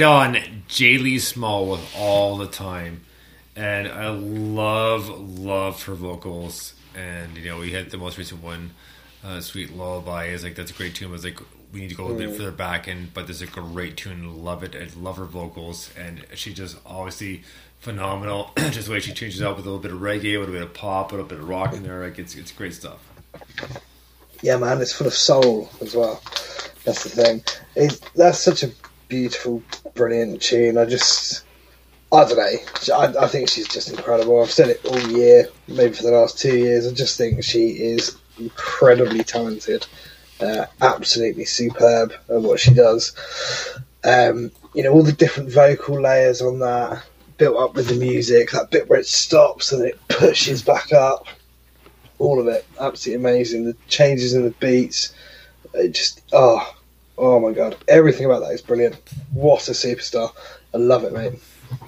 Right 0.00 0.06
on, 0.06 0.62
J. 0.66 0.96
Lee 0.96 1.18
Small 1.18 1.66
with 1.66 1.94
all 1.94 2.38
the 2.38 2.46
time, 2.46 3.02
and 3.54 3.86
I 3.86 4.08
love 4.08 5.10
love 5.38 5.82
her 5.82 5.94
vocals. 5.94 6.72
And 6.96 7.36
you 7.36 7.50
know, 7.50 7.58
we 7.58 7.72
had 7.72 7.90
the 7.90 7.98
most 7.98 8.16
recent 8.16 8.42
one, 8.42 8.70
uh, 9.22 9.42
"Sweet 9.42 9.76
Lullaby." 9.76 10.28
Is 10.28 10.42
like 10.42 10.54
that's 10.54 10.70
a 10.70 10.74
great 10.74 10.94
tune. 10.94 11.10
It 11.10 11.12
was 11.12 11.24
like 11.24 11.38
we 11.70 11.80
need 11.80 11.90
to 11.90 11.94
go 11.94 12.06
a 12.06 12.08
little 12.08 12.30
bit 12.30 12.38
further 12.38 12.50
back, 12.50 12.88
and 12.88 13.12
but 13.12 13.26
there's 13.26 13.42
a 13.42 13.46
great 13.46 13.98
tune. 13.98 14.42
Love 14.42 14.62
it. 14.62 14.74
I 14.74 14.88
love 14.98 15.18
her 15.18 15.26
vocals, 15.26 15.90
and 15.98 16.24
she 16.32 16.54
just 16.54 16.78
obviously 16.86 17.42
phenomenal. 17.80 18.52
just 18.56 18.86
the 18.86 18.92
way 18.92 19.00
she 19.00 19.12
changes 19.12 19.42
up 19.42 19.58
with 19.58 19.66
a 19.66 19.68
little 19.68 19.82
bit 19.82 19.92
of 19.92 20.00
reggae, 20.00 20.34
a 20.34 20.38
little 20.38 20.54
bit 20.54 20.62
of 20.62 20.72
pop, 20.72 21.12
a 21.12 21.16
little 21.16 21.28
bit 21.28 21.40
of 21.40 21.46
rock 21.46 21.74
in 21.74 21.82
there. 21.82 22.02
Like 22.02 22.18
it's 22.18 22.36
it's 22.36 22.52
great 22.52 22.72
stuff. 22.72 23.00
Yeah, 24.40 24.56
man, 24.56 24.80
it's 24.80 24.94
full 24.94 25.08
of 25.08 25.14
soul 25.14 25.68
as 25.82 25.94
well. 25.94 26.22
That's 26.84 27.04
the 27.04 27.10
thing. 27.10 27.44
It, 27.76 28.00
that's 28.14 28.38
such 28.38 28.62
a 28.62 28.70
beautiful, 29.10 29.62
brilliant 30.00 30.40
tune. 30.40 30.78
I 30.78 30.86
just, 30.86 31.44
I 32.10 32.24
don't 32.24 32.38
know. 32.38 32.96
I, 32.96 33.24
I 33.24 33.28
think 33.28 33.50
she's 33.50 33.68
just 33.68 33.90
incredible. 33.90 34.40
I've 34.40 34.50
said 34.50 34.70
it 34.70 34.82
all 34.86 34.98
year, 34.98 35.46
maybe 35.68 35.92
for 35.92 36.04
the 36.04 36.12
last 36.12 36.38
two 36.38 36.56
years. 36.56 36.88
I 36.88 36.94
just 36.94 37.18
think 37.18 37.44
she 37.44 37.68
is 37.68 38.16
incredibly 38.38 39.22
talented, 39.22 39.86
uh, 40.40 40.64
absolutely 40.80 41.44
superb 41.44 42.14
at 42.30 42.40
what 42.40 42.58
she 42.58 42.72
does. 42.72 43.14
Um, 44.02 44.50
you 44.74 44.82
know, 44.82 44.92
all 44.92 45.02
the 45.02 45.12
different 45.12 45.52
vocal 45.52 46.00
layers 46.00 46.40
on 46.40 46.60
that, 46.60 47.04
built 47.36 47.58
up 47.58 47.74
with 47.74 47.88
the 47.88 47.94
music, 47.96 48.52
that 48.52 48.70
bit 48.70 48.88
where 48.88 49.00
it 49.00 49.06
stops 49.06 49.72
and 49.72 49.84
it 49.84 50.00
pushes 50.08 50.62
back 50.62 50.94
up, 50.94 51.26
all 52.18 52.40
of 52.40 52.46
it, 52.48 52.66
absolutely 52.80 53.22
amazing. 53.22 53.64
The 53.66 53.76
changes 53.88 54.32
in 54.32 54.44
the 54.44 54.50
beats, 54.52 55.12
it 55.74 55.92
just, 55.92 56.22
oh, 56.32 56.74
oh 57.20 57.38
my 57.38 57.52
god, 57.52 57.76
everything 57.86 58.26
about 58.26 58.40
that 58.40 58.52
is 58.52 58.62
brilliant. 58.62 58.96
What 59.32 59.68
a 59.68 59.72
superstar! 59.72 60.32
I 60.74 60.78
love 60.78 61.04
it, 61.04 61.12
mate. 61.12 61.34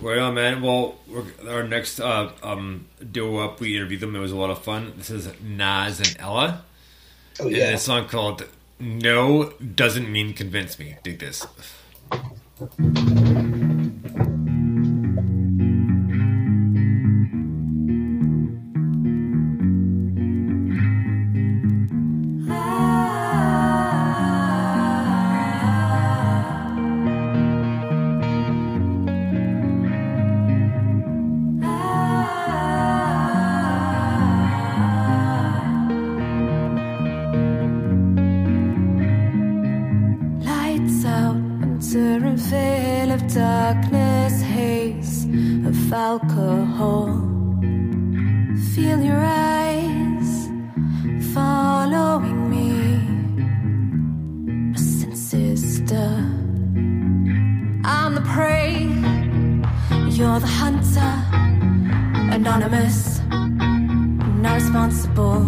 Right 0.00 0.18
on, 0.18 0.34
man. 0.34 0.62
Well, 0.62 0.96
we're, 1.08 1.24
our 1.48 1.64
next 1.66 1.98
uh, 1.98 2.30
um, 2.42 2.86
duo 3.10 3.44
up, 3.44 3.60
we 3.60 3.76
interviewed 3.76 4.00
them. 4.00 4.14
It 4.14 4.20
was 4.20 4.32
a 4.32 4.36
lot 4.36 4.50
of 4.50 4.62
fun. 4.62 4.92
This 4.96 5.10
is 5.10 5.28
Nas 5.42 5.98
and 5.98 6.16
Ella. 6.20 6.64
Oh 7.40 7.48
And 7.48 7.56
yeah, 7.56 7.70
a 7.70 7.78
song 7.78 8.06
called 8.08 8.46
No 8.78 9.50
Doesn't 9.74 10.10
Mean 10.10 10.34
Convince 10.34 10.78
Me. 10.78 10.96
Dig 11.02 11.18
this. 11.18 11.46
Anonymous, 62.82 63.20
not 64.42 64.54
responsible. 64.54 65.40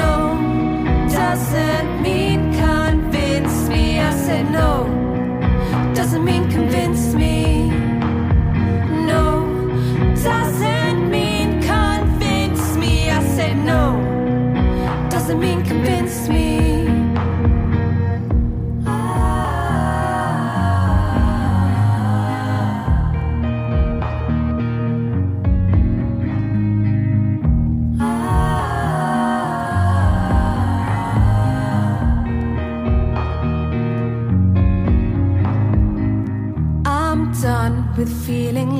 No 0.00 0.14
doesn't 1.10 2.02
mean 2.02 2.54
convince 2.54 3.68
me. 3.68 4.00
I 4.00 4.14
said 4.14 4.50
no 4.50 4.86
doesn't 5.94 6.24
mean 6.24 6.50
convince 6.50 7.14
me. 7.14 7.68
No 9.10 9.46
doesn't 10.22 11.10
mean 11.10 11.60
convince 11.60 12.76
me. 12.76 13.10
I 13.10 13.22
said 13.36 13.58
no 13.58 14.00
doesn't 15.10 15.38
mean 15.38 15.62
convince 15.62 16.28
me. 16.30 16.49
With 38.00 38.26
feeling 38.26 38.79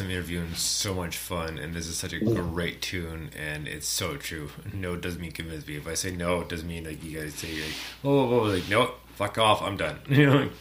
awesome 0.00 0.10
interview 0.10 0.40
and 0.40 0.56
so 0.56 0.94
much 0.94 1.18
fun. 1.18 1.58
And 1.58 1.74
this 1.74 1.86
is 1.86 1.98
such 1.98 2.14
a 2.14 2.20
great 2.20 2.80
tune, 2.80 3.28
and 3.38 3.68
it's 3.68 3.86
so 3.86 4.16
true. 4.16 4.48
No 4.72 4.96
doesn't 4.96 5.20
mean 5.20 5.32
convince 5.32 5.66
me. 5.66 5.76
If 5.76 5.86
I 5.86 5.92
say 5.92 6.10
no, 6.10 6.40
it 6.40 6.48
doesn't 6.48 6.66
mean 6.66 6.84
like 6.84 7.04
you 7.04 7.20
guys 7.20 7.34
say 7.34 7.52
like, 7.52 7.74
oh, 8.02 8.18
oh, 8.18 8.40
oh, 8.40 8.44
like 8.44 8.66
no, 8.70 8.92
fuck 9.16 9.36
off, 9.36 9.60
I'm 9.62 9.76
done. 9.76 9.98
You 10.08 10.26
know, 10.26 10.38
like, 10.38 10.52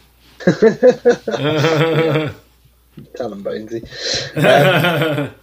Tell 3.15 3.29
them, 3.29 3.43
Bonesy. 3.43 3.81
Um, 4.35 5.33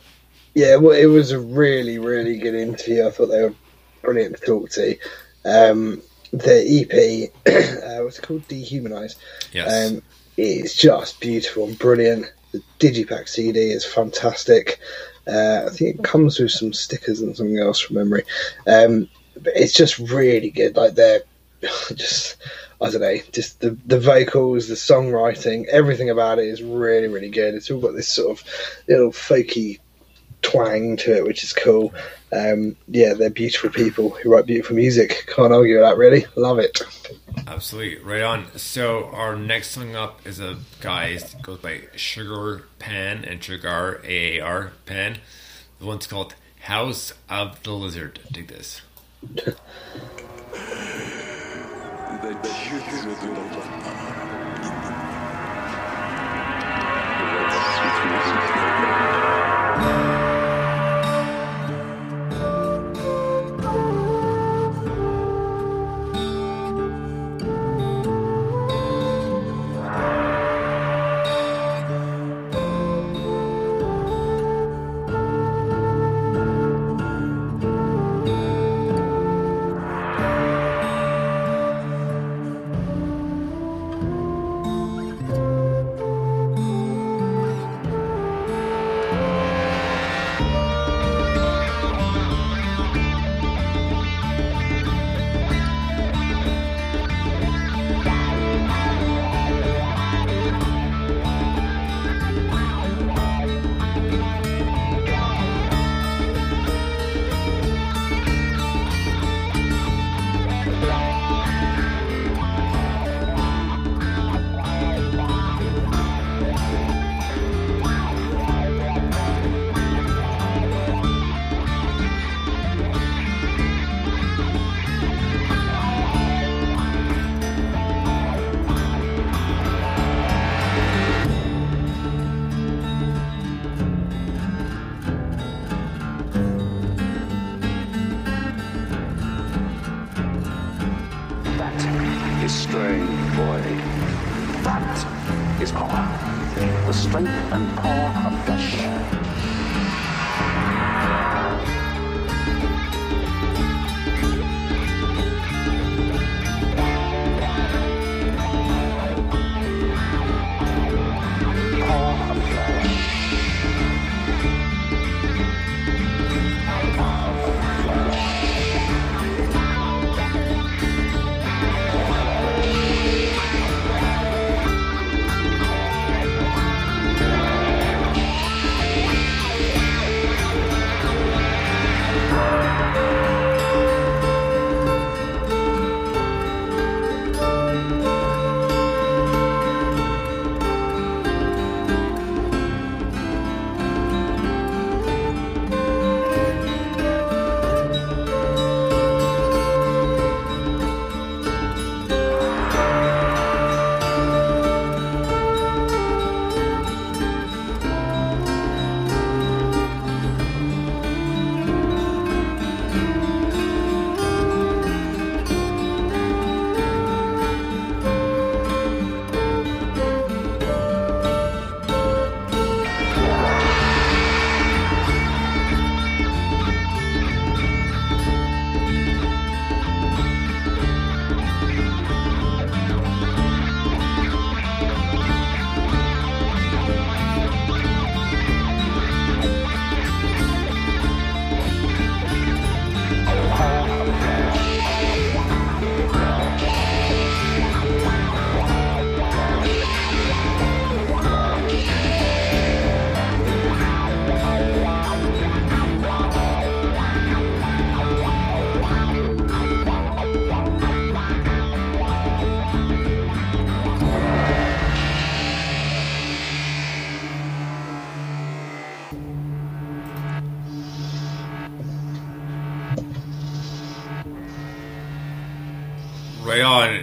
yeah, 0.55 0.77
well, 0.77 0.93
it 0.93 1.07
was 1.07 1.31
a 1.31 1.39
really, 1.39 1.99
really 1.99 2.37
good 2.37 2.55
interview. 2.55 3.07
I 3.07 3.11
thought 3.11 3.27
they 3.27 3.43
were 3.45 3.55
brilliant 4.03 4.37
to 4.37 4.45
talk 4.45 4.69
to. 4.71 4.99
Um, 5.47 6.03
the 6.33 6.67
EP, 6.83 7.33
uh, 7.47 8.03
what's 8.05 8.19
it 8.19 8.23
called? 8.27 8.47
Dehumanize. 8.49 9.17
yes. 9.53 9.91
Um, 9.91 10.03
it's 10.37 10.75
just 10.75 11.19
beautiful 11.21 11.65
and 11.65 11.79
brilliant. 11.79 12.31
The 12.57 12.89
Digipack 12.89 13.29
CD 13.29 13.71
is 13.71 13.85
fantastic. 13.85 14.79
Uh, 15.27 15.65
I 15.67 15.71
think 15.71 15.97
it 15.97 16.05
comes 16.05 16.39
with 16.39 16.53
some 16.53 16.73
stickers 16.73 17.21
and 17.21 17.37
something 17.37 17.59
else 17.59 17.81
from 17.81 17.97
memory. 17.97 18.25
Um, 18.67 19.09
but 19.35 19.53
it's 19.57 19.75
just 19.75 19.99
really 19.99 20.51
good. 20.51 20.77
Like 20.77 20.95
they're 20.95 21.23
just 21.95 22.37
I 22.81 22.91
don't 22.91 23.01
know, 23.01 23.17
just 23.33 23.61
the 23.61 23.77
the 23.87 23.99
vocals, 23.99 24.69
the 24.69 24.75
songwriting, 24.75 25.67
everything 25.67 26.11
about 26.11 26.39
it 26.39 26.47
is 26.47 26.63
really 26.63 27.09
really 27.09 27.31
good. 27.31 27.55
It's 27.55 27.71
all 27.71 27.81
got 27.81 27.95
this 27.95 28.09
sort 28.09 28.39
of 28.39 28.47
little 28.89 29.11
folky 29.11 29.81
twang 30.47 30.97
to 30.97 31.17
it, 31.17 31.25
which 31.25 31.43
is 31.43 31.53
cool. 31.53 31.93
Um, 32.33 32.77
yeah, 32.89 33.15
they're 33.15 33.31
beautiful 33.31 33.71
people 33.71 34.11
who 34.11 34.33
write 34.33 34.47
beautiful 34.47 34.77
music. 34.77 35.25
Can't 35.35 35.53
argue 35.53 35.75
with 35.77 35.85
that. 35.85 35.97
Really, 35.97 36.25
love 36.37 36.59
it. 36.59 36.81
Absolutely, 37.47 37.99
right 38.03 38.23
on. 38.23 38.47
So 38.57 39.07
our 39.07 39.37
next 39.37 39.71
song 39.71 39.97
up 39.97 40.27
is 40.27 40.41
a 40.41 40.57
guy 40.81 41.17
that 41.17 41.43
goes 41.43 41.59
by 41.59 41.83
Sugar 41.97 42.65
Pan 42.79 43.25
and 43.25 43.43
Sugar 43.43 44.01
A 44.05 44.39
A 44.39 44.41
R 44.41 44.73
Pan. 44.87 45.19
The 45.81 45.87
one's 45.87 46.07
called 46.07 46.35
House 46.61 47.13
of 47.29 47.63
the 47.63 47.73
Lizard. 47.73 48.21
Dig 48.31 48.49
this. 48.49 48.83
That 49.23 49.57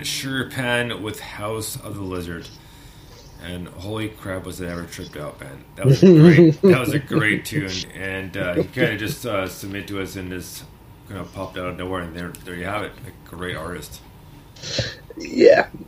Right 0.04 0.10
on, 0.10 0.12
Sugar 0.12 0.50
Pan 0.50 1.02
with 1.02 1.20
House 1.22 1.78
of 1.78 1.96
the 1.96 2.02
Lizard. 2.02 2.48
And 3.42 3.68
holy 3.70 4.10
crap, 4.10 4.46
was 4.46 4.60
it 4.60 4.68
ever 4.68 4.84
tripped 4.84 5.16
out, 5.18 5.40
man? 5.40 5.64
That 5.76 5.86
was 5.86 6.04
a 6.04 6.08
great. 6.08 6.62
that 6.62 6.80
was 6.80 6.94
a 6.94 7.00
great 7.00 7.46
tune, 7.46 7.72
and 7.94 8.36
uh, 8.38 8.54
he 8.56 8.64
kind 8.66 8.94
of 8.94 9.00
just 9.00 9.26
uh, 9.26 9.48
submitted 9.48 9.88
to 9.90 10.02
us 10.02 10.16
and 10.16 10.30
just 10.30 10.64
kind 11.08 11.20
of 11.20 11.34
popped 11.34 11.58
out 11.58 11.68
of 11.68 11.78
nowhere, 11.78 12.02
and 12.02 12.16
there, 12.16 12.30
there 12.46 12.56
you 12.56 12.66
have 12.66 12.84
it, 12.84 12.92
a 13.06 13.30
great 13.30 13.56
artist. 13.58 14.02
Yeah, 15.18 15.68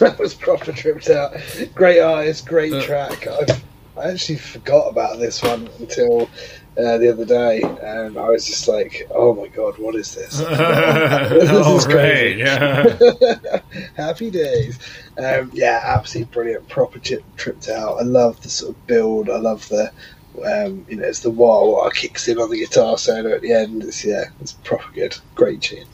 that 0.00 0.16
was 0.18 0.34
proper 0.34 0.72
tripped 0.72 1.08
out. 1.08 1.36
Great 1.74 2.00
artist, 2.00 2.46
great 2.46 2.72
Uh. 2.72 2.82
track. 2.82 3.26
I, 3.28 3.60
I 3.96 4.10
actually 4.10 4.38
forgot 4.38 4.88
about 4.88 5.18
this 5.18 5.40
one 5.42 5.68
until 5.78 6.27
uh, 6.78 6.96
the 6.98 7.10
other 7.12 7.24
day, 7.24 7.60
and 7.82 8.16
I 8.16 8.28
was 8.28 8.46
just 8.46 8.68
like, 8.68 9.08
"Oh 9.10 9.34
my 9.34 9.48
god, 9.48 9.78
what 9.78 9.94
is 9.96 10.14
this?" 10.14 10.38
this 10.38 11.50
All 11.50 11.76
is 11.76 11.86
right, 11.86 11.92
crazy. 11.92 12.38
yeah. 12.40 13.60
Happy 13.96 14.30
days. 14.30 14.78
Um, 15.18 15.50
yeah, 15.52 15.80
absolutely 15.84 16.32
brilliant. 16.32 16.68
Proper 16.68 16.98
chip, 17.00 17.24
tripped 17.36 17.68
out. 17.68 17.98
I 17.98 18.02
love 18.02 18.40
the 18.42 18.48
sort 18.48 18.76
of 18.76 18.86
build. 18.86 19.28
I 19.28 19.38
love 19.38 19.68
the, 19.68 19.90
um, 20.44 20.86
you 20.88 20.96
know, 20.96 21.04
it's 21.06 21.20
the 21.20 21.30
wah 21.30 21.64
wah 21.64 21.90
kicks 21.90 22.28
in 22.28 22.38
on 22.38 22.50
the 22.50 22.58
guitar 22.58 22.96
solo 22.96 23.34
at 23.34 23.40
the 23.42 23.52
end. 23.52 23.82
It's 23.82 24.04
yeah, 24.04 24.24
it's 24.40 24.52
proper 24.52 24.90
good. 24.92 25.16
Great 25.34 25.62
tune. 25.62 25.86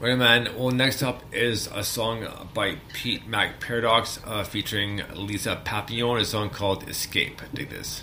Right, 0.00 0.18
man. 0.18 0.48
Well, 0.58 0.72
next 0.72 1.00
up 1.04 1.22
is 1.32 1.68
a 1.72 1.84
song 1.84 2.26
by 2.54 2.78
Pete 2.92 3.28
Mac 3.28 3.60
Paradox 3.60 4.18
uh, 4.26 4.42
featuring 4.42 5.02
Lisa 5.14 5.60
Papillon, 5.64 6.20
a 6.20 6.24
song 6.24 6.50
called 6.50 6.88
Escape. 6.88 7.40
Dig 7.54 7.70
this. 7.70 8.02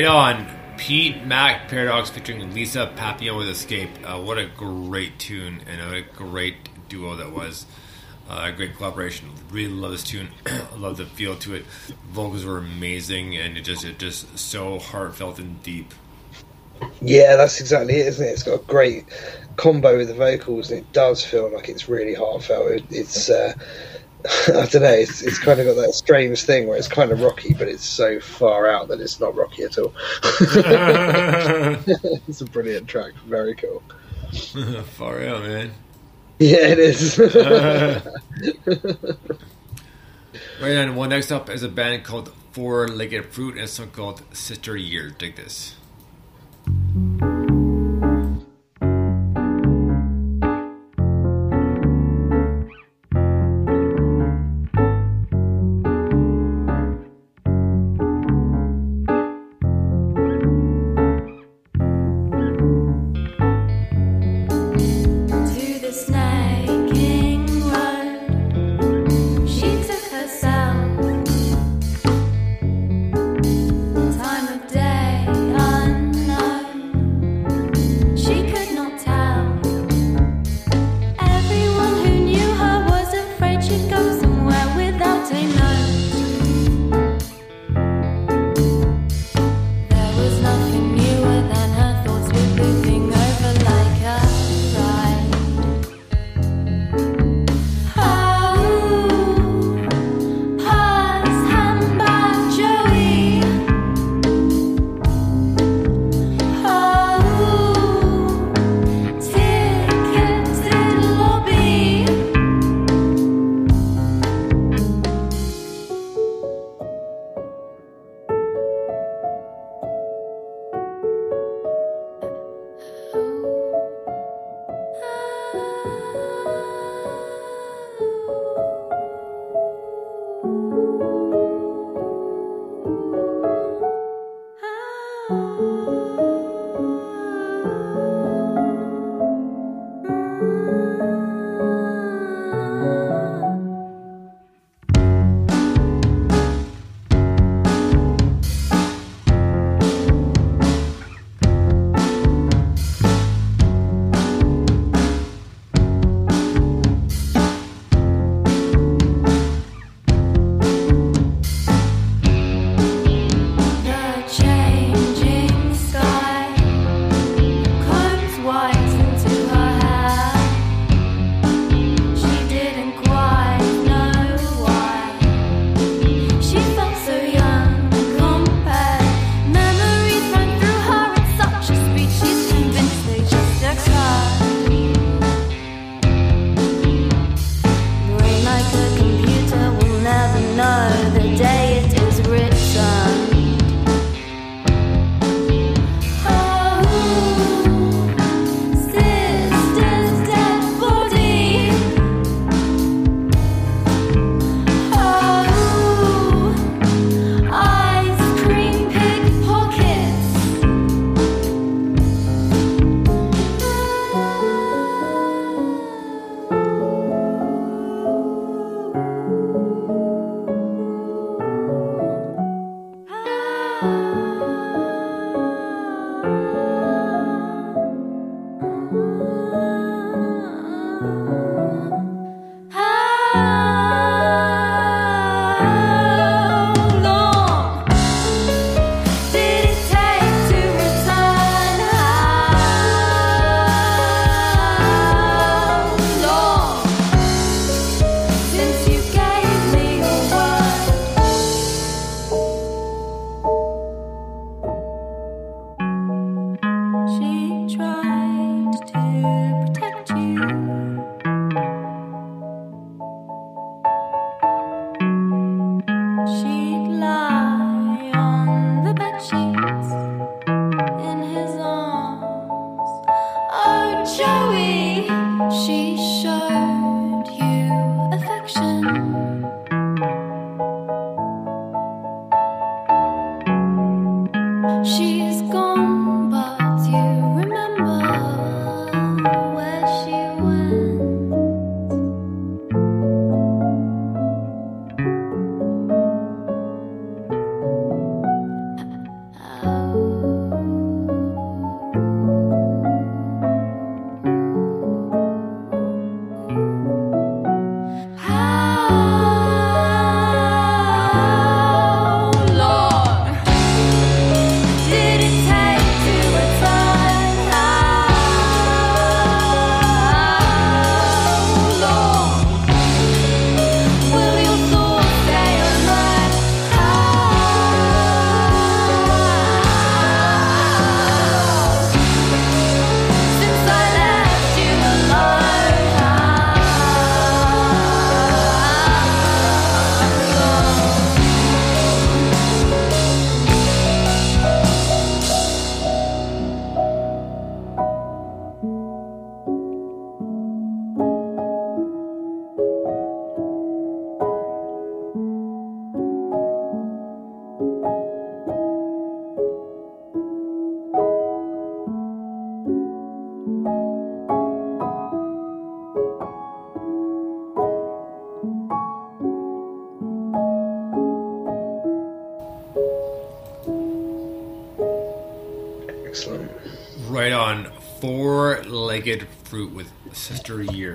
Right 0.00 0.08
on. 0.08 0.46
Pete 0.78 1.26
Mac 1.26 1.68
Paradox 1.68 2.08
featuring 2.08 2.54
Lisa 2.54 2.90
Papillon 2.96 3.36
with 3.36 3.50
Escape. 3.50 3.90
Uh, 4.02 4.18
what 4.18 4.38
a 4.38 4.46
great 4.46 5.18
tune 5.18 5.60
and 5.66 5.94
a 5.94 6.00
great 6.00 6.88
duo 6.88 7.16
that 7.16 7.32
was. 7.32 7.66
Uh, 8.26 8.44
a 8.46 8.52
great 8.52 8.76
collaboration. 8.76 9.28
Really 9.50 9.70
love 9.70 9.90
this 9.90 10.02
tune. 10.02 10.30
Love 10.78 10.96
the 10.96 11.04
feel 11.04 11.36
to 11.40 11.54
it. 11.54 11.66
Vocals 12.08 12.46
were 12.46 12.56
amazing 12.56 13.36
and 13.36 13.58
it 13.58 13.60
just 13.60 13.84
it 13.84 13.98
just 13.98 14.38
so 14.38 14.78
heartfelt 14.78 15.38
and 15.38 15.62
deep. 15.62 15.92
Yeah, 17.02 17.36
that's 17.36 17.60
exactly 17.60 17.96
it, 17.96 18.06
isn't 18.06 18.26
it? 18.26 18.30
It's 18.30 18.42
got 18.42 18.54
a 18.54 18.64
great 18.64 19.04
combo 19.56 19.98
with 19.98 20.08
the 20.08 20.14
vocals, 20.14 20.70
and 20.70 20.80
it 20.80 20.92
does 20.94 21.22
feel 21.22 21.52
like 21.52 21.68
it's 21.68 21.90
really 21.90 22.14
heartfelt. 22.14 22.70
It, 22.70 22.84
it's, 22.88 23.28
uh, 23.28 23.52
I 24.56 24.66
don't 24.66 24.82
know, 24.82 24.92
it's, 24.92 25.22
it's 25.22 25.38
kind 25.38 25.60
of 25.60 25.66
got 25.66 25.76
that 25.80 25.94
strange 25.94 26.42
thing 26.42 26.66
where 26.66 26.76
it's 26.76 26.88
kind 26.88 27.10
of 27.10 27.20
rocky, 27.20 27.54
but 27.54 27.68
it's 27.68 27.84
so 27.84 28.20
far 28.20 28.68
out 28.68 28.88
that 28.88 29.00
it's 29.00 29.20
not 29.20 29.34
rocky 29.36 29.62
at 29.62 29.78
all. 29.78 29.92
it's 32.28 32.40
a 32.40 32.44
brilliant 32.46 32.88
track, 32.88 33.12
very 33.26 33.54
cool. 33.54 33.82
Far 34.96 35.24
out, 35.24 35.42
man. 35.42 35.72
Yeah, 36.38 36.68
it 36.68 36.78
is. 36.78 37.18
Right 40.60 40.76
on. 40.76 40.94
Well, 40.94 41.08
next 41.08 41.32
up 41.32 41.48
is 41.48 41.62
a 41.62 41.68
band 41.68 42.04
called 42.04 42.32
Four 42.52 42.86
Legged 42.88 43.26
Fruit 43.26 43.54
and 43.54 43.64
a 43.64 43.68
song 43.68 43.90
called 43.90 44.22
Sister 44.34 44.76
Year. 44.76 45.10
Dig 45.10 45.36
this. 45.36 45.74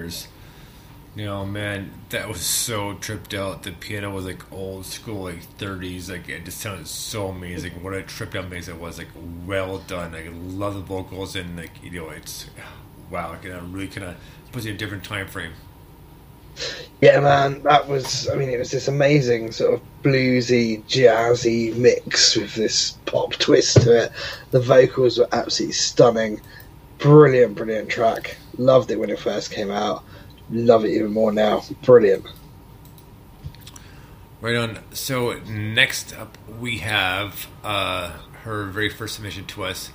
Years. 0.06 0.28
You 1.16 1.26
know, 1.26 1.46
man, 1.46 1.92
that 2.10 2.28
was 2.28 2.42
so 2.42 2.96
tripped 2.96 3.34
out. 3.34 3.64
The 3.64 3.72
piano 3.72 4.12
was 4.12 4.26
like 4.26 4.52
old 4.52 4.86
school, 4.86 5.24
like 5.24 5.58
30s. 5.58 6.10
Like 6.10 6.28
it 6.28 6.44
just 6.44 6.60
sounded 6.60 6.88
so 6.88 7.28
amazing. 7.28 7.72
What 7.82 7.94
a 7.94 8.04
tripped 8.04 8.36
out 8.36 8.50
mix 8.50 8.68
it 8.68 8.78
was. 8.78 8.98
Like 8.98 9.08
well 9.46 9.78
done. 9.80 10.12
Like, 10.12 10.26
I 10.26 10.30
love 10.30 10.74
the 10.74 10.82
vocals 10.82 11.38
and 11.38 11.56
like 11.56 11.72
you 11.82 11.92
know, 11.92 12.10
it's 12.10 12.48
wow. 13.10 13.38
It 13.42 13.48
really 13.48 13.88
kind 13.88 14.08
of 14.08 14.16
puts 14.52 14.66
you 14.66 14.72
in 14.72 14.76
a 14.76 14.80
different 14.80 15.06
time 15.06 15.28
frame. 15.28 15.54
Yeah, 17.02 17.20
man, 17.22 17.64
that 17.64 17.88
was. 17.88 18.28
I 18.30 18.36
mean, 18.36 18.50
it 18.50 18.60
was 18.60 18.72
this 18.72 18.90
amazing 18.90 19.54
sort 19.54 19.76
of 19.76 19.82
bluesy, 20.04 20.84
jazzy 20.84 21.76
mix 21.76 22.36
with 22.36 22.56
this 22.56 22.92
pop 23.06 23.34
twist 23.34 23.82
to 23.84 24.04
it. 24.04 24.12
The 24.52 24.60
vocals 24.60 25.18
were 25.18 25.28
absolutely 25.32 25.74
stunning. 25.74 26.42
Brilliant, 27.00 27.56
brilliant 27.56 27.90
track. 27.90 28.38
Loved 28.58 28.92
it 28.92 29.00
when 29.00 29.10
it 29.10 29.20
first 29.20 29.52
came 29.52 29.72
out. 29.72 30.04
Love 30.50 30.86
it 30.86 30.90
even 30.90 31.12
more 31.12 31.32
now. 31.32 31.64
Brilliant. 31.84 32.26
Right 34.42 34.56
on. 34.56 34.80
So 34.92 35.40
next 35.40 36.16
up, 36.16 36.38
we 36.60 36.80
have 36.80 37.48
uh, 37.64 38.12
her 38.44 38.66
very 38.66 38.90
first 38.90 39.16
submission 39.16 39.46
to 39.48 39.64
us. 39.64 39.92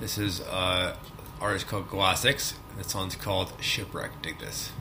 This 0.00 0.18
is 0.18 0.40
uh, 0.42 0.96
artist 1.40 1.68
called 1.68 1.88
Glassix. 1.88 2.54
The 2.76 2.84
song's 2.84 3.16
called 3.16 3.52
Shipwreck. 3.60 4.20
Dig 4.22 4.38
this. 4.38 4.72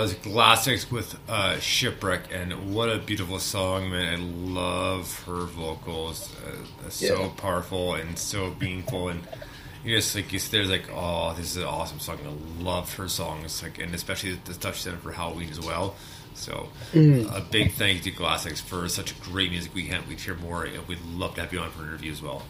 Was 0.00 0.14
Glassix 0.14 0.90
with 0.90 1.16
uh, 1.28 1.58
Shipwreck, 1.58 2.32
and 2.32 2.74
what 2.74 2.88
a 2.88 2.98
beautiful 2.98 3.38
song, 3.38 3.90
man. 3.90 4.14
I 4.14 4.16
love 4.16 5.24
her 5.24 5.44
vocals. 5.44 6.34
Uh, 6.46 6.88
so 6.90 7.22
Yeah. 7.22 7.28
powerful 7.36 7.94
and 7.94 8.18
so 8.18 8.54
meaningful, 8.60 9.08
and 9.08 9.20
you 9.84 9.96
just 9.96 10.14
like 10.14 10.32
you 10.32 10.38
sit 10.38 10.52
there 10.52 10.64
like, 10.64 10.88
oh, 10.92 11.34
this 11.36 11.50
is 11.52 11.56
an 11.58 11.64
awesome 11.64 12.00
song. 12.00 12.18
I 12.24 12.62
love 12.62 12.94
her 12.94 13.08
songs, 13.08 13.62
like, 13.62 13.78
and 13.78 13.94
especially 13.94 14.38
the 14.44 14.54
stuff 14.54 14.76
she 14.76 14.90
did 14.90 14.98
for 15.00 15.12
Halloween 15.12 15.50
as 15.50 15.60
well. 15.60 15.94
So, 16.34 16.68
a 16.94 17.40
big 17.50 17.72
thank 17.72 18.04
you 18.06 18.12
to 18.12 18.18
Glassix 18.18 18.60
for 18.62 18.88
such 18.88 19.20
great 19.20 19.50
music. 19.50 19.74
We 19.74 19.86
can't 19.86 20.08
wait 20.08 20.18
to 20.18 20.24
hear 20.24 20.34
more, 20.36 20.64
and 20.64 20.86
we'd 20.88 21.04
love 21.14 21.34
to 21.34 21.42
have 21.42 21.52
you 21.52 21.58
on 21.60 21.70
for 21.70 21.82
an 21.82 21.88
interview 21.88 22.12
as 22.12 22.22
well. 22.22 22.42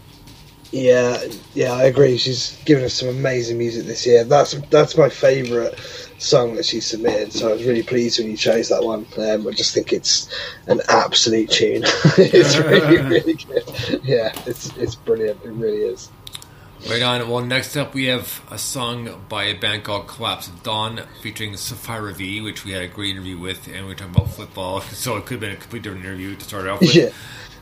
Yeah, 0.73 1.21
yeah, 1.55 1.73
I 1.73 1.85
agree. 1.85 2.17
She's 2.17 2.57
given 2.65 2.85
us 2.85 2.95
some 2.95 3.09
amazing 3.09 3.59
music 3.59 3.87
this 3.87 4.07
year. 4.07 4.23
That's 4.23 4.53
that's 4.71 4.97
my 4.97 5.09
favourite 5.09 5.75
song 6.19 6.55
that 6.55 6.65
she 6.65 6.81
submitted. 6.81 7.33
So 7.33 7.49
I 7.49 7.53
was 7.55 7.65
really 7.65 7.83
pleased 7.83 8.21
when 8.21 8.31
you 8.31 8.37
chose 8.37 8.69
that 8.69 8.85
one. 8.85 9.07
Um, 9.19 9.49
I 9.49 9.51
just 9.51 9.75
think 9.75 9.93
it's 9.93 10.33
an 10.69 10.81
absolute 10.89 11.51
tune. 11.51 11.83
it's 11.85 12.57
really, 12.57 12.99
really 12.99 13.35
good. 13.35 14.01
Yeah, 14.05 14.33
it's 14.47 14.75
it's 14.77 14.95
brilliant. 14.95 15.43
It 15.45 15.51
really 15.51 15.83
is. 15.83 16.09
Right 16.89 17.03
on. 17.03 17.29
Well, 17.29 17.45
next 17.45 17.77
up 17.77 17.93
we 17.93 18.07
have 18.07 18.41
a 18.51 18.57
song 18.57 19.25
by 19.29 19.45
a 19.45 19.55
band 19.55 19.85
called 19.85 20.07
Collapse 20.07 20.49
of 20.49 20.63
Dawn 20.63 21.03
featuring 21.21 21.57
Sapphira 21.57 22.15
V, 22.15 22.41
which 22.41 22.65
we 22.65 22.73
had 22.73 22.83
a 22.83 22.89
great 22.89 23.11
interview 23.11 23.39
with, 23.39 23.67
and 23.67 23.83
we 23.83 23.89
were 23.89 23.95
talking 23.95 24.15
about 24.15 24.31
football, 24.31 24.81
so 24.93 25.17
it 25.17 25.27
could 25.27 25.35
have 25.35 25.41
been 25.41 25.51
a 25.51 25.57
completely 25.57 25.91
different 25.91 26.07
interview 26.07 26.37
to 26.37 26.45
start 26.45 26.69
off 26.69 26.81
with. 26.81 26.95
Yeah. 26.95 27.11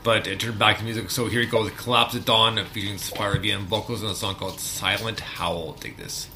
But 0.01 0.27
it 0.27 0.39
turned 0.39 0.57
back 0.57 0.77
to 0.77 0.83
music, 0.83 1.11
so 1.11 1.27
here 1.27 1.41
we 1.41 1.45
go 1.45 1.63
with 1.63 1.75
Collapse 1.75 2.15
of 2.15 2.25
Dawn 2.25 2.63
featuring 2.65 2.97
Sapphira 2.97 3.39
V 3.39 3.51
and 3.51 3.67
vocals 3.67 4.03
on 4.03 4.11
a 4.11 4.15
song 4.15 4.35
called 4.35 4.59
Silent 4.59 5.19
Howl. 5.19 5.73
Take 5.73 5.97
this. 5.97 6.27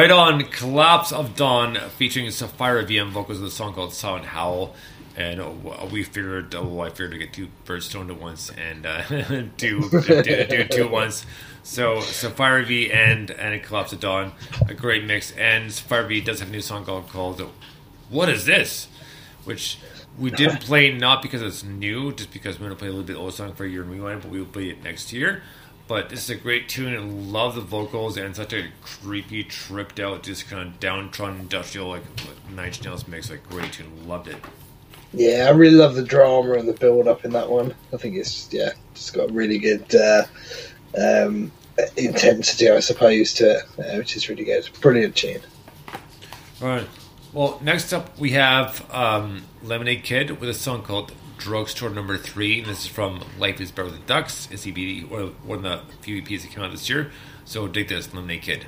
Right 0.00 0.10
on, 0.10 0.44
Collapse 0.44 1.12
of 1.12 1.36
Dawn, 1.36 1.76
featuring 1.98 2.30
Sapphira 2.30 2.86
VM 2.86 3.10
vocals 3.10 3.36
of 3.36 3.44
the 3.44 3.50
song 3.50 3.74
called 3.74 3.92
Silent 3.92 4.24
Howl. 4.24 4.74
And 5.14 5.62
we 5.92 6.04
figured, 6.04 6.54
oh, 6.54 6.80
I 6.80 6.88
figured 6.88 7.10
to 7.10 7.18
get 7.18 7.34
two 7.34 7.48
birds 7.66 7.84
stoned 7.84 8.10
at 8.10 8.18
once 8.18 8.50
and 8.50 8.86
uh, 8.86 9.02
do, 9.58 9.90
do, 9.90 10.22
do 10.22 10.64
two 10.70 10.84
at 10.84 10.90
once. 10.90 11.26
So, 11.62 12.00
Sapphira 12.00 12.64
V 12.64 12.90
and, 12.90 13.30
and 13.30 13.62
Collapse 13.62 13.92
of 13.92 14.00
Dawn, 14.00 14.32
a 14.66 14.72
great 14.72 15.04
mix. 15.04 15.32
And 15.32 15.70
Sapphira 15.70 16.08
V 16.08 16.22
does 16.22 16.40
have 16.40 16.48
a 16.48 16.52
new 16.52 16.62
song 16.62 16.86
called, 16.86 17.10
called 17.10 17.46
What 18.08 18.30
Is 18.30 18.46
This? 18.46 18.88
Which 19.44 19.80
we 20.18 20.30
didn't 20.30 20.60
play 20.62 20.96
not 20.96 21.20
because 21.20 21.42
it's 21.42 21.62
new, 21.62 22.14
just 22.14 22.32
because 22.32 22.58
we're 22.58 22.70
to 22.70 22.74
play 22.74 22.88
a 22.88 22.90
little 22.90 23.06
bit 23.06 23.16
old 23.16 23.34
song 23.34 23.52
for 23.52 23.66
a 23.66 23.68
year 23.68 23.82
rewind, 23.82 24.22
but 24.22 24.30
we 24.30 24.38
will 24.38 24.46
play 24.46 24.70
it 24.70 24.82
next 24.82 25.12
year. 25.12 25.42
But 25.90 26.08
this 26.08 26.22
is 26.22 26.30
a 26.30 26.36
great 26.36 26.68
tune 26.68 26.94
and 26.94 27.32
love 27.32 27.56
the 27.56 27.60
vocals 27.60 28.16
and 28.16 28.36
such 28.36 28.52
a 28.52 28.68
creepy, 28.80 29.42
tripped 29.42 29.98
out, 29.98 30.22
just 30.22 30.48
kind 30.48 30.68
of 30.68 30.78
downtrodden 30.78 31.40
industrial 31.40 31.88
like 31.88 32.04
Nine 32.54 32.66
Inch 32.66 32.84
Nails 32.84 33.08
mix. 33.08 33.28
Like 33.28 33.42
great 33.48 33.72
tune, 33.72 34.06
loved 34.06 34.28
it. 34.28 34.36
Yeah, 35.12 35.46
I 35.48 35.50
really 35.50 35.74
love 35.74 35.96
the 35.96 36.04
drama 36.04 36.52
and 36.52 36.68
the 36.68 36.74
build 36.74 37.08
up 37.08 37.24
in 37.24 37.32
that 37.32 37.50
one. 37.50 37.74
I 37.92 37.96
think 37.96 38.14
it's 38.14 38.52
yeah, 38.52 38.70
it's 38.92 39.10
got 39.10 39.32
really 39.32 39.58
good 39.58 39.92
uh, 39.92 40.26
um, 40.96 41.50
intensity, 41.96 42.70
I 42.70 42.78
suppose, 42.78 43.34
to 43.34 43.56
it, 43.56 43.64
uh, 43.80 43.96
which 43.98 44.14
is 44.14 44.28
really 44.28 44.44
good. 44.44 44.68
Brilliant 44.80 45.16
tune. 45.16 45.40
All 46.62 46.68
right. 46.68 46.86
Well, 47.32 47.58
next 47.64 47.92
up 47.92 48.16
we 48.16 48.30
have 48.30 48.88
um, 48.94 49.42
Lemonade 49.64 50.04
Kid 50.04 50.40
with 50.40 50.50
a 50.50 50.54
song 50.54 50.82
called 50.82 51.12
Drugstore 51.40 51.88
Number 51.90 52.18
Three. 52.18 52.58
And 52.60 52.68
this 52.68 52.84
is 52.84 52.86
from 52.86 53.24
Life 53.38 53.60
Is 53.60 53.72
Better 53.72 53.90
Than 53.90 54.04
Ducks. 54.06 54.46
It's 54.50 54.66
or 54.66 55.32
one 55.42 55.64
of 55.64 55.88
the 55.88 55.94
few 56.02 56.22
EPs 56.22 56.42
that 56.42 56.50
came 56.52 56.62
out 56.62 56.70
this 56.70 56.88
year. 56.88 57.10
So 57.44 57.66
dig 57.66 57.88
this, 57.88 58.12
Lemonade 58.12 58.42
Kid. 58.42 58.66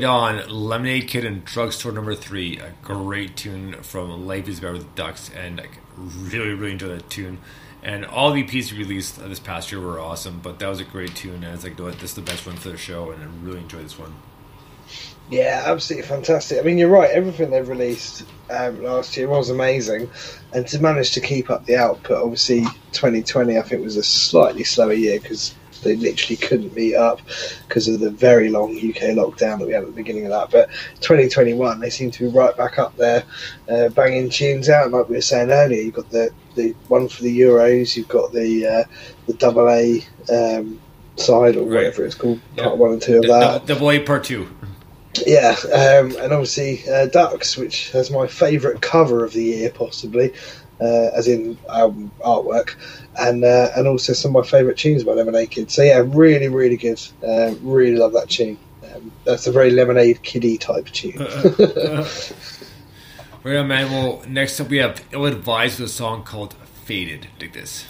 Right 0.00 0.06
on, 0.06 0.48
Lemonade 0.48 1.08
Kid 1.08 1.26
and 1.26 1.44
Drugstore 1.44 1.92
Number 1.92 2.14
Three, 2.14 2.56
a 2.56 2.72
great 2.80 3.36
tune 3.36 3.82
from 3.82 4.26
Life 4.26 4.48
Is 4.48 4.58
Better 4.58 4.72
with 4.72 4.94
Ducks, 4.94 5.30
and 5.36 5.58
like, 5.58 5.76
really, 5.94 6.54
really 6.54 6.72
enjoyed 6.72 6.98
that 6.98 7.10
tune. 7.10 7.36
And 7.82 8.06
all 8.06 8.32
the 8.32 8.42
EPs 8.42 8.72
released 8.72 9.18
this 9.18 9.38
past 9.38 9.70
year 9.70 9.78
were 9.78 10.00
awesome, 10.00 10.40
but 10.42 10.58
that 10.58 10.68
was 10.68 10.80
a 10.80 10.84
great 10.84 11.14
tune. 11.14 11.44
And 11.44 11.52
it's 11.52 11.64
like, 11.64 11.76
this 11.76 12.02
is 12.02 12.14
the 12.14 12.22
best 12.22 12.46
one 12.46 12.56
for 12.56 12.70
the 12.70 12.78
show, 12.78 13.10
and 13.10 13.22
I 13.22 13.26
really 13.44 13.58
enjoyed 13.58 13.84
this 13.84 13.98
one. 13.98 14.14
Yeah, 15.28 15.64
absolutely 15.66 16.08
fantastic. 16.08 16.58
I 16.58 16.62
mean, 16.62 16.78
you're 16.78 16.88
right. 16.88 17.10
Everything 17.10 17.50
they've 17.50 17.68
released 17.68 18.24
um, 18.48 18.82
last 18.82 19.18
year 19.18 19.28
was 19.28 19.50
amazing, 19.50 20.08
and 20.54 20.66
to 20.68 20.80
manage 20.80 21.10
to 21.12 21.20
keep 21.20 21.50
up 21.50 21.66
the 21.66 21.76
output, 21.76 22.16
obviously, 22.16 22.62
2020 22.92 23.58
I 23.58 23.60
think 23.60 23.84
was 23.84 23.98
a 23.98 24.02
slightly 24.02 24.64
slower 24.64 24.94
year 24.94 25.20
because 25.20 25.54
they 25.80 25.96
literally 25.96 26.36
couldn't 26.36 26.74
meet 26.74 26.94
up 26.94 27.20
because 27.66 27.88
of 27.88 28.00
the 28.00 28.10
very 28.10 28.48
long 28.50 28.70
UK 28.76 29.14
lockdown 29.16 29.58
that 29.58 29.66
we 29.66 29.72
had 29.72 29.82
at 29.82 29.88
the 29.88 29.94
beginning 29.94 30.26
of 30.26 30.30
that. 30.30 30.50
But 30.50 30.68
2021, 31.00 31.80
they 31.80 31.90
seem 31.90 32.10
to 32.12 32.30
be 32.30 32.36
right 32.36 32.56
back 32.56 32.78
up 32.78 32.96
there, 32.96 33.24
uh, 33.68 33.88
banging 33.90 34.30
tunes 34.30 34.68
out. 34.68 34.90
Like 34.90 35.08
we 35.08 35.16
were 35.16 35.20
saying 35.20 35.50
earlier, 35.50 35.82
you've 35.82 35.94
got 35.94 36.10
the, 36.10 36.30
the 36.54 36.74
one 36.88 37.08
for 37.08 37.22
the 37.22 37.40
Euros, 37.40 37.96
you've 37.96 38.08
got 38.08 38.32
the 38.32 38.66
uh, 38.66 38.84
the 39.26 39.34
double 39.34 39.68
A 39.68 40.04
um, 40.32 40.80
side 41.16 41.56
or 41.56 41.60
Right. 41.64 41.74
whatever 41.84 42.04
it's 42.04 42.14
called, 42.14 42.40
Yeah. 42.56 42.64
part 42.64 42.78
one 42.78 42.92
and 42.92 43.02
two 43.02 43.18
of 43.18 43.22
that. 43.24 43.66
Double 43.66 43.90
A 43.90 43.98
part 44.00 44.24
two. 44.24 44.48
Yeah, 45.26 45.56
um, 45.72 46.14
and 46.20 46.32
obviously 46.32 46.88
uh, 46.88 47.06
Ducks, 47.06 47.56
which 47.56 47.90
has 47.90 48.12
my 48.12 48.28
favourite 48.28 48.80
cover 48.80 49.24
of 49.24 49.32
the 49.32 49.42
year, 49.42 49.70
possibly, 49.70 50.32
uh, 50.80 51.10
as 51.14 51.28
in 51.28 51.58
album 51.68 52.10
artwork, 52.20 52.76
and 53.18 53.44
uh, 53.44 53.70
and 53.76 53.86
also 53.86 54.12
some 54.12 54.34
of 54.34 54.44
my 54.44 54.48
favourite 54.48 54.78
tunes 54.78 55.04
by 55.04 55.12
Lemonade 55.12 55.50
Kid. 55.50 55.70
So 55.70 55.82
yeah, 55.82 56.02
really, 56.06 56.48
really 56.48 56.76
good. 56.76 57.00
Uh, 57.22 57.54
really 57.62 57.96
love 57.96 58.12
that 58.14 58.30
tune. 58.30 58.58
Um, 58.94 59.12
that's 59.24 59.46
a 59.46 59.52
very 59.52 59.70
Lemonade 59.70 60.22
Kiddie 60.22 60.58
type 60.58 60.86
tune. 60.86 61.26
Right 63.42 63.56
on, 63.56 63.68
man. 63.68 63.90
Well, 63.90 64.22
next 64.28 64.60
up 64.60 64.68
we 64.68 64.76
have 64.78 65.02
Ill 65.12 65.24
Advised 65.24 65.80
with 65.80 65.88
a 65.88 65.92
song 65.92 66.24
called 66.24 66.52
Faded. 66.84 67.28
Dig 67.38 67.54
this. 67.54 67.86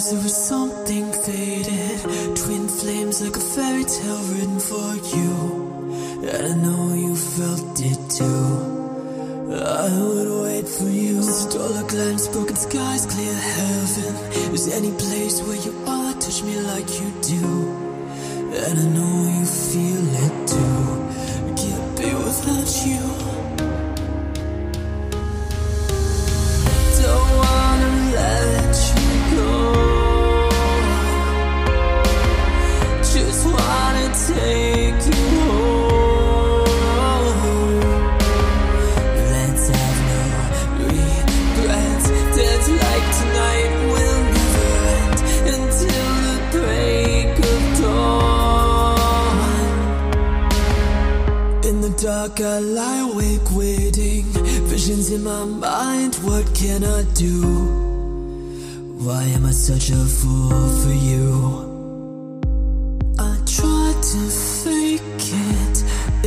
Eyes 0.00 0.10
there 0.10 0.22
was 0.22 0.36
something 0.36 1.12
faded. 1.12 2.00
Twin 2.36 2.68
flames 2.68 3.20
like 3.22 3.36
a 3.36 3.40
fairy 3.54 3.84
tale 3.84 4.22
written 4.32 4.60
for 4.60 4.90
you. 5.16 5.32
And 6.32 6.42
I 6.52 6.54
know 6.64 6.94
you 6.94 7.14
felt 7.16 7.80
it 7.80 8.00
too. 8.18 8.50
I 9.52 9.88
would 10.08 10.30
wait 10.44 10.68
for 10.68 10.88
you. 10.88 11.22
Stole 11.22 11.76
a 11.76 11.86
glance, 11.88 12.28
broken 12.28 12.56
skies, 12.56 13.06
clear 13.06 13.34
heaven. 13.34 14.14
Is 14.54 14.72
any 14.72 14.92
place 14.92 15.42
where 15.42 15.60
you 15.66 15.72
are, 15.86 16.12
touch 16.14 16.42
me 16.44 16.56
like 16.72 16.90
you 17.00 17.08
do. 17.34 17.46
And 18.64 18.78
I 18.84 18.86
know 18.96 19.16
you 19.36 19.46
feel 19.70 20.04
it 20.26 20.34
too. 20.52 20.82
Can't 21.60 21.90
be 21.98 22.08
without 22.24 22.70
you 22.86 23.49
dark, 52.20 52.40
I 52.40 52.58
lie 52.58 52.98
awake 53.10 53.50
waiting. 53.52 54.24
Visions 54.72 55.10
in 55.10 55.22
my 55.24 55.44
mind, 55.44 56.14
what 56.16 56.44
can 56.54 56.84
I 56.84 57.02
do? 57.14 57.40
Why 59.04 59.22
am 59.36 59.46
I 59.46 59.52
such 59.52 59.90
a 59.90 60.04
fool 60.18 60.68
for 60.82 60.94
you? 61.08 61.28
I 63.18 63.36
try 63.56 63.92
to 64.12 64.20
fake 64.62 65.32
it 65.56 65.76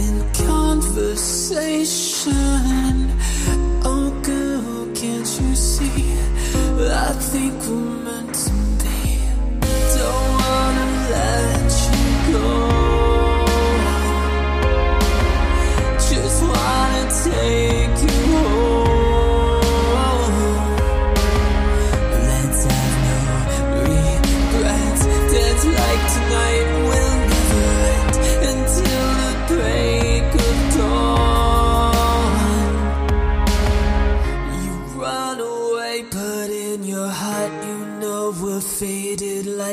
in 0.06 0.16
conversation. 0.48 3.12
Oh, 3.86 4.10
girl, 4.24 4.86
can't 4.96 5.30
you 5.42 5.56
see? 5.56 6.18
I 7.06 7.08
think 7.32 7.54
we're 7.68 7.93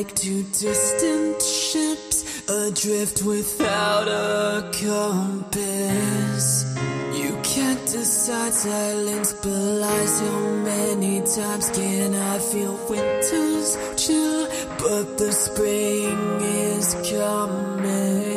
like 0.01 0.15
two 0.15 0.43
distant 0.45 1.43
ships 1.43 2.49
adrift 2.49 3.23
without 3.23 4.09
a 4.09 4.71
compass. 4.83 6.45
You 7.13 7.39
can't 7.43 7.85
decide 7.85 8.55
silence 8.55 9.35
belies 9.35 10.21
how 10.21 10.41
many 10.73 11.21
times. 11.21 11.69
Can 11.69 12.15
I 12.15 12.39
feel 12.39 12.77
winter's 12.89 13.77
chill? 14.03 14.47
But 14.79 15.19
the 15.19 15.33
spring 15.33 16.17
is 16.41 16.95
coming 17.11 18.30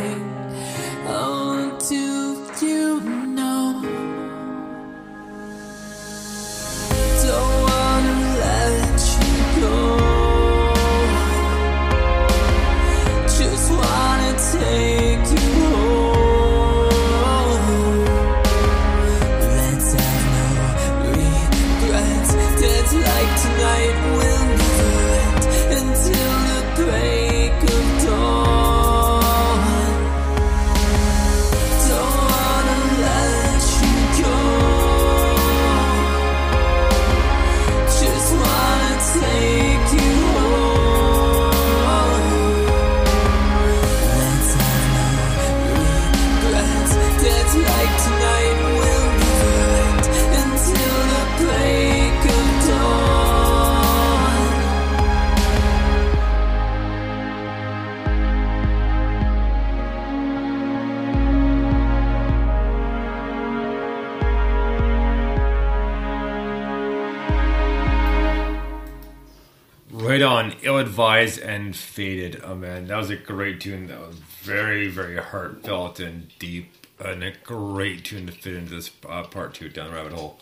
advised 71.23 71.41
and 71.41 71.75
faded. 71.75 72.41
Oh 72.43 72.55
man, 72.55 72.87
that 72.87 72.97
was 72.97 73.09
a 73.09 73.15
great 73.15 73.61
tune. 73.61 73.87
That 73.87 73.99
was 73.99 74.15
very, 74.17 74.87
very 74.87 75.17
heartfelt 75.17 75.99
and 75.99 76.27
deep, 76.39 76.71
and 76.99 77.23
a 77.23 77.31
great 77.43 78.05
tune 78.05 78.27
to 78.27 78.31
fit 78.31 78.55
into 78.55 78.75
this 78.75 78.91
uh, 79.07 79.23
part 79.23 79.53
two 79.53 79.69
down 79.69 79.89
the 79.89 79.95
rabbit 79.95 80.13
hole. 80.13 80.39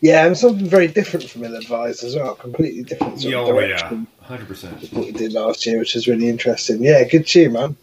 Yeah, 0.00 0.26
and 0.26 0.36
something 0.36 0.66
very 0.66 0.88
different 0.88 1.28
from 1.28 1.44
Ill 1.44 1.56
Advised 1.56 2.04
as 2.04 2.16
well. 2.16 2.34
Completely 2.34 2.82
different 2.82 3.20
sort 3.20 3.34
oh 3.34 3.58
yeah, 3.60 4.04
hundred 4.20 4.48
percent. 4.48 4.92
what 4.92 5.06
we 5.06 5.12
did 5.12 5.32
last 5.32 5.66
year, 5.66 5.78
which 5.78 5.96
is 5.96 6.06
really 6.08 6.28
interesting. 6.28 6.82
Yeah, 6.82 7.02
good 7.04 7.26
tune, 7.26 7.52
man. 7.52 7.76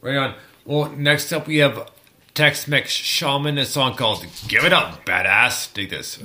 Right 0.00 0.16
on. 0.16 0.34
Well, 0.64 0.90
next 0.90 1.32
up 1.32 1.46
we 1.46 1.58
have 1.58 1.90
Tex 2.34 2.68
Mex 2.68 2.90
Shaman, 2.90 3.58
a 3.58 3.64
song 3.64 3.96
called 3.96 4.26
"Give 4.48 4.64
It 4.64 4.72
Up, 4.72 5.04
Badass." 5.06 5.72
Dig 5.72 5.90
this. 5.90 6.18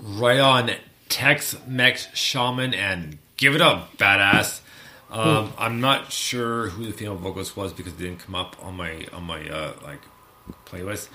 right 0.00 0.40
on 0.40 0.70
Tex 1.08 1.56
Mex 1.66 2.08
Shaman 2.14 2.74
and 2.74 3.18
Give 3.36 3.54
It 3.54 3.60
Up, 3.60 3.96
Badass. 3.96 4.60
Um, 5.10 5.52
I'm 5.58 5.80
not 5.80 6.12
sure 6.12 6.68
who 6.68 6.84
the 6.84 6.92
female 6.92 7.16
vocalist 7.16 7.56
was 7.56 7.72
because 7.72 7.94
it 7.94 7.98
didn't 7.98 8.20
come 8.20 8.34
up 8.34 8.56
on 8.64 8.76
my 8.76 9.06
on 9.12 9.24
my 9.24 9.48
uh, 9.48 9.74
like 9.82 10.00
playlist. 10.66 11.08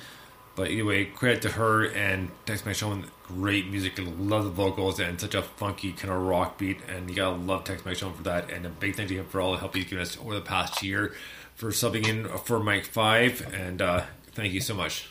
But 0.56 0.70
anyway, 0.70 1.06
credit 1.06 1.42
to 1.44 1.50
her 1.52 1.86
and 1.86 2.30
Tex 2.46 2.66
Mex 2.66 2.78
Shaman. 2.78 3.06
Great 3.24 3.70
music. 3.70 3.94
Love 3.98 4.44
the 4.44 4.50
vocals 4.50 5.00
and 5.00 5.20
such 5.20 5.36
a 5.36 5.42
funky 5.42 5.92
kind 5.92 6.14
of 6.14 6.22
rock 6.22 6.58
beat. 6.58 6.80
And 6.88 7.10
you 7.10 7.16
gotta 7.16 7.36
love 7.36 7.64
Tex 7.64 7.86
Mex 7.86 8.00
Shaman 8.00 8.16
for 8.16 8.24
that. 8.24 8.50
And 8.50 8.66
a 8.66 8.70
big 8.70 8.96
thank 8.96 9.10
you 9.12 9.24
for 9.24 9.40
all 9.40 9.54
the 9.54 9.60
help 9.60 9.76
he's 9.76 9.86
given 9.86 10.02
us 10.02 10.18
over 10.18 10.36
the 10.36 10.42
past 10.42 10.84
year 10.84 11.14
for 11.56 11.70
subbing 11.70 12.08
in 12.08 12.28
for 12.40 12.60
Mike 12.60 12.86
Five. 12.86 13.54
And 13.54 13.82
uh, 13.82 14.04
thank 14.34 14.54
you 14.54 14.62
so 14.62 14.74
much. 14.74 15.08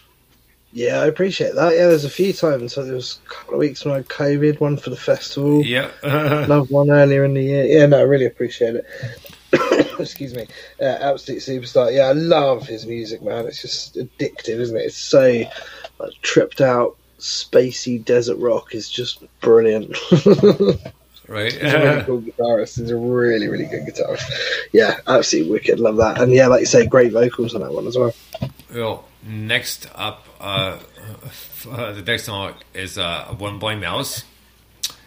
Yeah, 0.75 1.01
I 1.01 1.07
appreciate 1.07 1.55
that. 1.55 1.73
Yeah, 1.75 1.87
there's 1.87 2.05
a 2.05 2.11
few 2.11 2.33
times. 2.33 2.75
So 2.75 2.85
there 2.85 2.97
was 2.97 3.21
a 3.25 3.29
couple 3.31 3.55
of 3.55 3.61
weeks 3.61 3.85
when 3.85 3.95
I 3.95 3.99
had 3.99 4.09
COVID, 4.09 4.59
one 4.59 4.77
for 4.77 4.91
the 4.91 4.97
festival, 4.97 5.65
Yeah. 5.65 5.89
another 6.03 6.65
one 6.65 6.91
earlier 6.91 7.25
in 7.25 7.35
the 7.35 7.43
year. 7.43 7.65
Yeah, 7.65 7.87
no, 7.87 7.99
I 7.99 8.03
really 8.03 8.27
appreciate 8.27 8.75
it. 8.75 8.85
Excuse 10.01 10.35
me. 10.35 10.49
Uh, 10.81 10.87
absolute 10.87 11.39
superstar. 11.43 11.95
Yeah, 11.95 12.07
I 12.07 12.13
love 12.13 12.67
his 12.67 12.87
music, 12.87 13.23
man. 13.23 13.47
It's 13.47 13.63
just 13.63 13.95
addictive, 13.95 14.59
isn't 14.59 14.77
it? 14.77 14.81
It's 14.87 14.97
so 14.97 15.45
like, 16.01 16.13
tripped 16.23 16.61
out, 16.61 16.97
spacey 17.21 18.05
desert 18.05 18.39
rock 18.39 18.75
is 18.75 18.91
just 18.91 19.23
brilliant. 19.41 19.97
right. 21.29 21.53
He's 21.53 21.73
a 21.73 21.79
really 21.79 22.03
cool 22.03 22.21
guitarist. 22.21 22.81
He's 22.81 22.91
a 22.91 22.97
really, 22.97 23.47
really 23.47 23.67
good 23.67 23.87
guitarist. 23.87 24.29
Yeah, 24.73 24.99
absolutely 25.07 25.53
wicked. 25.53 25.79
Love 25.79 25.99
that. 25.99 26.21
And 26.21 26.33
yeah, 26.33 26.49
like 26.49 26.61
you 26.61 26.67
say, 26.67 26.85
great 26.85 27.13
vocals 27.13 27.55
on 27.55 27.61
that 27.61 27.73
one 27.73 27.87
as 27.87 27.97
well. 27.97 28.13
Well, 28.75 29.05
next 29.27 29.89
up, 29.95 30.27
uh, 30.41 30.79
uh, 31.71 31.93
the 31.93 32.03
next 32.03 32.25
song 32.25 32.55
is 32.73 32.99
uh, 32.99 33.35
One 33.39 33.59
Blind 33.59 33.81
Mouse, 33.81 34.25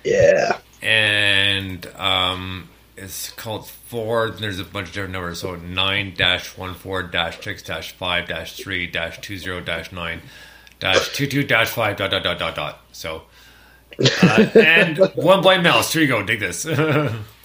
Yeah. 0.03 0.59
and 0.81 1.85
um, 1.95 2.69
it's 2.95 3.29
called 3.31 3.67
Four. 3.69 4.31
There's 4.31 4.59
a 4.59 4.63
bunch 4.65 4.87
of 4.89 4.93
different 4.93 5.13
numbers, 5.13 5.39
so 5.41 5.55
nine 5.55 6.13
dash 6.15 6.57
one 6.57 6.73
four 6.73 7.03
dash 7.03 7.41
six 7.43 7.61
dash 7.63 7.91
five 7.93 8.27
dash 8.27 8.57
three 8.57 8.87
dash 8.87 9.19
two 9.21 9.37
zero 9.37 9.61
dash 9.61 9.91
nine 9.91 10.21
dash 10.79 11.13
two 11.13 11.27
two 11.27 11.43
dash 11.43 11.69
five 11.69 11.97
dot 11.97 12.11
dot 12.11 12.23
dot 12.23 12.37
dot 12.39 12.55
dot. 12.55 12.79
So, 12.91 13.23
uh, 14.23 14.47
and 14.55 14.97
One 15.15 15.41
Blind 15.41 15.63
Mouse. 15.63 15.93
Here 15.93 16.01
you 16.01 16.07
go. 16.07 16.23
Dig 16.23 16.39
this. 16.39 16.67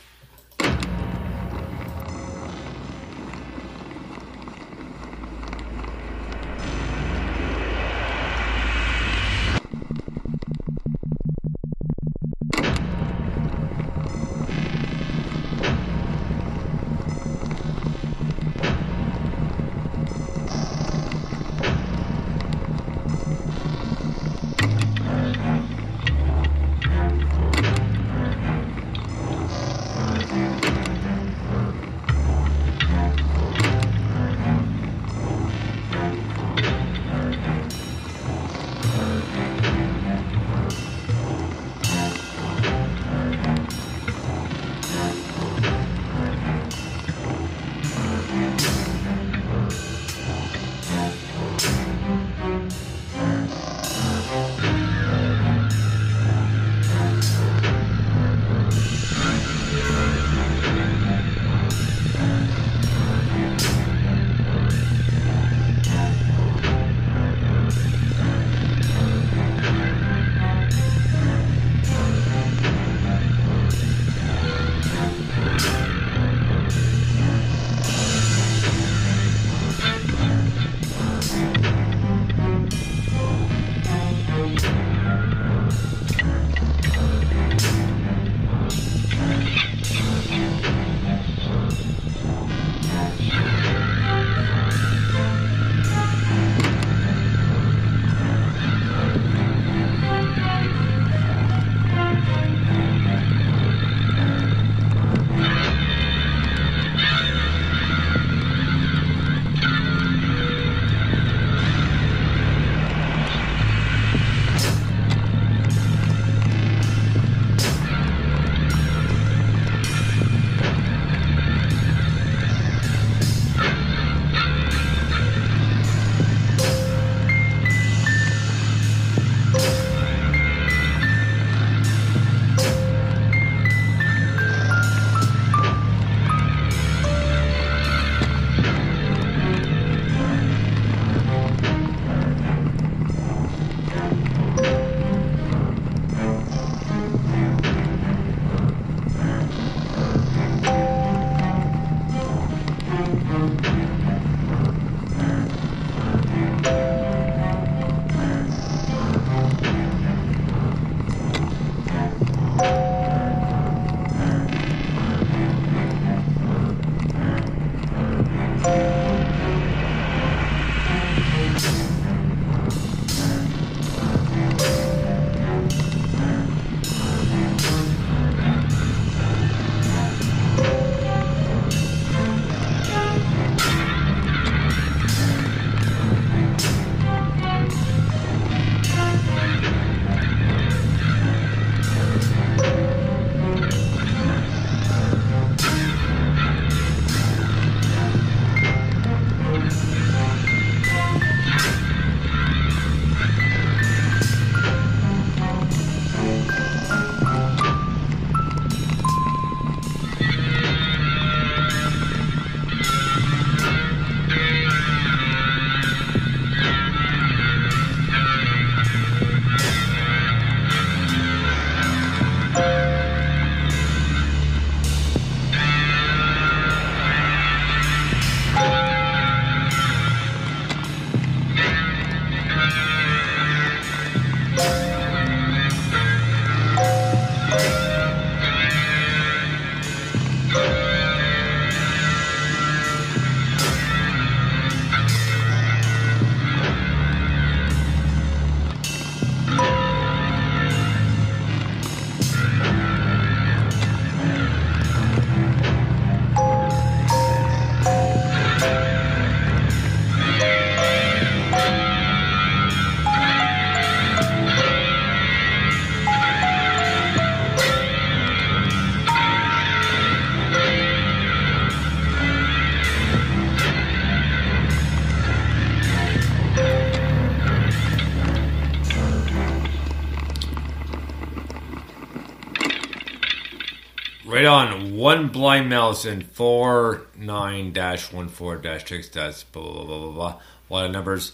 One 285.02 285.31
blind 285.31 285.68
mouse 285.68 286.05
in 286.05 286.20
four 286.20 287.08
dash 287.18 288.12
one 288.12 288.28
four 288.28 288.56
dash 288.56 288.89
six 288.89 289.08
that's 289.08 289.42
blah 289.42 289.60
blah 289.60 289.72
blah 289.72 289.84
blah 289.84 289.98
blah 289.98 290.12
blah. 290.12 290.31
A 290.31 290.68
lot 290.72 290.84
of 290.84 290.92
numbers. 290.92 291.32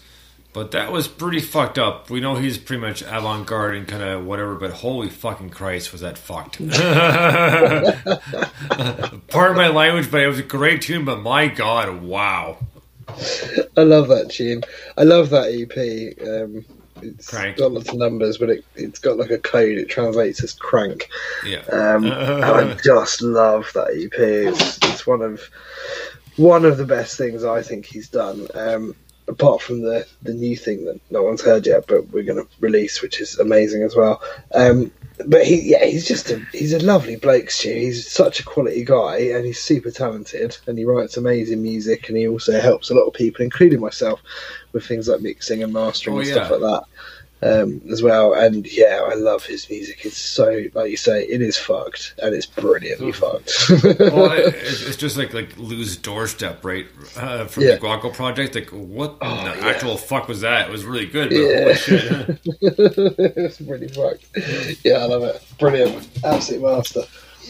But 0.53 0.71
that 0.71 0.91
was 0.91 1.07
pretty 1.07 1.39
fucked 1.39 1.77
up. 1.77 2.09
We 2.09 2.19
know 2.19 2.33
he's 2.33 2.57
pretty 2.57 2.81
much 2.81 3.03
avant 3.03 3.45
garde 3.45 3.75
and 3.75 3.87
kind 3.87 4.01
of 4.01 4.25
whatever, 4.25 4.55
but 4.55 4.71
holy 4.71 5.11
fucking 5.11 5.51
Christ, 5.51 5.91
was 5.91 6.01
that 6.01 6.17
fucked. 6.17 6.57
Part 9.27 9.51
of 9.51 9.57
my 9.57 9.67
language, 9.67 10.09
but 10.09 10.21
it 10.21 10.27
was 10.27 10.39
a 10.39 10.43
great 10.43 10.81
tune, 10.81 11.05
but 11.05 11.21
my 11.21 11.45
god, 11.45 12.01
wow. 12.01 12.57
I 13.77 13.83
love 13.83 14.07
that 14.07 14.31
tune. 14.31 14.63
I 14.97 15.03
love 15.03 15.29
that 15.29 15.53
EP. 15.53 16.17
Um, 16.27 16.65
it's 17.03 17.29
Crank. 17.29 17.57
got 17.57 17.71
lots 17.71 17.89
of 17.89 17.95
numbers, 17.95 18.37
but 18.37 18.49
it, 18.49 18.65
it's 18.75 18.99
got 18.99 19.17
like 19.17 19.31
a 19.31 19.37
code. 19.37 19.77
It 19.77 19.89
translates 19.89 20.43
as 20.43 20.53
crank. 20.53 21.09
Yeah. 21.45 21.59
Um, 21.71 22.05
and 22.11 22.43
I 22.43 22.73
just 22.75 23.21
love 23.21 23.71
that 23.73 23.89
EP. 23.89 24.19
It's, 24.19 24.77
it's 24.83 25.07
one 25.07 25.21
of 25.21 25.41
one 26.35 26.65
of 26.65 26.77
the 26.77 26.85
best 26.85 27.17
things 27.17 27.43
I 27.43 27.61
think 27.61 27.85
he's 27.85 28.09
done. 28.09 28.47
Um, 28.53 28.95
apart 29.27 29.61
from 29.61 29.81
the 29.81 30.05
the 30.21 30.33
new 30.33 30.57
thing 30.57 30.85
that 30.85 30.99
no 31.11 31.23
one's 31.23 31.41
heard 31.41 31.65
yet, 31.65 31.85
but 31.87 32.09
we're 32.09 32.23
going 32.23 32.43
to 32.43 32.49
release, 32.59 33.01
which 33.01 33.21
is 33.21 33.37
amazing 33.39 33.83
as 33.83 33.95
well. 33.95 34.21
Um, 34.53 34.91
but 35.27 35.45
he, 35.45 35.71
yeah, 35.71 35.85
he's 35.85 36.07
just 36.07 36.29
a 36.29 36.39
he's 36.53 36.73
a 36.73 36.79
lovely 36.79 37.15
bloke, 37.15 37.49
Stu. 37.49 37.73
He's 37.73 38.09
such 38.09 38.39
a 38.39 38.43
quality 38.43 38.83
guy, 38.83 39.17
and 39.17 39.45
he's 39.45 39.61
super 39.61 39.91
talented, 39.91 40.57
and 40.67 40.77
he 40.77 40.85
writes 40.85 41.17
amazing 41.17 41.61
music, 41.61 42.07
and 42.09 42.17
he 42.17 42.27
also 42.27 42.59
helps 42.59 42.89
a 42.89 42.93
lot 42.93 43.05
of 43.05 43.13
people, 43.13 43.43
including 43.43 43.81
myself, 43.81 44.21
with 44.71 44.85
things 44.85 45.07
like 45.07 45.21
mixing 45.21 45.63
and 45.63 45.73
mastering 45.73 46.17
Oh, 46.17 46.19
and 46.19 46.27
stuff 46.27 46.51
like 46.51 46.61
that 46.61 46.83
um, 47.41 47.81
as 47.91 48.01
well. 48.03 48.33
And 48.33 48.65
yeah, 48.71 49.01
I 49.09 49.15
love 49.15 49.45
his 49.45 49.69
music. 49.69 50.05
It's 50.05 50.17
so, 50.17 50.63
like 50.73 50.91
you 50.91 50.97
say, 50.97 51.23
it 51.25 51.41
is 51.41 51.57
fucked, 51.57 52.15
and 52.21 52.35
it's 52.35 52.45
brilliantly 52.45 53.11
fucked. 53.11 53.51
well, 53.69 54.31
it, 54.33 54.53
it's 54.55 54.95
just 54.97 55.17
like 55.17 55.33
like 55.33 55.57
Lou's 55.57 55.97
doorstep, 55.97 56.63
right? 56.65 56.87
Uh, 57.17 57.45
from 57.45 57.63
Yeah. 57.63 57.75
the 57.75 57.81
Guaco 57.81 58.13
project. 58.13 58.55
Like, 58.55 58.69
what 58.69 59.17
Oh, 59.21 59.35
the 59.35 59.57
yeah. 59.59 59.67
actual 59.67 59.97
fuck 59.97 60.27
was 60.27 60.41
that? 60.41 60.67
It 60.69 60.71
was 60.71 60.85
really 60.85 61.05
good, 61.05 61.29
but 61.29 61.37
Yeah. 61.37 61.63
holy 61.63 61.75
shit. 61.75 62.39
it's 63.37 63.61
really 63.61 63.87
fucked. 63.87 64.25
Yeah, 64.85 64.97
I 64.99 65.05
love 65.05 65.23
it. 65.23 65.41
Brilliant, 65.59 66.07
absolute 66.23 66.61
master. 66.63 67.01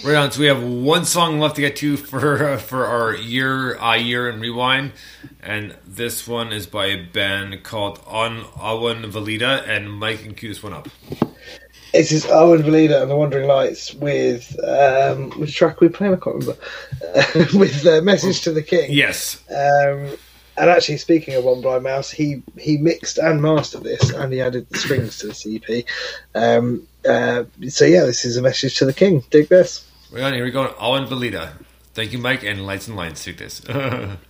Right 0.03 0.15
on. 0.15 0.31
So 0.31 0.41
we 0.41 0.47
have 0.47 0.63
one 0.63 1.05
song 1.05 1.39
left 1.39 1.55
to 1.55 1.61
get 1.61 1.75
to 1.77 1.97
for 1.97 2.49
uh, 2.49 2.57
for 2.57 2.85
our 2.85 3.15
year 3.15 3.77
uh, 3.77 3.95
year 3.95 4.29
and 4.29 4.41
rewind, 4.41 4.93
and 5.41 5.75
this 5.85 6.27
one 6.27 6.51
is 6.51 6.67
by 6.67 6.87
a 6.87 7.03
band 7.03 7.63
called 7.63 8.01
On 8.07 8.43
Awan 8.43 9.05
Valida, 9.11 9.67
and 9.67 9.91
Mike 9.91 10.25
and 10.25 10.35
cue 10.35 10.49
this 10.49 10.63
one 10.63 10.73
up. 10.73 10.89
This 11.93 12.11
is 12.11 12.25
Owen 12.27 12.61
Valida 12.61 13.01
and 13.01 13.09
the 13.09 13.15
Wandering 13.15 13.47
Lights 13.47 13.93
with 13.95 14.55
um, 14.63 15.31
which 15.31 15.55
track 15.55 15.81
we 15.81 15.89
playing? 15.89 16.13
I 16.13 16.17
can't 16.17 16.35
remember. 16.35 16.57
with 17.57 17.85
uh, 17.85 18.01
Message 18.01 18.41
to 18.41 18.51
the 18.51 18.61
King. 18.61 18.91
Yes, 18.91 19.43
Um, 19.49 20.15
and 20.59 20.69
actually, 20.69 20.97
speaking 20.97 21.35
of 21.35 21.45
One 21.45 21.61
Blind 21.61 21.83
Mouse, 21.83 22.11
he 22.11 22.43
he 22.57 22.77
mixed 22.77 23.17
and 23.17 23.41
mastered 23.41 23.83
this, 23.83 24.11
and 24.11 24.31
he 24.31 24.41
added 24.41 24.67
the 24.69 24.77
strings 24.77 25.17
to 25.19 25.27
the 25.27 25.55
EP. 25.55 25.85
Um, 26.35 26.85
uh, 27.07 27.45
so 27.69 27.85
yeah, 27.85 28.03
this 28.03 28.25
is 28.25 28.35
a 28.35 28.41
message 28.41 28.77
to 28.77 28.85
the 28.85 28.93
king. 28.93 29.23
Dig 29.29 29.47
this. 29.47 29.88
Right 30.11 30.23
on. 30.23 30.33
Here 30.33 30.43
we 30.43 30.51
go. 30.51 30.67
Awan 30.79 31.07
Valida. 31.07 31.53
Thank 31.93 32.13
you, 32.13 32.19
Mike, 32.19 32.43
and 32.43 32.65
Lights 32.65 32.87
and 32.87 32.95
Lines. 32.95 33.23
Take 33.23 33.37
this. 33.37 33.61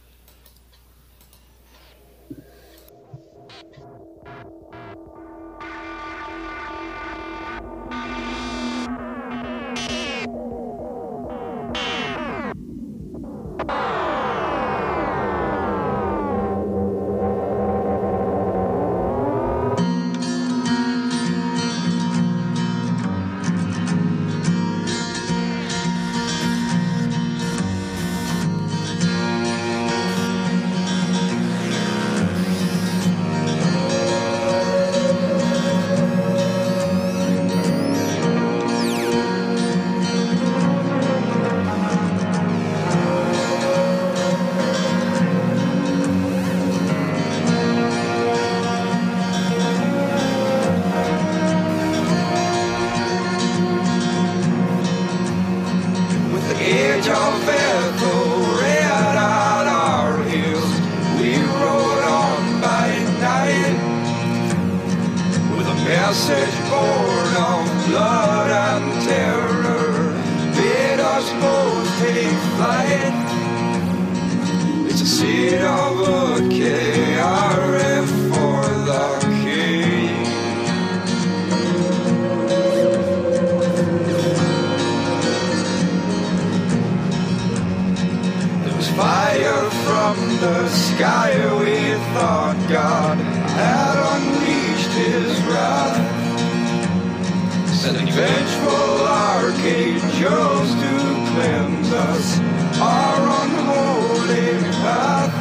us 102.70 102.80
our 102.80 103.22
unholy 103.44 104.60
path. 104.82 105.34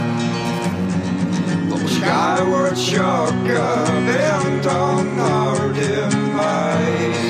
But 1.70 1.78
we're 1.80 1.88
skyward 1.88 2.78
shock, 2.78 3.32
bent 3.44 4.66
on 4.66 5.18
our 5.18 5.72
demise. 5.72 7.28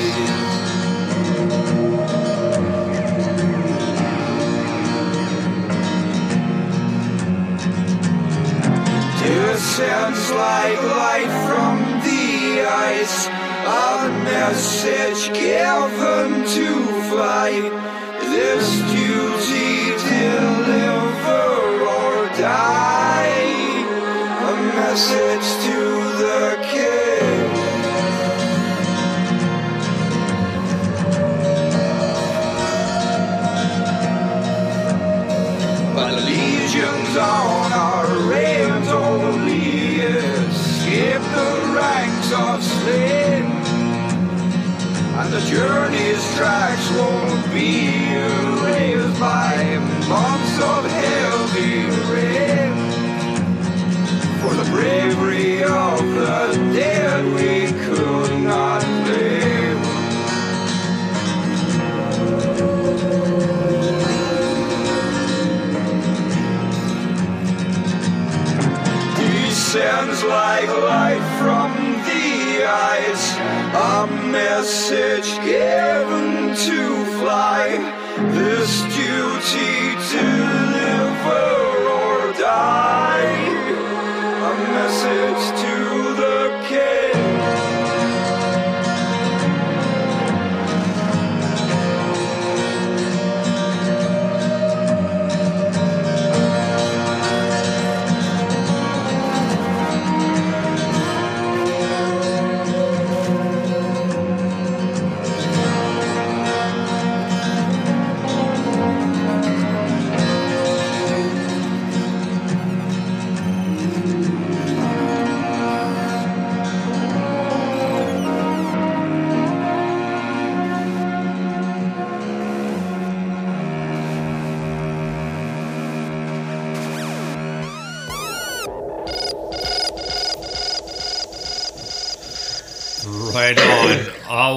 Descends 9.21 10.31
like 10.31 10.81
light 10.83 11.31
from 11.47 11.75
the 12.01 12.65
ice, 12.67 13.27
a 13.27 14.09
message 14.23 15.33
given 15.33 16.45
to 16.45 16.67
fly. 17.09 17.51
This 18.21 18.67
duty 18.91 19.58
message 24.99 25.47
to 25.65 25.79
the 26.23 26.57
king. 26.73 27.53
But 35.95 36.13
on 37.15 37.71
our 37.71 38.07
only 38.89 40.01
escape 40.01 41.25
the 41.37 41.51
ranks 41.77 42.31
of 42.33 42.63
slain. 42.63 43.45
And 45.19 45.33
the 45.33 45.41
journey's 45.41 46.23
tracks 46.35 46.89
won't 46.97 47.53
be 47.53 47.98
of 50.61 50.85
heavy 50.85 51.85
rain. 52.11 52.73
For 54.41 54.53
the 54.53 54.69
bravery 54.71 55.63
of 55.63 55.99
the 56.19 56.71
dead 56.73 57.25
we 57.35 57.71
could 57.85 58.43
not 58.43 58.81
blame. 59.05 59.99
descends 69.71 70.23
like 70.23 70.67
light 70.67 71.21
from 71.37 71.71
the 72.07 72.65
eyes, 72.65 73.23
a 73.75 74.07
message 74.31 75.29
given 75.45 76.55
to 76.55 77.05
fly. 77.19 77.77
this 78.31 78.81
duty 78.95 79.98
to 80.09 80.17
live 80.17 81.25
or 81.27 82.33
die. 82.33 83.29
A 84.49 84.53
message 84.73 85.61
to 85.61 85.78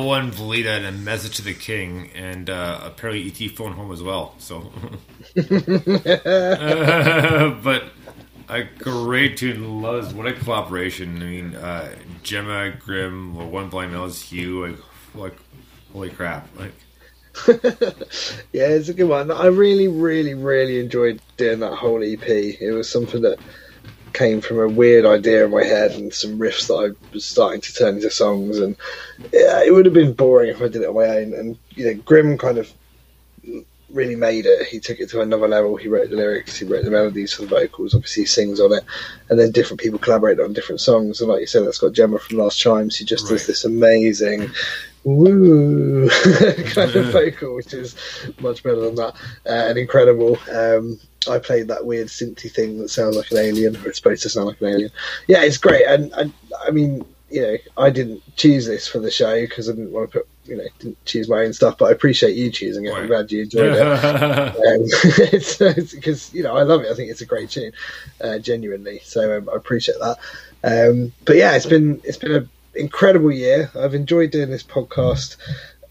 one 0.01 0.31
Velita 0.31 0.77
and 0.77 0.87
a 0.87 0.93
message 0.93 1.37
to 1.37 1.43
the 1.43 1.55
king, 1.55 2.11
and 2.15 2.49
uh, 2.49 2.81
apparently 2.85 3.27
ET 3.27 3.51
phone 3.53 3.73
home 3.73 3.93
as 3.93 4.03
well. 4.03 4.35
So, 4.39 4.73
but 7.63 7.85
a 8.49 8.65
great 8.79 9.37
tune. 9.37 9.83
Loves 9.83 10.15
what 10.15 10.27
a 10.27 10.33
collaboration. 10.33 11.17
I 11.23 11.27
mean, 11.27 11.55
uh, 11.55 11.95
Gemma, 12.23 12.71
Grim, 12.79 13.51
One 13.51 13.69
Blind 13.69 13.93
Mel's 13.93 14.21
Hugh. 14.23 14.67
Like, 14.67 14.79
like, 15.15 15.37
holy 15.93 16.11
crap! 16.11 16.49
Like, 16.59 16.73
Yeah, 18.53 18.69
it's 18.69 18.89
a 18.89 18.95
good 18.95 19.09
one. 19.09 19.31
I 19.31 19.47
really, 19.47 19.89
really, 19.89 20.35
really 20.35 20.79
enjoyed 20.81 21.21
doing 21.37 21.61
that 21.61 21.75
whole 21.75 22.03
EP. 22.03 22.29
It 22.29 22.73
was 22.73 22.89
something 22.89 23.23
that 23.23 23.39
came 24.13 24.41
from 24.41 24.59
a 24.59 24.69
weird 24.69 25.05
idea 25.05 25.45
in 25.45 25.51
my 25.51 25.65
head 25.65 25.93
and 25.93 26.13
some 26.13 26.39
riffs 26.39 26.69
that 26.69 26.75
I 26.75 27.13
was 27.13 27.25
starting 27.25 27.61
to 27.61 27.75
turn 27.75 27.97
into 27.97 28.11
songs. 28.11 28.59
And 28.59 28.77
yeah, 29.33 29.63
it 29.63 29.73
would 29.73 29.87
have 29.87 29.95
been 29.95 30.13
boring 30.13 30.51
if 30.51 30.61
I 30.61 30.69
did 30.69 30.83
it 30.83 30.89
on 30.89 30.95
my 30.95 31.07
own. 31.07 31.35
And 31.35 31.59
you 31.71 31.87
know, 31.87 31.95
Grim 32.03 32.39
kind 32.39 32.59
of 32.59 32.73
really 33.93 34.17
made 34.17 34.47
it. 34.47 34.67
He 34.67 34.81
took 34.81 35.01
it 35.01 35.11
to 35.11 35.21
another 35.21 35.49
level. 35.49 35.77
He 35.77 35.89
wrote 35.89 36.11
the 36.11 36.17
lyrics, 36.17 36.59
he 36.59 36.65
wrote 36.65 36.85
the 36.85 36.91
melodies 36.91 37.33
for 37.33 37.43
the 37.43 37.49
vocals. 37.49 37.95
Obviously, 37.95 38.23
he 38.23 38.27
sings 38.27 38.61
on 38.61 38.73
it, 38.73 38.85
and 39.29 39.39
then 39.39 39.53
different 39.53 39.81
people 39.81 39.99
collaborated 39.99 40.45
on 40.45 40.53
different 40.53 40.81
songs. 40.81 41.21
And 41.21 41.31
like 41.31 41.41
you 41.41 41.47
said, 41.47 41.65
that's 41.65 41.79
got 41.79 41.93
Gemma 41.93 42.19
from 42.19 42.39
Last 42.39 42.59
Chimes. 42.59 42.97
She 42.97 43.05
just 43.05 43.29
does 43.29 43.47
this 43.47 43.65
amazing 43.65 44.51
woo 45.05 46.09
kind 46.67 46.95
of 46.95 47.13
vocal, 47.13 47.57
which 47.57 47.75
is 47.75 47.97
much 48.41 48.63
better 48.63 48.81
than 48.81 48.95
that 48.97 49.15
uh, 49.47 49.69
and 49.69 49.79
incredible. 49.79 50.39
Um, 50.51 50.99
I 51.29 51.39
played 51.39 51.69
that 51.69 51.87
weird 51.87 52.09
synthy 52.09 52.51
thing 52.51 52.79
that 52.79 52.89
sounds 52.89 53.17
like 53.17 53.31
an 53.31 53.39
alien, 53.39 53.77
or 53.77 53.89
it's 53.89 53.99
supposed 53.99 54.23
to 54.23 54.29
sound 54.29 54.47
like 54.47 54.61
an 54.61 54.69
alien. 54.69 54.91
Yeah, 55.27 55.43
it's 55.43 55.59
great, 55.59 55.87
and, 55.87 56.13
and 56.13 56.33
I 56.67 56.71
mean, 56.71 57.05
you 57.33 57.43
know, 57.43 57.57
I 57.79 57.91
didn't 57.91 58.23
choose 58.37 58.67
this 58.67 58.87
for 58.87 58.99
the 58.99 59.11
show 59.11 59.41
because 59.41 59.69
I 59.69 59.73
didn't 59.73 59.93
want 59.93 60.11
to 60.11 60.19
put, 60.19 60.29
you 60.45 60.57
know, 60.57 60.65
didn't 60.79 61.03
choose 61.07 61.29
my 61.29 61.45
own 61.45 61.55
stuff. 61.55 61.79
But 61.79 61.87
I 61.87 61.93
appreciate 61.93 62.37
you 62.37 62.51
choosing 62.51 62.85
it. 62.85 62.93
I'm 62.93 63.07
glad 63.07 63.33
you 63.33 63.43
enjoyed 63.43 63.73
it. 63.75 63.83
Um, 64.63 64.83
it's 65.33 65.95
because 65.95 66.33
you 66.35 66.43
know 66.43 66.57
I 66.57 66.63
love 66.63 66.83
it. 66.83 66.91
I 66.91 66.95
think 66.95 67.11
it's 67.11 67.23
a 67.23 67.27
great 67.27 67.51
tune, 67.51 67.73
uh, 68.23 68.39
genuinely. 68.39 69.01
So 69.03 69.37
um, 69.37 69.49
I 69.49 69.57
appreciate 69.57 69.97
that. 70.01 70.19
Um, 70.63 71.13
but 71.25 71.37
yeah, 71.37 71.57
it's 71.57 71.67
been 71.67 72.01
it's 72.05 72.19
been 72.19 72.33
an 72.33 72.51
incredible 72.75 73.33
year. 73.33 73.71
I've 73.75 73.95
enjoyed 73.95 74.31
doing 74.31 74.51
this 74.51 74.63
podcast 74.63 75.37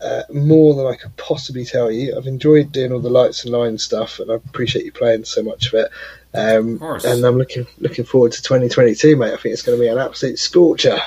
uh, 0.02 0.24
more 0.34 0.74
than 0.76 0.86
I 0.88 0.96
could 0.96 1.16
possibly 1.18 1.66
tell 1.66 1.92
you. 1.92 2.18
I've 2.18 2.28
enjoyed 2.28 2.72
doing 2.72 2.92
all 2.92 3.00
the 3.00 3.10
lights 3.10 3.44
and 3.44 3.54
lines 3.54 3.84
stuff, 3.84 4.20
and 4.20 4.32
I 4.32 4.36
appreciate 4.36 4.86
you 4.86 4.92
playing 4.92 5.26
so 5.26 5.44
much 5.44 5.68
of 5.68 5.74
it. 5.76 5.92
Um, 6.34 6.74
Of 6.76 6.80
course. 6.80 7.06
And 7.06 7.24
I'm 7.26 7.38
looking 7.38 7.68
looking 7.80 8.06
forward 8.06 8.32
to 8.34 8.42
2022, 8.42 9.16
mate. 9.16 9.34
I 9.34 9.38
think 9.38 9.54
it's 9.54 9.62
going 9.62 9.78
to 9.78 9.82
be 9.82 9.88
an 9.88 9.98
absolute 9.98 10.40
scorcher. 10.40 10.98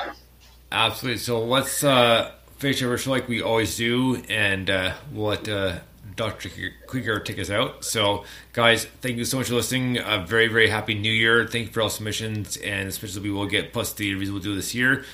absolutely. 0.70 1.18
So 1.18 1.44
let's 1.44 1.82
uh, 1.82 2.32
finish 2.58 2.82
our 2.82 2.96
show 2.98 3.10
like 3.10 3.28
we 3.28 3.42
always 3.42 3.76
do, 3.76 4.16
and 4.28 4.68
uh, 4.70 4.94
we'll 5.12 5.26
let 5.26 5.48
uh, 5.48 5.78
Dr. 6.16 6.50
Krieger 6.86 7.18
take 7.20 7.38
us 7.38 7.50
out. 7.50 7.84
So, 7.84 8.24
guys, 8.52 8.84
thank 9.00 9.16
you 9.16 9.24
so 9.24 9.38
much 9.38 9.48
for 9.48 9.54
listening. 9.54 9.98
A 9.98 10.24
very, 10.24 10.48
very 10.48 10.68
happy 10.68 10.94
New 10.94 11.12
Year. 11.12 11.46
Thank 11.46 11.66
you 11.66 11.72
for 11.72 11.82
all 11.82 11.90
submissions, 11.90 12.56
and 12.58 12.88
especially 12.88 13.22
we 13.22 13.30
will 13.30 13.46
get 13.46 13.72
plus 13.72 13.92
the 13.92 14.12
reviews 14.12 14.30
we'll 14.30 14.40
do 14.42 14.54
this 14.54 14.74
year. 14.74 15.04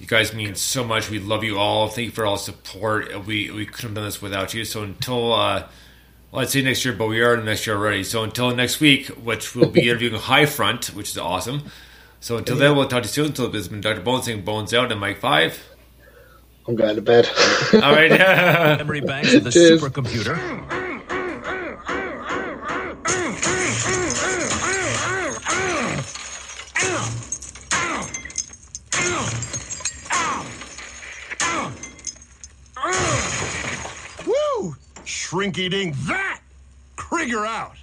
You 0.00 0.06
guys 0.06 0.32
mean 0.32 0.54
so 0.54 0.82
much. 0.82 1.10
We 1.10 1.18
love 1.18 1.44
you 1.44 1.58
all. 1.58 1.88
Thank 1.88 2.06
you 2.06 2.10
for 2.10 2.24
all 2.24 2.36
the 2.36 2.42
support. 2.42 3.26
We 3.26 3.50
we 3.50 3.66
couldn't 3.66 3.90
have 3.90 3.94
done 3.96 4.04
this 4.06 4.22
without 4.22 4.54
you. 4.54 4.64
So 4.64 4.82
until 4.82 5.34
uh, 5.34 5.68
well, 6.32 6.40
I'd 6.42 6.48
say 6.48 6.62
next 6.62 6.84
year, 6.86 6.94
but 6.94 7.06
we 7.06 7.20
are 7.20 7.34
in 7.34 7.44
next 7.44 7.66
year 7.66 7.76
already. 7.76 8.02
So 8.02 8.24
until 8.24 8.54
next 8.56 8.80
week, 8.80 9.08
which 9.08 9.54
we'll 9.54 9.68
be 9.68 9.82
interviewing 9.88 10.14
High 10.14 10.46
Front, 10.46 10.86
which 10.94 11.10
is 11.10 11.18
awesome. 11.18 11.64
So 12.18 12.38
until 12.38 12.56
then, 12.56 12.76
we'll 12.76 12.88
talk 12.88 13.02
to 13.02 13.08
you 13.08 13.12
soon. 13.12 13.26
Until 13.26 13.50
this 13.50 13.60
has 13.60 13.68
been 13.68 13.82
Dr. 13.82 14.00
Bones 14.00 14.24
saying 14.24 14.42
Bones 14.42 14.72
out 14.72 14.90
and 14.90 15.00
Mike 15.00 15.18
Five. 15.18 15.62
I'm 16.66 16.76
going 16.76 16.96
to 16.96 17.02
bed. 17.02 17.28
All 17.74 17.80
right. 17.92 18.10
Memory 18.78 19.00
banks 19.02 19.34
of 19.34 19.44
the 19.44 19.50
Cheers. 19.50 19.82
supercomputer. 19.82 20.89
Shrink 35.30 35.58
eating 35.58 35.94
that! 36.06 36.40
Krieger 36.96 37.46
out! 37.46 37.76